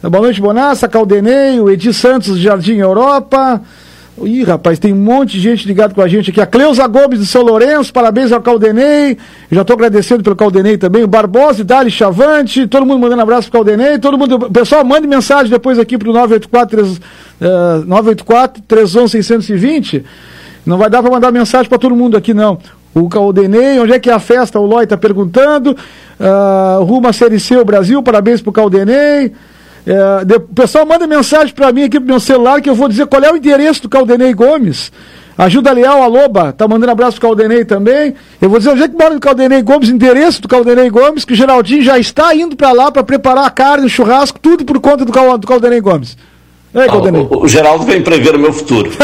Boa 0.00 0.22
noite, 0.22 0.40
Bonassa, 0.40 0.86
Caldenei, 0.86 1.58
o 1.58 1.68
Edi 1.68 1.92
Santos 1.92 2.38
Jardim 2.38 2.76
Europa. 2.76 3.60
Ih, 4.24 4.44
rapaz, 4.44 4.78
tem 4.78 4.92
um 4.92 4.96
monte 4.96 5.32
de 5.32 5.40
gente 5.40 5.66
ligado 5.66 5.94
com 5.94 6.00
a 6.00 6.08
gente 6.08 6.30
aqui. 6.30 6.40
A 6.40 6.46
Cleusa 6.46 6.86
Gomes 6.86 7.18
do 7.18 7.26
São 7.26 7.42
Lourenço, 7.42 7.92
parabéns 7.92 8.32
ao 8.32 8.40
Caldenei. 8.40 9.16
Já 9.50 9.62
estou 9.62 9.74
agradecendo 9.74 10.22
pelo 10.22 10.36
Caldenei 10.36 10.76
também. 10.76 11.02
O 11.02 11.06
Barbosa, 11.06 11.64
Dali 11.64 11.90
Chavante, 11.90 12.66
todo 12.66 12.84
mundo 12.86 13.00
mandando 13.00 13.22
abraço 13.22 13.50
pro 13.50 13.60
Caldenei. 13.60 13.98
Todo 13.98 14.18
mundo, 14.18 14.50
pessoal, 14.50 14.84
mande 14.84 15.06
mensagem 15.06 15.50
depois 15.50 15.78
aqui 15.78 15.96
pro 15.98 16.12
984 16.12 16.82
uh, 16.82 17.84
984 17.86 18.62
311 18.66 19.10
620. 19.22 20.04
Não 20.64 20.78
vai 20.78 20.90
dar 20.90 21.02
para 21.02 21.10
mandar 21.10 21.32
mensagem 21.32 21.68
para 21.68 21.78
todo 21.78 21.94
mundo 21.94 22.16
aqui, 22.16 22.34
não. 22.34 22.58
O 22.94 23.08
Caldenei, 23.08 23.78
onde 23.78 23.92
é 23.92 23.98
que 23.98 24.10
é 24.10 24.12
a 24.12 24.18
festa? 24.18 24.58
O 24.58 24.66
Loi 24.66 24.84
está 24.84 24.96
perguntando. 24.96 25.76
Uh, 26.18 27.38
C, 27.38 27.56
o 27.56 27.64
Brasil, 27.64 28.02
parabéns 28.02 28.40
pro 28.40 28.52
Caldenei. 28.52 29.32
É, 29.88 30.22
de, 30.22 30.34
o 30.34 30.40
pessoal 30.40 30.84
manda 30.84 31.06
mensagem 31.06 31.54
para 31.54 31.72
mim 31.72 31.84
aqui 31.84 31.98
pro 31.98 32.06
meu 32.06 32.20
celular 32.20 32.60
que 32.60 32.68
eu 32.68 32.74
vou 32.74 32.90
dizer 32.90 33.06
qual 33.06 33.22
é 33.22 33.32
o 33.32 33.36
endereço 33.36 33.80
do 33.80 33.88
Caldenei 33.88 34.34
Gomes. 34.34 34.92
Ajuda 35.38 35.72
Leal, 35.72 36.02
a 36.02 36.06
Loba, 36.06 36.52
tá 36.52 36.68
mandando 36.68 36.92
abraço 36.92 37.18
pro 37.18 37.28
Caldenei 37.28 37.64
também. 37.64 38.12
Eu 38.42 38.50
vou 38.50 38.58
dizer 38.58 38.72
onde 38.72 38.82
é 38.82 38.88
que 38.88 38.94
mora 38.94 39.16
o 39.16 39.20
Caldenei 39.20 39.62
Gomes, 39.62 39.88
endereço 39.88 40.42
do 40.42 40.48
Caldenei 40.48 40.90
Gomes, 40.90 41.24
que 41.24 41.32
o 41.32 41.36
Geraldinho 41.36 41.82
já 41.82 41.98
está 41.98 42.34
indo 42.34 42.54
para 42.54 42.70
lá 42.72 42.92
para 42.92 43.02
preparar 43.02 43.46
a 43.46 43.50
carne, 43.50 43.86
o 43.86 43.88
churrasco, 43.88 44.38
tudo 44.38 44.64
por 44.66 44.78
conta 44.78 45.06
do, 45.06 45.38
do 45.38 45.46
Caldenei 45.46 45.80
Gomes. 45.80 46.18
Ei, 46.74 46.86
ah, 46.86 46.96
o, 47.30 47.44
o, 47.44 47.48
Geraldo 47.48 47.84
vem 47.86 48.02
prever 48.02 48.34
o 48.34 48.38
meu 48.38 48.52
futuro. 48.52 48.90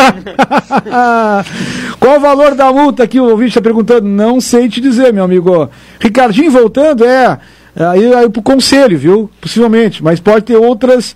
Qual 1.99 2.16
o 2.18 2.20
valor 2.20 2.55
da 2.55 2.70
multa 2.70 3.05
aqui? 3.05 3.18
O 3.18 3.30
ouvinte 3.30 3.51
está 3.51 3.62
perguntando. 3.62 4.07
Não 4.07 4.39
sei 4.39 4.68
te 4.68 4.82
dizer, 4.82 5.14
meu 5.14 5.24
amigo. 5.24 5.70
Ricardinho 5.99 6.51
voltando, 6.51 7.07
é. 7.07 7.39
Aí, 7.77 8.14
aí 8.14 8.29
pro 8.29 8.43
conselho, 8.43 8.99
viu? 8.99 9.31
Possivelmente. 9.41 10.03
Mas 10.03 10.20
pode 10.20 10.45
ter 10.45 10.57
outras 10.57 11.14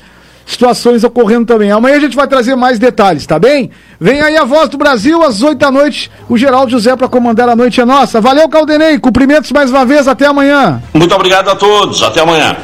situações 0.48 1.04
ocorrendo 1.04 1.44
também. 1.44 1.70
Amanhã 1.70 1.96
a 1.96 2.00
gente 2.00 2.16
vai 2.16 2.26
trazer 2.26 2.56
mais 2.56 2.78
detalhes, 2.78 3.26
tá 3.26 3.38
bem? 3.38 3.70
Vem 4.00 4.20
aí 4.22 4.36
a 4.36 4.44
voz 4.44 4.68
do 4.70 4.78
Brasil, 4.78 5.22
às 5.22 5.42
8 5.42 5.58
da 5.58 5.70
noite, 5.70 6.10
o 6.28 6.38
Geraldo 6.38 6.70
José 6.70 6.96
para 6.96 7.06
comandar 7.06 7.48
a 7.48 7.54
noite 7.54 7.80
é 7.80 7.84
nossa. 7.84 8.20
Valeu, 8.20 8.48
Caldenei. 8.48 8.98
Cumprimentos 8.98 9.52
mais 9.52 9.70
uma 9.70 9.84
vez, 9.84 10.08
até 10.08 10.26
amanhã. 10.26 10.82
Muito 10.94 11.14
obrigado 11.14 11.50
a 11.50 11.54
todos, 11.54 12.02
até 12.02 12.20
amanhã. 12.20 12.56